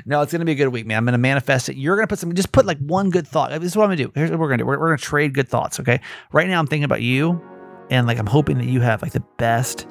no, 0.05 0.21
it's 0.21 0.33
gonna 0.33 0.43
be 0.43 0.51
a 0.51 0.55
good 0.55 0.69
week, 0.69 0.85
man. 0.85 0.97
I'm 0.97 1.05
gonna 1.05 1.19
manifest 1.19 1.69
it. 1.69 1.77
You're 1.77 1.95
gonna 1.95 2.07
put 2.07 2.19
some, 2.19 2.33
just 2.33 2.51
put 2.51 2.65
like 2.65 2.79
one 2.79 3.11
good 3.11 3.27
thought. 3.27 3.51
This 3.51 3.71
is 3.71 3.77
what 3.77 3.83
I'm 3.83 3.91
gonna 3.91 4.07
do. 4.07 4.11
Here's 4.13 4.31
what 4.31 4.39
we're 4.39 4.49
gonna 4.49 4.57
do. 4.57 4.65
We're, 4.65 4.79
we're 4.79 4.87
gonna 4.87 4.97
trade 4.97 5.33
good 5.33 5.47
thoughts. 5.47 5.79
Okay. 5.79 6.01
Right 6.33 6.49
now, 6.49 6.59
I'm 6.59 6.67
thinking 6.67 6.83
about 6.83 7.01
you, 7.01 7.41
and 7.89 8.07
like 8.07 8.17
I'm 8.17 8.25
hoping 8.25 8.57
that 8.57 8.65
you 8.65 8.81
have 8.81 9.01
like 9.01 9.13
the 9.13 9.23
best 9.37 9.87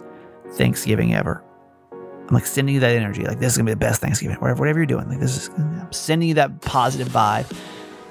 Thanksgiving 0.52 1.14
ever. 1.14 1.42
I'm 1.92 2.34
like 2.34 2.46
sending 2.46 2.74
you 2.74 2.80
that 2.80 2.94
energy. 2.94 3.24
Like 3.24 3.38
this 3.38 3.52
is 3.52 3.58
gonna 3.58 3.66
be 3.66 3.72
the 3.72 3.76
best 3.76 4.00
Thanksgiving. 4.00 4.36
Whatever, 4.36 4.60
whatever 4.60 4.78
you're 4.78 4.86
doing. 4.86 5.08
Like 5.08 5.20
this 5.20 5.36
is. 5.36 5.48
I'm 5.56 5.92
sending 5.92 6.28
you 6.28 6.34
that 6.34 6.60
positive 6.60 7.08
vibe. 7.08 7.50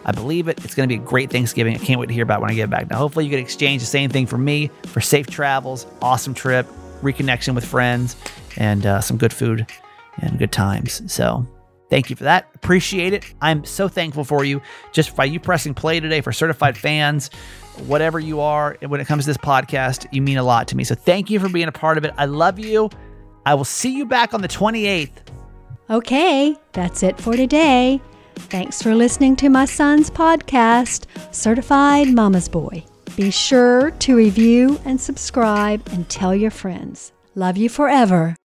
I 0.05 0.11
believe 0.11 0.47
it. 0.47 0.63
It's 0.63 0.73
to 0.73 0.87
be 0.87 0.95
a 0.95 0.97
great 0.97 1.29
Thanksgiving. 1.29 1.75
I 1.75 1.79
can't 1.79 1.99
wait 1.99 2.07
to 2.07 2.13
hear 2.13 2.23
about 2.23 2.39
when 2.41 2.49
I 2.49 2.53
get 2.53 2.69
back. 2.69 2.89
Now, 2.89 2.97
hopefully, 2.97 3.25
you 3.25 3.31
can 3.31 3.39
exchange 3.39 3.81
the 3.81 3.87
same 3.87 4.09
thing 4.09 4.25
for 4.25 4.37
me 4.37 4.71
for 4.85 5.01
safe 5.01 5.27
travels, 5.27 5.85
awesome 6.01 6.33
trip, 6.33 6.65
reconnection 7.01 7.53
with 7.53 7.65
friends, 7.65 8.15
and 8.55 8.85
uh, 8.85 9.01
some 9.01 9.17
good 9.17 9.33
food 9.33 9.67
and 10.21 10.39
good 10.39 10.53
times. 10.53 11.11
So, 11.11 11.45
thank 11.89 12.09
you 12.09 12.15
for 12.15 12.23
that. 12.23 12.49
Appreciate 12.55 13.11
it. 13.11 13.25
I'm 13.41 13.65
so 13.65 13.89
thankful 13.89 14.23
for 14.23 14.45
you 14.45 14.61
just 14.93 15.13
by 15.13 15.25
you 15.25 15.41
pressing 15.41 15.73
play 15.73 15.99
today 15.99 16.21
for 16.21 16.31
certified 16.31 16.77
fans, 16.77 17.29
whatever 17.81 18.19
you 18.19 18.39
are. 18.39 18.77
When 18.85 18.99
it 18.99 19.05
comes 19.05 19.25
to 19.25 19.29
this 19.29 19.37
podcast, 19.37 20.07
you 20.11 20.21
mean 20.21 20.37
a 20.37 20.43
lot 20.43 20.67
to 20.69 20.77
me. 20.77 20.83
So, 20.83 20.95
thank 20.95 21.29
you 21.29 21.39
for 21.39 21.49
being 21.49 21.67
a 21.67 21.71
part 21.71 21.97
of 21.97 22.05
it. 22.05 22.13
I 22.17 22.25
love 22.25 22.59
you. 22.59 22.89
I 23.45 23.53
will 23.53 23.65
see 23.65 23.95
you 23.95 24.05
back 24.05 24.33
on 24.33 24.41
the 24.41 24.47
28th. 24.47 25.11
Okay, 25.89 26.55
that's 26.73 27.01
it 27.01 27.17
for 27.17 27.37
today. 27.37 28.01
Thanks 28.35 28.81
for 28.81 28.93
listening 28.93 29.37
to 29.37 29.49
my 29.49 29.63
son's 29.63 30.09
podcast, 30.09 31.05
Certified 31.33 32.13
Mama's 32.13 32.49
Boy. 32.49 32.83
Be 33.15 33.31
sure 33.31 33.91
to 33.91 34.15
review 34.17 34.79
and 34.83 34.99
subscribe 34.99 35.87
and 35.91 36.09
tell 36.09 36.35
your 36.35 36.51
friends. 36.51 37.13
Love 37.35 37.55
you 37.55 37.69
forever. 37.69 38.35